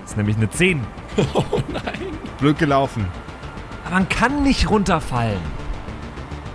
Das 0.00 0.12
ist 0.12 0.16
nämlich 0.16 0.38
eine 0.38 0.48
10. 0.48 0.80
Blöd 2.40 2.58
gelaufen. 2.58 3.04
Aber 3.84 3.96
man 3.96 4.08
kann 4.08 4.42
nicht 4.42 4.70
runterfallen. 4.70 5.36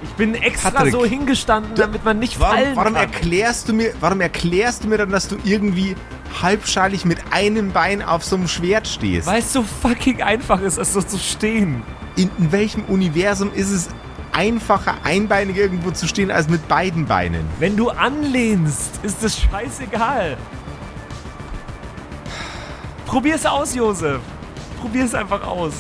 Ich 0.01 0.09
bin 0.13 0.33
extra 0.33 0.71
Patrick, 0.71 0.91
so 0.91 1.05
hingestanden, 1.05 1.75
damit 1.75 2.03
man 2.03 2.17
nicht 2.17 2.37
fallen 2.37 2.75
Warum, 2.75 2.75
warum 2.75 2.93
kann. 2.95 3.03
erklärst 3.03 3.69
du 3.69 3.73
mir, 3.73 3.93
warum 3.99 4.19
erklärst 4.19 4.83
du 4.83 4.87
mir 4.87 4.97
dann, 4.97 5.11
dass 5.11 5.27
du 5.27 5.37
irgendwie 5.43 5.95
halbschalig 6.41 7.05
mit 7.05 7.19
einem 7.29 7.71
Bein 7.71 8.01
auf 8.01 8.23
so 8.23 8.35
einem 8.35 8.47
Schwert 8.47 8.87
stehst? 8.87 9.27
Weil 9.27 9.41
es 9.41 9.53
so 9.53 9.61
fucking 9.61 10.23
einfach 10.23 10.59
ist, 10.61 10.79
es 10.79 10.91
so 10.91 11.03
zu 11.03 11.19
stehen. 11.19 11.83
In, 12.15 12.29
in 12.37 12.51
welchem 12.51 12.85
Universum 12.85 13.53
ist 13.53 13.71
es 13.71 13.89
einfacher, 14.31 14.95
einbeinig 15.03 15.57
irgendwo 15.57 15.91
zu 15.91 16.07
stehen, 16.07 16.31
als 16.31 16.49
mit 16.49 16.67
beiden 16.67 17.05
Beinen? 17.05 17.45
Wenn 17.59 17.75
du 17.75 17.89
anlehnst, 17.89 18.99
ist 19.03 19.23
es 19.23 19.39
scheißegal. 19.39 20.37
Probier's 23.05 23.45
aus, 23.45 23.75
Josef. 23.75 24.19
Probier's 24.79 25.13
einfach 25.13 25.45
aus. 25.45 25.73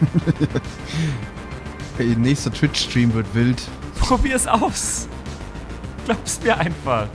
Ey, 1.98 2.16
nächster 2.16 2.52
Twitch-Stream 2.52 3.12
wird 3.14 3.26
wild. 3.34 3.62
Probier's 3.98 4.46
aus. 4.46 5.08
Glaub's 6.04 6.40
mir 6.42 6.56
einfach. 6.58 7.08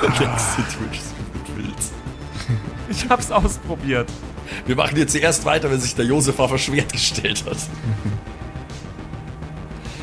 Der 0.00 0.08
nächste 0.08 0.62
Twitch 0.62 1.00
wird 1.32 1.56
wild. 1.56 1.76
Ich 2.88 3.08
hab's 3.08 3.30
ausprobiert. 3.30 4.10
Wir 4.66 4.76
machen 4.76 4.96
jetzt 4.96 5.14
erst 5.14 5.44
weiter, 5.44 5.70
wenn 5.70 5.80
sich 5.80 5.94
der 5.94 6.04
Josef 6.04 6.38
auf 6.38 6.52
ein 6.52 6.58
Schwert 6.58 6.92
gestellt 6.92 7.44
hat. 7.46 7.56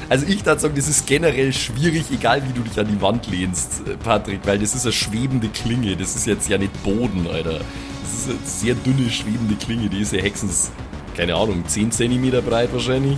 Also 0.09 0.25
ich 0.25 0.43
würde 0.43 0.59
sagen, 0.59 0.73
das 0.75 0.87
ist 0.87 1.05
generell 1.05 1.53
schwierig, 1.53 2.05
egal 2.11 2.41
wie 2.47 2.51
du 2.51 2.61
dich 2.61 2.79
an 2.79 2.87
die 2.87 2.99
Wand 2.99 3.29
lehnst, 3.29 3.87
äh, 3.87 3.95
Patrick, 3.95 4.39
weil 4.43 4.57
das 4.57 4.73
ist 4.73 4.85
eine 4.85 4.91
schwebende 4.91 5.49
Klinge. 5.49 5.95
Das 5.95 6.15
ist 6.15 6.25
jetzt 6.25 6.49
ja 6.49 6.57
nicht 6.57 6.83
Boden, 6.83 7.27
Alter. 7.31 7.59
Das 8.01 8.13
ist 8.13 8.29
eine 8.29 8.39
sehr 8.43 8.73
dünne, 8.73 9.07
schwebende 9.11 9.55
Klinge. 9.55 9.87
Die 9.87 9.99
ist 9.99 10.11
ja 10.11 10.19
hexens, 10.19 10.71
keine 11.15 11.35
Ahnung, 11.35 11.63
10 11.67 11.91
cm 11.91 12.43
breit 12.43 12.73
wahrscheinlich. 12.73 13.17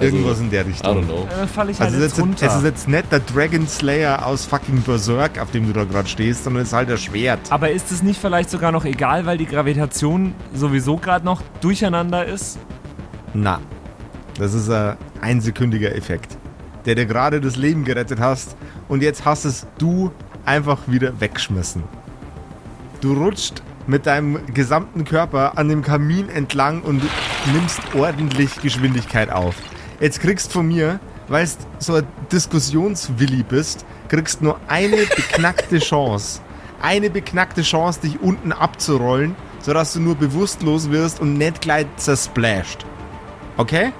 Also, 0.00 0.16
Irgendwas 0.16 0.40
in 0.40 0.50
der 0.50 0.62
I 0.62 0.64
don't 0.64 0.68
Richtung. 0.68 1.04
know. 1.06 1.28
Dann 1.36 1.48
fall 1.48 1.70
ich 1.70 1.78
halt 1.78 1.90
Also 1.92 1.98
es 1.98 2.04
jetzt 2.04 2.18
ist, 2.18 2.22
runter. 2.22 2.44
jetzt, 2.46 2.52
es 2.52 2.58
ist 2.58 2.64
jetzt 2.64 2.88
nicht 2.88 3.12
der 3.12 3.20
Dragon 3.20 3.66
Slayer 3.68 4.26
aus 4.26 4.46
fucking 4.46 4.80
Berserk, 4.82 5.38
auf 5.40 5.50
dem 5.50 5.66
du 5.66 5.72
da 5.72 5.84
gerade 5.84 6.08
stehst, 6.08 6.44
sondern 6.44 6.62
es 6.62 6.68
ist 6.68 6.74
halt 6.74 6.88
das 6.90 7.00
Schwert. 7.02 7.40
Aber 7.50 7.70
ist 7.70 7.92
es 7.92 8.02
nicht 8.02 8.20
vielleicht 8.20 8.50
sogar 8.50 8.72
noch 8.72 8.84
egal, 8.84 9.26
weil 9.26 9.38
die 9.38 9.46
Gravitation 9.46 10.34
sowieso 10.54 10.96
gerade 10.96 11.24
noch 11.24 11.42
durcheinander 11.60 12.24
ist? 12.24 12.58
Na, 13.34 13.60
das 14.38 14.54
ist 14.54 14.70
ein 14.70 14.96
einsekündiger 15.20 15.94
Effekt, 15.94 16.36
der 16.86 16.94
dir 16.94 17.06
gerade 17.06 17.40
das 17.40 17.56
Leben 17.56 17.84
gerettet 17.84 18.18
hast 18.20 18.56
und 18.88 19.02
jetzt 19.02 19.24
hast 19.24 19.44
es 19.44 19.66
du 19.78 20.10
einfach 20.44 20.78
wieder 20.86 21.20
weggeschmissen. 21.20 21.82
Du 23.00 23.12
rutscht 23.14 23.62
mit 23.86 24.06
deinem 24.06 24.38
gesamten 24.54 25.04
Körper 25.04 25.58
an 25.58 25.68
dem 25.68 25.82
Kamin 25.82 26.28
entlang 26.28 26.82
und 26.82 27.02
nimmst 27.52 27.80
ordentlich 27.94 28.60
Geschwindigkeit 28.62 29.30
auf. 29.30 29.56
Jetzt 30.02 30.18
kriegst 30.18 30.52
von 30.52 30.66
mir, 30.66 30.98
weil 31.28 31.46
du 31.46 31.52
so 31.78 31.94
ein 31.94 32.06
Diskussionswilli 32.32 33.44
bist, 33.44 33.86
kriegst 34.08 34.42
nur 34.42 34.58
eine 34.66 34.96
beknackte 35.16 35.78
Chance. 35.78 36.40
Eine 36.80 37.08
beknackte 37.08 37.62
Chance, 37.62 38.00
dich 38.00 38.20
unten 38.20 38.50
abzurollen, 38.50 39.36
sodass 39.60 39.92
du 39.92 40.00
nur 40.00 40.16
bewusstlos 40.16 40.90
wirst 40.90 41.20
und 41.20 41.34
nicht 41.34 41.60
gleich 41.60 41.86
zersplasht. 41.98 42.84
Okay? 43.56 43.92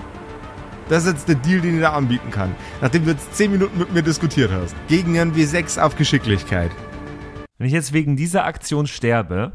Das 0.89 1.05
ist 1.05 1.13
jetzt 1.13 1.29
der 1.29 1.37
Deal, 1.37 1.61
den 1.61 1.77
ich 1.77 1.83
da 1.83 1.93
anbieten 1.93 2.33
kann. 2.33 2.57
Nachdem 2.81 3.05
du 3.05 3.13
jetzt 3.13 3.37
10 3.37 3.53
Minuten 3.53 3.79
mit 3.79 3.95
mir 3.95 4.03
diskutiert 4.03 4.51
hast. 4.51 4.75
Gegen 4.89 5.17
einen 5.21 5.37
W6 5.37 5.81
auf 5.81 5.95
Geschicklichkeit. 5.95 6.73
Wenn 7.59 7.69
ich 7.69 7.73
jetzt 7.73 7.93
wegen 7.93 8.17
dieser 8.17 8.45
Aktion 8.45 8.89
sterbe, 8.89 9.53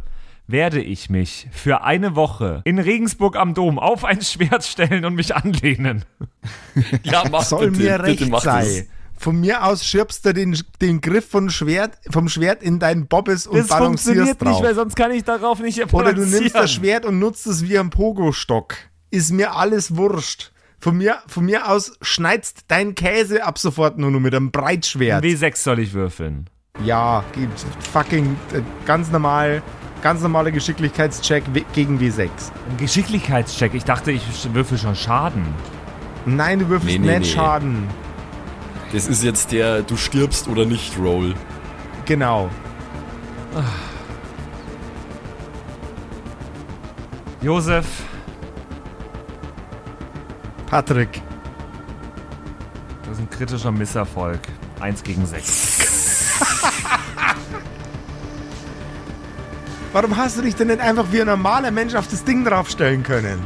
werde 0.48 0.82
ich 0.82 1.10
mich 1.10 1.48
für 1.52 1.84
eine 1.84 2.16
Woche 2.16 2.62
in 2.64 2.80
Regensburg 2.80 3.36
am 3.36 3.54
Dom 3.54 3.78
auf 3.80 4.06
ein 4.06 4.22
Schwert 4.22 4.64
stellen 4.64 5.06
und 5.06 5.16
mich 5.16 5.36
anlehnen. 5.36 6.06
Ja, 7.04 7.24
mach 7.30 7.44
Soll 7.44 7.72
bitte, 7.72 7.84
mir 7.84 7.98
bitte 7.98 8.22
recht 8.22 8.30
mach 8.30 8.42
sein. 8.42 8.88
Von 9.18 9.40
mir 9.40 9.66
aus 9.66 9.84
schirbst 9.84 10.26
du 10.26 10.34
den, 10.34 10.58
den 10.80 11.02
Griff 11.02 11.28
vom 11.28 11.50
Schwert, 11.50 11.98
vom 12.12 12.30
Schwert 12.30 12.62
in 12.62 12.80
deinen 12.80 13.08
Bobbes 13.08 13.48
und 13.48 13.58
Das 13.58 13.68
balancierst 13.68 14.06
funktioniert 14.06 14.42
drauf. 14.42 14.50
nicht, 14.50 14.64
weil 14.64 14.76
sonst 14.76 14.96
kann 14.96 15.12
ich 15.12 15.24
darauf 15.24 15.60
nicht 15.60 15.92
Oder 15.92 16.14
du 16.14 16.24
nimmst 16.26 16.56
das. 16.56 16.72
Schwert 16.72 17.04
und 17.06 17.18
nutzt 17.20 17.48
es 17.48 17.64
wie 17.68 17.78
ein 17.80 17.90
Pogo-Stock. 17.90 18.76
Ist 19.10 19.32
mir 19.34 19.56
alles 19.56 19.96
wurscht. 19.96 20.52
Von 20.80 20.98
mir, 20.98 21.18
von 21.28 21.46
mir 21.46 21.70
aus 21.70 21.98
schneidst 22.04 22.66
dein 22.68 22.94
Käse 22.94 23.44
ab 23.44 23.58
sofort 23.58 23.98
nur 23.98 24.12
noch 24.12 24.20
mit 24.20 24.36
einem 24.36 24.52
Breitschwert. 24.52 25.24
W6 25.24 25.58
soll 25.58 25.80
ich 25.80 25.94
würfeln. 25.94 26.48
Ja, 26.86 27.24
geht 27.34 27.50
fucking 27.92 28.36
äh, 28.54 28.62
ganz 28.86 29.10
normal, 29.12 29.64
ganz 30.02 30.22
normaler 30.22 30.52
Geschicklichkeitscheck 30.52 31.44
gegen 31.74 32.00
W6. 32.00 32.30
Ein 32.70 32.78
Geschicklichkeitscheck. 32.78 33.74
Ich 33.74 33.84
dachte, 33.84 34.12
ich 34.12 34.22
würfel 34.54 34.78
schon 34.78 34.96
Schaden. 34.96 35.46
Nein, 36.26 36.60
du 36.60 36.70
würfelst 36.70 37.00
Nee, 37.00 37.06
nee, 37.06 37.20
nicht 37.20 37.30
nee. 37.30 37.36
Schaden. 37.36 37.88
Das 38.94 39.08
ist 39.08 39.24
jetzt 39.24 39.52
der 39.52 39.82
Du 39.82 39.98
stirbst 39.98 40.48
oder 40.48 40.66
nicht 40.66 40.98
Roll. 40.98 41.36
Genau. 42.06 42.50
Josef, 47.42 47.86
Patrick. 50.68 51.22
das 53.04 53.14
ist 53.14 53.20
ein 53.20 53.30
kritischer 53.30 53.72
Misserfolg. 53.72 54.40
1 54.80 55.04
gegen 55.04 55.26
6. 55.26 56.40
Warum 59.94 60.16
hast 60.18 60.38
du 60.38 60.42
dich 60.42 60.56
denn 60.56 60.68
nicht 60.68 60.80
einfach 60.82 61.06
wie 61.12 61.22
ein 61.22 61.28
normaler 61.28 61.72
Mensch 61.72 61.96
auf 61.96 62.08
das 62.08 62.24
Ding 62.24 62.44
draufstellen 62.44 63.04
können? 63.04 63.40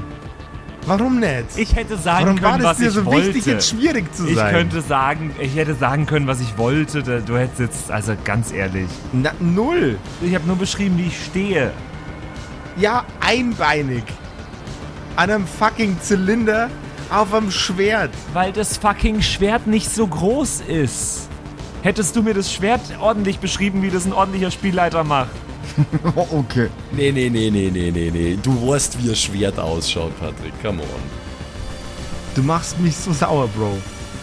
Warum 0.88 1.20
nicht? 1.20 1.46
Ich 1.58 1.76
hätte 1.76 1.96
sagen 1.96 2.26
Warum 2.26 2.42
war 2.42 2.52
können, 2.54 2.64
das 2.64 2.72
was 2.72 2.78
dir 2.80 2.88
ich 2.88 2.94
so 2.94 3.06
wollte. 3.06 3.28
wichtig, 3.28 3.46
jetzt 3.46 3.70
schwierig 3.70 4.16
zu 4.16 4.28
ich 4.28 4.36
sein? 4.36 4.54
könnte 4.54 4.82
sagen, 4.82 5.36
ich 5.40 5.56
hätte 5.56 5.76
sagen 5.76 6.08
können, 6.08 6.26
was 6.26 6.42
ich 6.42 6.58
wollte. 6.58 7.04
Du 7.22 7.38
hättest 7.38 7.60
jetzt, 7.60 7.92
also 7.92 8.14
ganz 8.26 8.52
ehrlich. 8.52 8.88
Na, 9.14 9.32
null. 9.40 9.98
Ich 10.22 10.34
habe 10.34 10.48
nur 10.48 10.56
beschrieben, 10.56 10.98
wie 10.98 11.08
ich 11.08 11.24
stehe. 11.26 11.72
Ja, 12.78 13.06
einbeinig. 13.20 14.04
An 15.16 15.30
einem 15.30 15.46
fucking 15.46 15.98
Zylinder 16.02 16.70
auf 17.12 17.32
einem 17.34 17.52
Schwert. 17.52 18.10
Weil 18.34 18.52
das 18.52 18.78
fucking 18.78 19.22
Schwert 19.22 19.68
nicht 19.68 19.94
so 19.94 20.08
groß 20.08 20.62
ist. 20.62 21.30
Hättest 21.84 22.16
du 22.16 22.24
mir 22.24 22.34
das 22.34 22.52
Schwert 22.52 22.82
ordentlich 23.00 23.38
beschrieben, 23.40 23.84
wie 23.84 23.90
das 23.92 24.06
ein 24.06 24.14
ordentlicher 24.14 24.50
Spielleiter 24.50 25.04
macht? 25.04 25.30
Oh, 26.16 26.28
okay. 26.40 26.70
Nee, 26.92 27.12
nee, 27.12 27.30
nee, 27.30 27.50
nee, 27.50 27.70
nee, 27.72 27.92
nee, 27.92 28.12
nee. 28.12 28.38
Du 28.42 28.68
weißt, 28.68 29.02
wie 29.04 29.10
ein 29.10 29.16
Schwert 29.16 29.60
ausschaut, 29.60 30.18
Patrick. 30.20 30.54
Come 30.62 30.82
on. 30.82 30.88
Du 32.36 32.42
machst 32.44 32.80
mich 32.80 32.96
so 32.96 33.12
sauer, 33.12 33.48
Bro. 33.50 33.78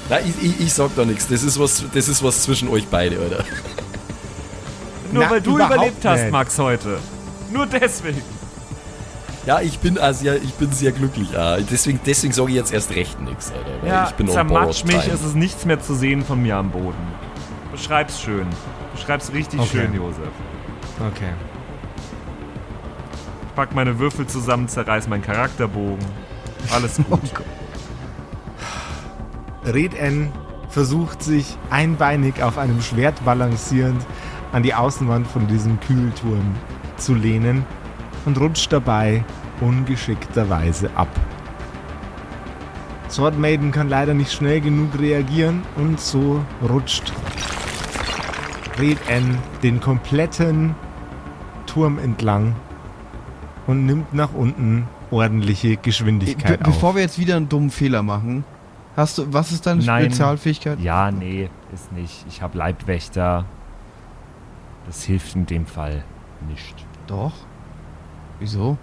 Na, 0.08 0.20
ich, 0.20 0.32
ich, 0.42 0.60
ich 0.60 0.72
sag 0.72 0.94
da 0.96 1.04
nichts. 1.04 1.28
Das 1.28 1.42
ist 1.42 1.58
was, 1.58 1.84
das 1.92 2.08
ist 2.08 2.22
was 2.22 2.42
zwischen 2.42 2.68
euch 2.68 2.86
beide, 2.86 3.18
Alter. 3.18 3.44
Nur 5.12 5.24
Na, 5.24 5.30
weil 5.30 5.40
du 5.40 5.54
überhaupt 5.56 5.74
überlebt 5.74 6.04
hast, 6.04 6.22
nicht. 6.22 6.32
Max, 6.32 6.58
heute. 6.58 6.98
Nur 7.50 7.66
deswegen. 7.66 8.22
Ja, 9.46 9.60
ich 9.62 9.78
bin 9.78 9.96
also 9.96 10.20
sehr, 10.24 10.36
ich 10.36 10.52
bin 10.54 10.70
sehr 10.72 10.92
glücklich. 10.92 11.28
Ah. 11.36 11.56
Deswegen, 11.58 12.00
deswegen 12.04 12.34
sage 12.34 12.50
ich 12.50 12.56
jetzt 12.56 12.72
erst 12.72 12.90
recht 12.94 13.18
nichts, 13.20 13.50
Alter. 13.50 13.80
weil 13.80 13.88
Ja, 13.88 14.06
ich 14.08 14.14
bin 14.14 14.28
zermatsch 14.28 14.84
mich, 14.84 15.08
es 15.08 15.22
ist 15.24 15.34
nichts 15.36 15.64
mehr 15.64 15.80
zu 15.80 15.94
sehen 15.94 16.22
von 16.22 16.42
mir 16.42 16.56
am 16.56 16.70
Boden. 16.70 16.98
Beschreib's 17.72 18.20
schön. 18.20 18.46
Beschreib's 18.94 19.32
richtig 19.32 19.60
Okay. 19.60 19.68
schön, 19.72 19.94
Josef. 19.94 20.18
Okay. 21.00 21.32
Ich 23.42 23.54
pack 23.54 23.74
meine 23.74 23.98
Würfel 23.98 24.26
zusammen, 24.26 24.68
zerreiß 24.68 25.08
meinen 25.08 25.22
Charakterbogen. 25.22 26.04
Alles 26.72 26.96
gut. 27.08 27.20
Red 29.64 29.94
N 29.94 30.32
versucht 30.68 31.22
sich 31.22 31.56
einbeinig 31.70 32.42
auf 32.42 32.58
einem 32.58 32.80
Schwert 32.82 33.24
balancierend 33.24 34.04
an 34.52 34.62
die 34.62 34.74
Außenwand 34.74 35.26
von 35.26 35.46
diesem 35.46 35.78
Kühlturm 35.80 36.54
zu 36.96 37.14
lehnen 37.14 37.64
und 38.24 38.38
rutscht 38.38 38.72
dabei 38.72 39.24
ungeschickterweise 39.60 40.90
ab. 40.94 41.08
Sword 43.08 43.38
Maiden 43.38 43.72
kann 43.72 43.88
leider 43.88 44.14
nicht 44.14 44.32
schnell 44.32 44.60
genug 44.60 44.98
reagieren 44.98 45.62
und 45.76 46.00
so 46.00 46.44
rutscht 46.68 47.12
Red 48.78 48.98
N 49.08 49.38
den 49.62 49.80
kompletten 49.80 50.74
Turm 51.78 52.00
entlang 52.00 52.56
und 53.68 53.86
nimmt 53.86 54.12
nach 54.12 54.32
unten 54.34 54.88
ordentliche 55.12 55.76
Be 55.76 55.76
Geschwindigkeit 55.76 56.60
auf. 56.60 56.74
bevor 56.74 56.96
wir 56.96 57.02
jetzt 57.02 57.20
wieder 57.20 57.36
einen 57.36 57.48
dummen 57.48 57.70
Fehler 57.70 58.02
machen, 58.02 58.42
hast 58.96 59.18
du, 59.18 59.32
was 59.32 59.52
ist 59.52 59.64
deine 59.64 59.84
Nein. 59.84 60.06
Spezialfähigkeit? 60.06 60.80
Ja, 60.80 61.12
nee, 61.12 61.48
ist 61.72 61.92
nicht. 61.92 62.26
Ich 62.28 62.42
hab 62.42 62.56
Leibwächter. 62.56 63.44
Das 64.86 65.04
hilft 65.04 65.36
in 65.36 65.46
dem 65.46 65.66
Fall 65.66 66.02
nicht. 66.48 66.74
Doch. 67.06 67.34
Wieso? 68.40 68.76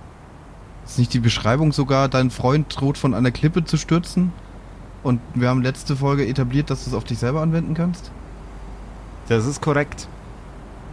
Ist 0.86 0.98
nicht 0.98 1.14
die 1.14 1.20
Beschreibung 1.20 1.74
sogar, 1.74 2.08
dein 2.08 2.30
Freund 2.32 2.80
droht 2.80 2.98
von 2.98 3.14
einer 3.14 3.32
Klippe 3.32 3.66
zu 3.66 3.76
stürzen? 3.76 4.32
Und 5.04 5.20
wir 5.34 5.50
haben 5.50 5.64
letzte 5.64 5.98
Folge 5.98 6.26
etabliert, 6.26 6.70
dass 6.70 6.86
du 6.86 6.92
es 6.92 6.96
auf 6.96 7.04
dich 7.04 7.18
selber 7.18 7.42
anwenden 7.42 7.74
kannst? 7.74 8.10
Das 9.28 9.46
ist 9.46 9.62
korrekt. 9.62 10.08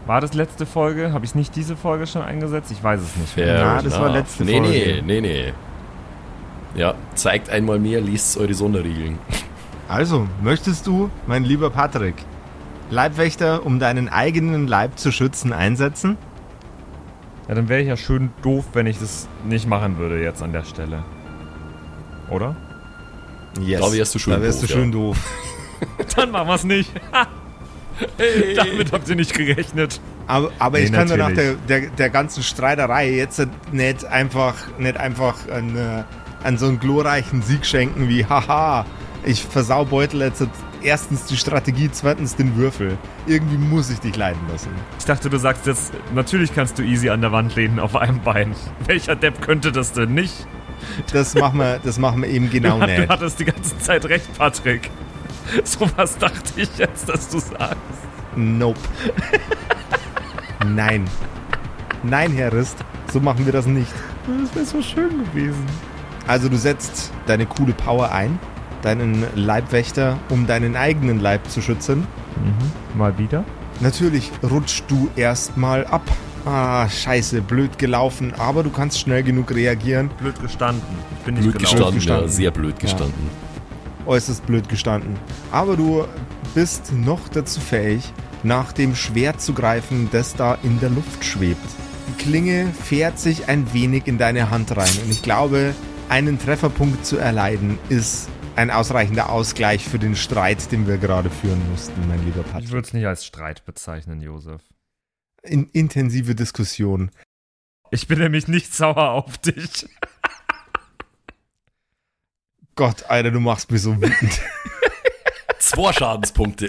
War 0.07 0.21
das 0.21 0.35
letzte 0.35 0.67
Folge? 0.67 1.13
Habe 1.13 1.25
ich 1.25 1.35
nicht 1.35 1.55
diese 1.55 1.77
Folge 1.77 2.07
schon 2.07 2.23
eingesetzt? 2.23 2.73
Ich 2.73 2.83
weiß 2.83 3.01
es 3.01 3.17
nicht. 3.17 3.33
Fair 3.33 3.55
Ja, 3.55 3.83
das 3.83 3.99
war 4.01 4.11
letzte 4.11 4.45
nee, 4.45 4.59
Folge. 4.59 4.69
Nee, 4.69 5.03
nee, 5.03 5.21
nee. 5.21 5.53
Ja, 6.75 6.95
zeigt 7.15 7.51
einmal 7.51 7.79
mehr, 7.79 8.01
liest 8.01 8.37
eure 8.39 8.55
Sonderregeln. 8.55 9.19
Also, 9.89 10.27
möchtest 10.43 10.87
du, 10.87 11.11
mein 11.27 11.45
lieber 11.45 11.71
Patrick, 11.71 12.15
Leibwächter, 12.91 13.65
um 13.65 13.79
deinen 13.79 14.09
eigenen 14.09 14.67
Leib 14.67 14.99
zu 14.99 15.13
schützen, 15.13 15.53
einsetzen? 15.53 16.17
Ja, 17.49 17.55
dann 17.55 17.69
wäre 17.69 17.83
ich 17.83 17.89
ja 17.89 17.97
schön 17.97 18.31
doof, 18.43 18.65
wenn 18.73 18.87
ich 18.87 18.99
das 18.99 19.29
nicht 19.45 19.69
machen 19.69 19.99
würde 19.99 20.23
jetzt 20.23 20.43
an 20.43 20.53
der 20.53 20.65
Stelle. 20.65 21.05
Oder? 22.31 22.57
Yes. 23.61 23.81
Da 23.81 23.93
wärst 23.93 24.15
du 24.15 24.19
schön 24.19 24.33
Da 24.33 24.41
wärst 24.41 24.63
doof, 24.63 24.69
du 24.69 24.75
schön 24.75 24.85
ja. 24.87 24.91
doof. 24.93 25.19
Dann 26.17 26.31
machen 26.31 26.49
wir's 26.49 26.65
nicht. 26.65 26.91
Damit 28.57 28.93
habt 28.93 29.09
ihr 29.09 29.17
nicht 29.17 29.35
gerechnet. 29.35 30.01
Aber, 30.27 30.51
aber 30.59 30.79
Nee, 30.79 30.85
ich 30.85 30.93
kann 30.93 31.09
dir 31.09 31.17
nach 31.17 31.33
der, 31.33 31.53
natürlich. 31.53 31.67
der, 31.69 31.81
der 31.91 32.11
ganzen 32.11 32.43
Streiterei 32.43 33.11
jetzt 33.11 33.45
nicht 33.73 34.05
einfach, 34.05 34.55
nicht 34.79 34.97
einfach 34.97 35.37
an, 35.51 35.77
äh, 35.77 36.05
an 36.47 36.59
so 36.59 36.67
einen 36.67 36.79
glorreichen 36.81 37.43
Sieg 37.43 37.67
schenken 37.67 38.09
wie, 38.09 38.25
haha, 38.25 38.87
ich 39.25 39.45
versaubeutel 39.45 40.21
jetzt 40.23 40.45
erstens 40.83 41.27
die 41.27 41.37
Strategie, 41.37 41.89
zweitens 41.93 42.35
den 42.37 42.57
Würfel. 42.57 42.97
Irgendwie 43.27 43.57
muss 43.57 43.91
ich 43.91 44.01
dich 44.01 44.17
leiden 44.17 44.41
lassen. 44.51 44.71
Ich 44.99 45.05
dachte, 45.05 45.31
du 45.31 45.37
sagst 45.39 45.67
jetzt, 45.67 45.93
natürlich 46.15 46.55
kannst 46.55 46.79
du 46.79 46.83
easy 46.83 47.09
an 47.11 47.21
der 47.21 47.31
Wand 47.33 47.55
lehnen 47.55 47.79
auf 47.79 47.95
einem 47.97 48.21
Bein. 48.21 48.55
Welcher 48.87 49.15
Depp 49.17 49.41
könnte 49.43 49.71
das 49.73 49.93
denn 49.93 50.15
nicht? 50.15 50.47
Das 51.13 51.35
machen 51.35 51.59
wir, 51.61 51.79
das 51.85 51.99
machen 51.99 52.23
wir 52.23 52.29
eben 52.29 52.51
genau 52.51 52.77
du, 52.79 52.83
hat- 52.83 52.89
du 52.91 52.99
nicht. 53.01 53.09
hattest 53.11 53.39
die 53.41 53.45
ganze 53.45 53.79
Zeit 53.79 54.05
recht, 54.07 54.27
Patrick. 54.37 54.91
So 55.65 55.87
was 55.97 56.17
dachte 56.19 56.53
ich 56.57 56.79
jetzt, 56.79 57.09
dass 57.09 57.29
du 57.29 57.39
sagst. 57.39 57.77
Nope. 58.37 58.79
Nein. 60.67 61.05
Nein, 62.03 62.33
Herr 62.33 62.53
Rist, 62.53 62.77
so 63.13 63.21
machen 63.21 63.45
wir 63.45 63.53
das 63.53 63.67
nicht. 63.67 63.93
Das 64.41 64.55
wäre 64.55 64.65
so 64.65 64.83
schön 64.83 65.25
gewesen. 65.27 65.67
Also 66.27 66.49
du 66.49 66.57
setzt 66.57 67.11
deine 67.27 67.47
coole 67.47 67.73
Power 67.73 68.13
ein, 68.13 68.39
deinen 68.83 69.25
Leibwächter, 69.35 70.19
um 70.29 70.47
deinen 70.47 70.77
eigenen 70.77 71.21
Leib 71.21 71.49
zu 71.51 71.61
schützen. 71.61 72.07
Mal 72.95 73.17
wieder? 73.19 73.45
Natürlich 73.81 74.31
rutschst 74.43 74.85
du 74.89 75.11
erstmal 75.17 75.85
ab. 75.87 76.03
Ah, 76.45 76.89
scheiße, 76.89 77.41
blöd 77.43 77.79
gelaufen, 77.79 78.33
aber 78.37 78.63
du 78.65 78.71
kannst 78.71 78.99
schnell 78.99 79.23
genug 79.23 79.53
reagieren. 79.53 80.11
Blöd 80.19 80.41
gestanden. 80.41 80.83
Ich 81.19 81.25
bin 81.25 81.35
nicht 81.35 81.45
Blöd 81.45 81.55
gelaufen. 81.59 81.75
gestanden, 81.77 81.95
gestanden. 82.01 82.27
ja, 82.27 82.33
sehr 82.33 82.51
blöd 82.51 82.79
gestanden. 82.81 83.31
Äußerst 84.07 84.47
blöd 84.47 84.69
gestanden. 84.69 85.17
Aber 85.51 85.77
du 85.77 86.07
bist 86.55 86.93
noch 86.93 87.29
dazu 87.29 87.61
fähig, 87.61 88.13
nach 88.43 88.73
dem 88.73 88.95
Schwert 88.95 89.41
zu 89.41 89.55
greifen, 89.55 90.09
das 90.13 90.35
da 90.35 90.55
in 90.63 90.81
der 90.81 90.91
Luft 90.91 91.25
schwebt. 91.25 91.59
Die 92.09 92.23
Klinge 92.23 92.67
fährt 92.85 93.19
sich 93.19 93.49
ein 93.49 93.73
wenig 93.73 94.07
in 94.07 94.19
deine 94.19 94.51
Hand 94.51 94.77
rein 94.77 94.91
und 95.05 95.11
ich 95.11 95.23
glaube, 95.23 95.75
einen 96.09 96.39
Trefferpunkt 96.39 97.07
zu 97.07 97.17
erleiden 97.17 97.79
ist 97.89 98.29
ein 98.57 98.71
ausreichender 98.71 99.31
Ausgleich 99.31 99.85
für 99.89 99.99
den 99.99 100.15
Streit, 100.15 100.71
den 100.73 100.87
wir 100.87 100.99
gerade 100.99 101.31
führen 101.31 101.61
mussten, 101.71 102.07
mein 102.09 102.23
lieber 102.25 102.41
Ich 102.45 102.53
Patrick. 102.53 102.71
würde 102.71 102.87
es 102.87 102.93
nicht 102.93 103.07
als 103.07 103.25
Streit 103.25 103.65
bezeichnen, 103.65 104.21
Josef. 104.21 104.61
In 105.43 105.71
intensive 105.73 106.35
Diskussion. 106.35 107.11
Ich 107.91 108.09
bin 108.09 108.19
nämlich 108.19 108.49
nicht 108.49 108.75
sauer 108.75 109.11
auf 109.13 109.39
dich. 109.39 109.87
Gott, 112.75 113.05
Alter, 113.09 113.31
du 113.31 113.41
machst 113.41 113.71
mich 113.71 113.83
so 113.83 113.97
wütend. 113.97 114.41
Zwei 115.59 115.93
Schadenspunkte. 115.93 116.69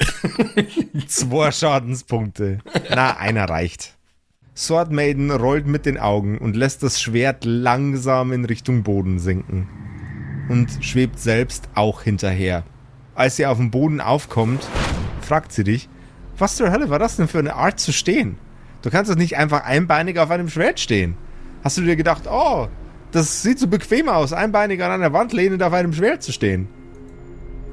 Zwei 1.08 1.52
Schadenspunkte. 1.52 2.60
Na, 2.90 3.18
einer 3.18 3.50
reicht. 3.50 3.96
Sword 4.56 4.92
Maiden 4.92 5.32
rollt 5.32 5.66
mit 5.66 5.86
den 5.86 5.98
Augen 5.98 6.38
und 6.38 6.56
lässt 6.56 6.84
das 6.84 7.02
Schwert 7.02 7.46
langsam 7.46 8.32
in 8.34 8.46
Richtung 8.46 8.84
Boden 8.84 9.18
sinken. 9.18 9.68
Und 10.50 10.70
schwebt 10.82 11.20
selbst 11.20 11.70
auch 11.74 12.04
hinterher. 12.04 12.64
Als 13.16 13.38
sie 13.38 13.46
auf 13.46 13.58
dem 13.58 13.72
Boden 13.72 14.02
aufkommt, 14.02 14.68
fragt 15.22 15.54
sie 15.54 15.64
dich, 15.64 15.90
was 16.38 16.58
zur 16.58 16.72
Hölle 16.72 16.90
war 16.90 17.00
das 17.00 17.16
denn 17.16 17.28
für 17.28 17.40
eine 17.40 17.56
Art 17.56 17.80
zu 17.80 17.94
stehen? 17.94 18.38
Du 18.82 18.90
kannst 18.90 19.10
doch 19.10 19.16
nicht 19.16 19.38
einfach 19.38 19.64
einbeinig 19.64 20.20
auf 20.20 20.30
einem 20.30 20.50
Schwert 20.50 20.80
stehen. 20.80 21.16
Hast 21.64 21.78
du 21.78 21.82
dir 21.82 21.96
gedacht, 21.96 22.24
oh, 22.30 22.68
das 23.14 23.42
sieht 23.42 23.60
so 23.60 23.68
bequem 23.68 24.10
aus, 24.10 24.34
einbeinig 24.34 24.84
an 24.84 24.92
einer 24.92 25.14
Wand 25.14 25.32
lehnend 25.34 25.64
auf 25.64 25.72
einem 25.72 25.94
Schwert 25.94 26.22
zu 26.24 26.32
stehen? 26.34 26.68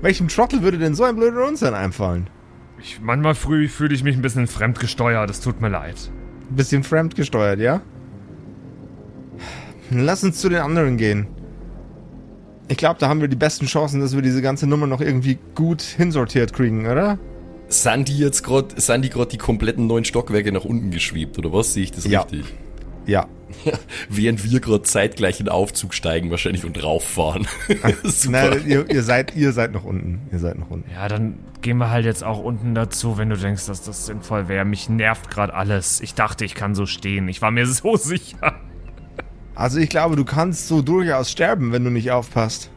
Welchem 0.03 0.29
Trottel 0.29 0.63
würde 0.63 0.79
denn 0.79 0.95
so 0.95 1.05
ein 1.05 1.17
blöder 1.17 1.47
Unsinn 1.47 1.75
einfallen? 1.75 2.31
Ich, 2.79 3.01
manchmal 3.01 3.35
früh 3.35 3.69
fühle 3.69 3.95
ich 3.95 4.03
mich 4.05 4.17
ein 4.17 4.23
bisschen 4.23 4.47
fremdgesteuert. 4.47 5.29
Es 5.29 5.41
tut 5.41 5.61
mir 5.61 5.69
leid. 5.69 6.11
Ein 6.51 6.57
bisschen 6.57 6.83
fremdgesteuert, 6.85 7.59
ja? 7.61 7.83
Lass 9.91 10.25
uns 10.25 10.39
zu 10.41 10.49
den 10.49 10.61
anderen 10.61 10.97
gehen. 10.97 11.27
Ich 12.69 12.77
glaube, 12.77 13.01
da 13.01 13.09
haben 13.09 13.21
wir 13.21 13.29
die 13.29 13.37
besten 13.37 13.67
Chancen, 13.67 14.01
dass 14.01 14.15
wir 14.15 14.23
diese 14.23 14.41
ganze 14.43 14.67
Nummer 14.67 14.87
noch 14.87 15.01
irgendwie 15.01 15.39
gut 15.55 15.83
hinsortiert 15.83 16.53
kriegen, 16.53 16.87
oder? 16.87 17.19
Sind 17.69 18.09
die 18.09 18.17
jetzt 18.17 18.43
gerade, 18.43 18.81
sind 18.81 19.05
die 19.05 19.11
gerade 19.11 19.31
die 19.31 19.39
kompletten 19.39 19.87
neun 19.87 20.05
Stockwerke 20.05 20.53
nach 20.53 20.65
unten 20.65 20.91
geschwebt, 20.91 21.39
oder 21.39 21.53
was? 21.53 21.75
Sehe 21.75 21.83
ich 21.85 21.93
das 21.93 22.05
Ja. 22.07 22.23
richtig? 22.23 22.55
Ja. 23.07 23.27
Während 24.09 24.51
wir 24.51 24.61
gerade 24.61 24.83
zeitgleich 24.83 25.41
in 25.41 25.47
den 25.47 25.53
Aufzug 25.53 25.95
steigen 25.95 26.31
wahrscheinlich 26.31 26.65
und 26.65 26.83
rauffahren. 26.83 27.47
Super. 28.05 28.51
Nein, 28.51 28.65
ihr, 28.67 28.91
ihr, 28.91 29.03
seid, 29.03 29.37
ihr 29.37 29.53
seid 29.53 29.73
noch 29.73 29.85
unten. 29.85 30.21
Ihr 30.33 30.39
seid 30.39 30.59
noch 30.59 30.71
unten. 30.71 30.91
Ja, 30.91 31.09
dann 31.09 31.39
gehen 31.63 31.79
wir 31.79 31.91
halt 31.91 32.05
jetzt 32.05 32.25
auch 32.25 32.39
unten 32.39 32.75
dazu, 32.75 33.19
wenn 33.19 33.31
du 33.31 33.37
denkst, 33.37 33.67
dass 33.67 33.83
das 33.83 34.07
sinnvoll 34.07 34.49
wäre. 34.49 34.65
Mich 34.65 34.89
nervt 34.89 35.31
gerade 35.31 35.55
alles. 35.55 36.01
Ich 36.01 36.15
dachte, 36.15 36.45
ich 36.45 36.55
kann 36.55 36.75
so 36.75 36.87
stehen. 36.87 37.29
Ich 37.29 37.43
war 37.43 37.51
mir 37.51 37.67
so 37.67 37.97
sicher. 37.97 38.61
Also 39.55 39.79
ich 39.79 39.91
glaube, 39.91 40.17
du 40.17 40.25
kannst 40.25 40.69
so 40.69 40.81
durchaus 40.81 41.31
sterben, 41.31 41.73
wenn 41.73 41.85
du 41.85 41.91
nicht 41.91 42.11
aufpasst. 42.11 42.71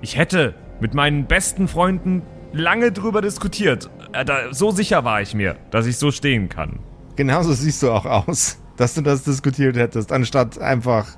Ich 0.00 0.16
hätte 0.16 0.54
mit 0.80 0.94
meinen 0.94 1.26
besten 1.26 1.68
Freunden 1.68 2.22
lange 2.52 2.92
drüber 2.92 3.22
diskutiert. 3.22 3.90
Äh, 4.12 4.24
so 4.50 4.70
sicher 4.70 5.04
war 5.04 5.22
ich 5.22 5.34
mir, 5.34 5.56
dass 5.70 5.86
ich 5.86 5.96
so 5.96 6.10
stehen 6.10 6.48
kann. 6.48 6.80
Genauso 7.16 7.52
siehst 7.52 7.82
du 7.82 7.90
auch 7.90 8.04
aus, 8.04 8.58
dass 8.76 8.94
du 8.94 9.02
das 9.02 9.24
diskutiert 9.24 9.76
hättest, 9.76 10.12
anstatt 10.12 10.58
einfach 10.58 11.16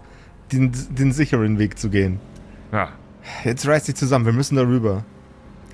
den, 0.52 0.72
den 0.90 1.12
sicheren 1.12 1.58
Weg 1.58 1.78
zu 1.78 1.90
gehen. 1.90 2.20
Ja, 2.72 2.92
Jetzt 3.44 3.66
reiß 3.66 3.84
dich 3.84 3.96
zusammen, 3.96 4.26
wir 4.26 4.32
müssen 4.32 4.56
darüber. 4.56 5.04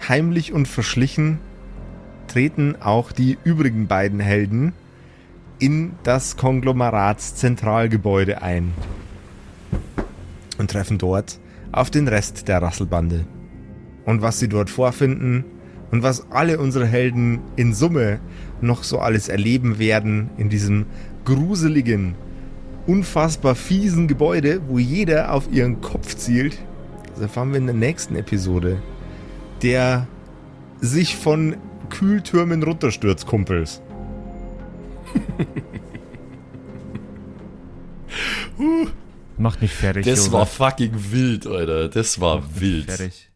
Heimlich 0.08 0.52
und 0.52 0.68
verschlichen 0.68 1.38
treten 2.26 2.76
auch 2.80 3.12
die 3.12 3.38
übrigen 3.44 3.86
beiden 3.86 4.20
Helden 4.20 4.72
in 5.58 5.92
das 6.02 6.36
Konglomeratszentralgebäude 6.36 8.42
ein 8.42 8.72
und 10.58 10.70
treffen 10.70 10.98
dort 10.98 11.38
auf 11.72 11.90
den 11.90 12.08
Rest 12.08 12.48
der 12.48 12.62
Rasselbande. 12.62 13.26
Und 14.04 14.22
was 14.22 14.40
sie 14.40 14.48
dort 14.48 14.70
vorfinden 14.70 15.44
und 15.90 16.02
was 16.02 16.30
alle 16.30 16.58
unsere 16.58 16.86
Helden 16.86 17.40
in 17.56 17.74
Summe 17.74 18.18
noch 18.60 18.82
so 18.82 18.98
alles 18.98 19.28
erleben 19.28 19.78
werden 19.78 20.30
in 20.36 20.48
diesem 20.48 20.86
gruseligen, 21.24 22.14
unfassbar 22.86 23.54
fiesen 23.54 24.08
Gebäude, 24.08 24.60
wo 24.68 24.78
jeder 24.78 25.32
auf 25.32 25.50
ihren 25.52 25.80
Kopf 25.80 26.16
zielt, 26.16 26.58
das 27.12 27.22
erfahren 27.22 27.50
wir 27.50 27.58
in 27.58 27.66
der 27.66 27.74
nächsten 27.74 28.16
Episode. 28.16 28.82
Der 29.62 30.08
sich 30.80 31.16
von 31.16 31.56
Kühltürmen 31.90 32.62
runterstürzt, 32.62 33.26
Kumpels. 33.26 33.82
Macht 39.38 39.62
mich 39.62 39.72
fertig. 39.72 40.04
Das 40.04 40.18
Josef. 40.18 40.32
war 40.32 40.46
fucking 40.46 40.92
wild, 41.10 41.46
Alter. 41.46 41.88
Das 41.88 42.20
war 42.20 42.36
Macht 42.36 42.60
wild. 42.60 42.90
Fertig. 42.90 43.30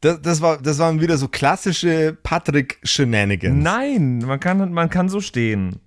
Das, 0.00 0.20
das, 0.20 0.40
war, 0.40 0.58
das 0.58 0.78
waren 0.78 1.00
wieder 1.00 1.16
so 1.16 1.28
klassische 1.28 2.16
Patrick-Shenanigans. 2.22 3.62
Nein, 3.62 4.18
man 4.18 4.40
kann, 4.40 4.72
man 4.72 4.90
kann 4.90 5.08
so 5.08 5.20
stehen. 5.20 5.78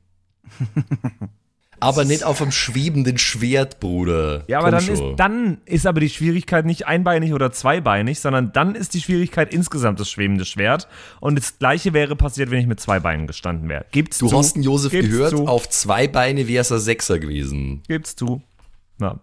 Aber 1.79 2.05
nicht 2.05 2.23
auf 2.23 2.41
einem 2.41 2.51
schwebenden 2.51 3.17
Schwert, 3.17 3.79
Bruder. 3.79 4.43
Ja, 4.47 4.59
aber 4.59 4.71
Komm 4.71 4.85
dann 4.85 4.93
ist, 4.93 5.03
dann 5.17 5.57
ist 5.65 5.85
aber 5.85 5.99
die 5.99 6.09
Schwierigkeit 6.09 6.65
nicht 6.65 6.87
einbeinig 6.87 7.33
oder 7.33 7.51
zweibeinig, 7.51 8.19
sondern 8.21 8.53
dann 8.53 8.75
ist 8.75 8.93
die 8.93 9.01
Schwierigkeit 9.01 9.53
insgesamt 9.53 9.99
das 9.99 10.09
schwebende 10.09 10.45
Schwert. 10.45 10.87
Und 11.19 11.37
das 11.37 11.59
gleiche 11.59 11.93
wäre 11.93 12.15
passiert, 12.15 12.49
wenn 12.49 12.59
ich 12.59 12.67
mit 12.67 12.79
zwei 12.79 12.99
Beinen 12.99 13.27
gestanden 13.27 13.67
wäre. 13.67 13.85
Gibt's 13.91 14.17
Du 14.19 14.29
zu? 14.29 14.37
hast 14.37 14.55
den 14.55 14.63
Josef 14.63 14.91
Gib's 14.91 15.09
gehört, 15.09 15.31
zu? 15.31 15.47
auf 15.47 15.69
zwei 15.69 16.07
Beine 16.07 16.47
wäre 16.47 16.61
es 16.61 16.71
ein 16.71 16.79
Sechser 16.79 17.19
gewesen. 17.19 17.83
Gibt's 17.87 18.15
zu. 18.15 18.41
Ja. 18.99 19.19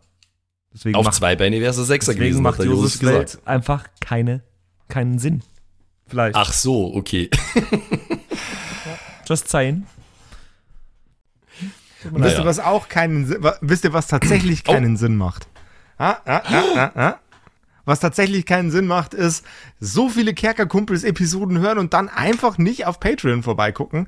Deswegen 0.74 0.96
Auf 0.96 1.06
macht, 1.06 1.14
zwei 1.14 1.36
Beine 1.36 1.60
wäre 1.60 1.70
es 1.70 1.78
ein 1.78 1.84
Sechser 1.84 2.12
deswegen 2.12 2.26
gewesen, 2.26 2.42
macht 2.42 2.58
hat 2.58 2.66
Josef 2.66 3.00
gesagt. 3.00 3.38
Einfach 3.46 3.86
keine, 4.00 4.42
keinen 4.88 5.18
Sinn. 5.18 5.42
Vielleicht. 6.06 6.36
Ach 6.36 6.52
so, 6.52 6.94
okay. 6.94 7.30
Just 9.28 9.48
saying. 9.48 9.86
Und 12.11 12.22
wisst 12.24 12.38
ihr, 12.38 12.44
was 12.44 12.59
auch 12.61 12.88
keinen 12.88 13.26
Sinn, 13.26 13.44
wisst 13.61 13.84
ihr, 13.84 13.92
was 13.92 14.07
tatsächlich 14.07 14.62
Oh. 14.66 14.72
keinen 14.72 14.96
Sinn 14.96 15.16
macht? 15.16 15.46
Ah, 15.98 16.16
ah, 16.24 16.42
ah, 16.44 16.62
ah, 16.76 16.90
ah. 16.94 17.14
Was 17.84 18.00
tatsächlich 18.00 18.46
keinen 18.46 18.70
Sinn 18.70 18.86
macht, 18.86 19.12
ist, 19.12 19.44
so 19.80 20.09
viele 20.09 20.34
Kerkerkumpels-Episoden 20.34 21.59
hören 21.59 21.78
und 21.78 21.92
dann 21.94 22.09
einfach 22.09 22.57
nicht 22.59 22.86
auf 22.86 23.00
Patreon 23.00 23.42
vorbeigucken. 23.42 24.07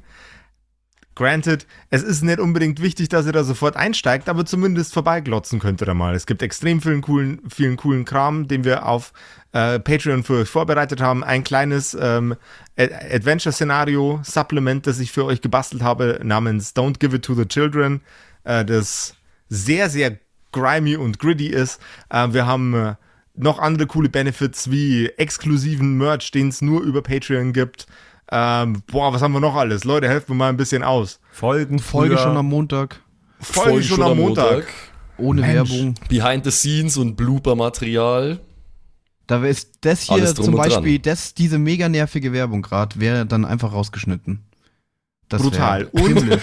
Granted, 1.16 1.66
es 1.90 2.02
ist 2.02 2.22
nicht 2.22 2.40
unbedingt 2.40 2.82
wichtig, 2.82 3.08
dass 3.08 3.26
ihr 3.26 3.32
da 3.32 3.44
sofort 3.44 3.76
einsteigt, 3.76 4.28
aber 4.28 4.44
zumindest 4.44 4.92
vorbeiglotzen 4.92 5.60
könnt 5.60 5.80
ihr 5.80 5.86
da 5.86 5.94
mal. 5.94 6.14
Es 6.14 6.26
gibt 6.26 6.42
extrem 6.42 6.80
vielen 6.80 7.02
coolen, 7.02 7.40
vielen 7.48 7.76
coolen 7.76 8.04
Kram, 8.04 8.48
den 8.48 8.64
wir 8.64 8.86
auf 8.86 9.12
äh, 9.52 9.78
Patreon 9.78 10.24
für 10.24 10.40
euch 10.40 10.48
vorbereitet 10.48 11.00
haben. 11.00 11.22
Ein 11.22 11.44
kleines 11.44 11.96
ähm, 12.00 12.34
Ad- 12.76 12.94
Adventure-Szenario, 13.12 14.20
Supplement, 14.24 14.86
das 14.86 14.98
ich 14.98 15.12
für 15.12 15.24
euch 15.24 15.40
gebastelt 15.40 15.82
habe, 15.82 16.20
namens 16.24 16.74
Don't 16.74 16.98
Give 16.98 17.14
It 17.14 17.24
to 17.24 17.34
the 17.34 17.46
Children, 17.46 18.00
äh, 18.42 18.64
das 18.64 19.14
sehr, 19.48 19.90
sehr 19.90 20.18
grimy 20.50 20.96
und 20.96 21.20
gritty 21.20 21.46
ist. 21.46 21.80
Äh, 22.10 22.32
wir 22.32 22.46
haben 22.46 22.74
äh, 22.74 22.94
noch 23.36 23.58
andere 23.58 23.86
coole 23.86 24.08
Benefits 24.08 24.70
wie 24.70 25.06
exklusiven 25.16 25.96
Merch, 25.96 26.30
den 26.32 26.48
es 26.48 26.60
nur 26.60 26.82
über 26.82 27.02
Patreon 27.02 27.52
gibt. 27.52 27.86
Ähm, 28.30 28.82
boah, 28.86 29.12
was 29.12 29.22
haben 29.22 29.32
wir 29.32 29.40
noch 29.40 29.54
alles? 29.54 29.84
Leute, 29.84 30.08
helft 30.08 30.28
mir 30.28 30.34
mal 30.34 30.48
ein 30.48 30.56
bisschen 30.56 30.82
aus. 30.82 31.20
Folgen 31.30 31.78
Folge 31.78 32.18
schon 32.18 32.36
am 32.36 32.46
Montag. 32.46 33.00
Folge 33.40 33.82
schon 33.82 34.02
am 34.02 34.16
Montag. 34.16 34.66
Ohne 35.16 35.42
Mensch. 35.42 35.70
Werbung. 35.70 35.94
Behind 36.08 36.44
the 36.44 36.50
Scenes 36.50 36.96
und 36.96 37.16
Blooper-Material. 37.16 38.40
Da 39.26 39.44
ist 39.44 39.78
das 39.82 40.02
hier 40.02 40.34
zum. 40.34 40.54
Beispiel, 40.54 40.98
das, 40.98 41.34
diese 41.34 41.58
mega 41.58 41.88
nervige 41.88 42.32
Werbung 42.32 42.62
gerade, 42.62 42.98
wäre 43.00 43.24
dann 43.24 43.44
einfach 43.44 43.72
rausgeschnitten. 43.72 44.44
Das 45.28 45.40
Brutal. 45.42 45.84
Und, 45.92 46.40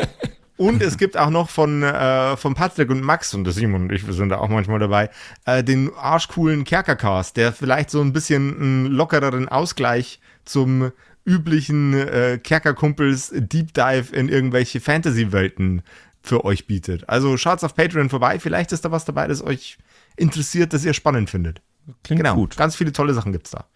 und 0.56 0.82
es 0.82 0.98
gibt 0.98 1.16
auch 1.16 1.30
noch 1.30 1.48
von, 1.48 1.82
äh, 1.82 2.36
von 2.36 2.54
Patrick 2.54 2.90
und 2.90 3.02
Max 3.02 3.34
und 3.34 3.44
der 3.44 3.52
Simon 3.52 3.82
und 3.82 3.92
ich, 3.92 4.06
wir 4.06 4.14
sind 4.14 4.30
da 4.30 4.38
auch 4.38 4.48
manchmal 4.48 4.80
dabei, 4.80 5.10
äh, 5.44 5.62
den 5.62 5.92
arschcoolen 5.94 6.64
Kerkercast, 6.64 7.36
der 7.36 7.52
vielleicht 7.52 7.90
so 7.90 8.00
ein 8.00 8.12
bisschen 8.12 8.56
einen 8.56 8.86
lockereren 8.86 9.48
Ausgleich 9.48 10.20
zum 10.44 10.90
üblichen 11.24 11.94
äh, 11.94 12.38
Kerkerkumpels 12.42 13.32
Deep 13.34 13.72
Dive 13.74 14.14
in 14.14 14.28
irgendwelche 14.28 14.80
Fantasy-Welten 14.80 15.82
für 16.22 16.44
euch 16.44 16.66
bietet. 16.66 17.08
Also 17.08 17.36
schaut's 17.36 17.64
auf 17.64 17.74
Patreon 17.74 18.08
vorbei, 18.08 18.38
vielleicht 18.38 18.72
ist 18.72 18.84
da 18.84 18.90
was 18.90 19.04
dabei, 19.04 19.26
das 19.26 19.42
euch 19.42 19.78
interessiert, 20.16 20.72
das 20.72 20.84
ihr 20.84 20.94
spannend 20.94 21.30
findet. 21.30 21.60
Klingt 22.02 22.22
genau, 22.22 22.34
gut. 22.34 22.56
ganz 22.56 22.76
viele 22.76 22.92
tolle 22.92 23.14
Sachen 23.14 23.32
gibt's 23.32 23.50
da. 23.50 23.66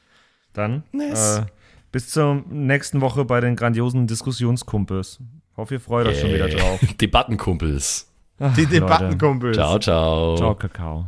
Dann 0.55 0.82
Nice. 0.92 1.38
äh, 1.38 1.46
bis 1.92 2.09
zur 2.11 2.42
nächsten 2.49 3.01
Woche 3.01 3.24
bei 3.24 3.40
den 3.40 3.57
grandiosen 3.57 4.07
Diskussionskumpels. 4.07 5.20
Hoffe, 5.57 5.74
ihr 5.74 5.80
freut 5.80 6.07
euch 6.07 6.20
schon 6.20 6.32
wieder 6.32 6.49
drauf. 6.49 6.80
Debattenkumpels. 7.01 8.07
Die. 8.57 8.66
Debattenkumpels. 8.66 9.57
Ciao, 9.57 9.78
ciao. 9.78 10.36
Ciao, 10.36 10.55
Kakao. 10.55 11.07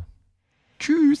Tschüss. 0.79 1.20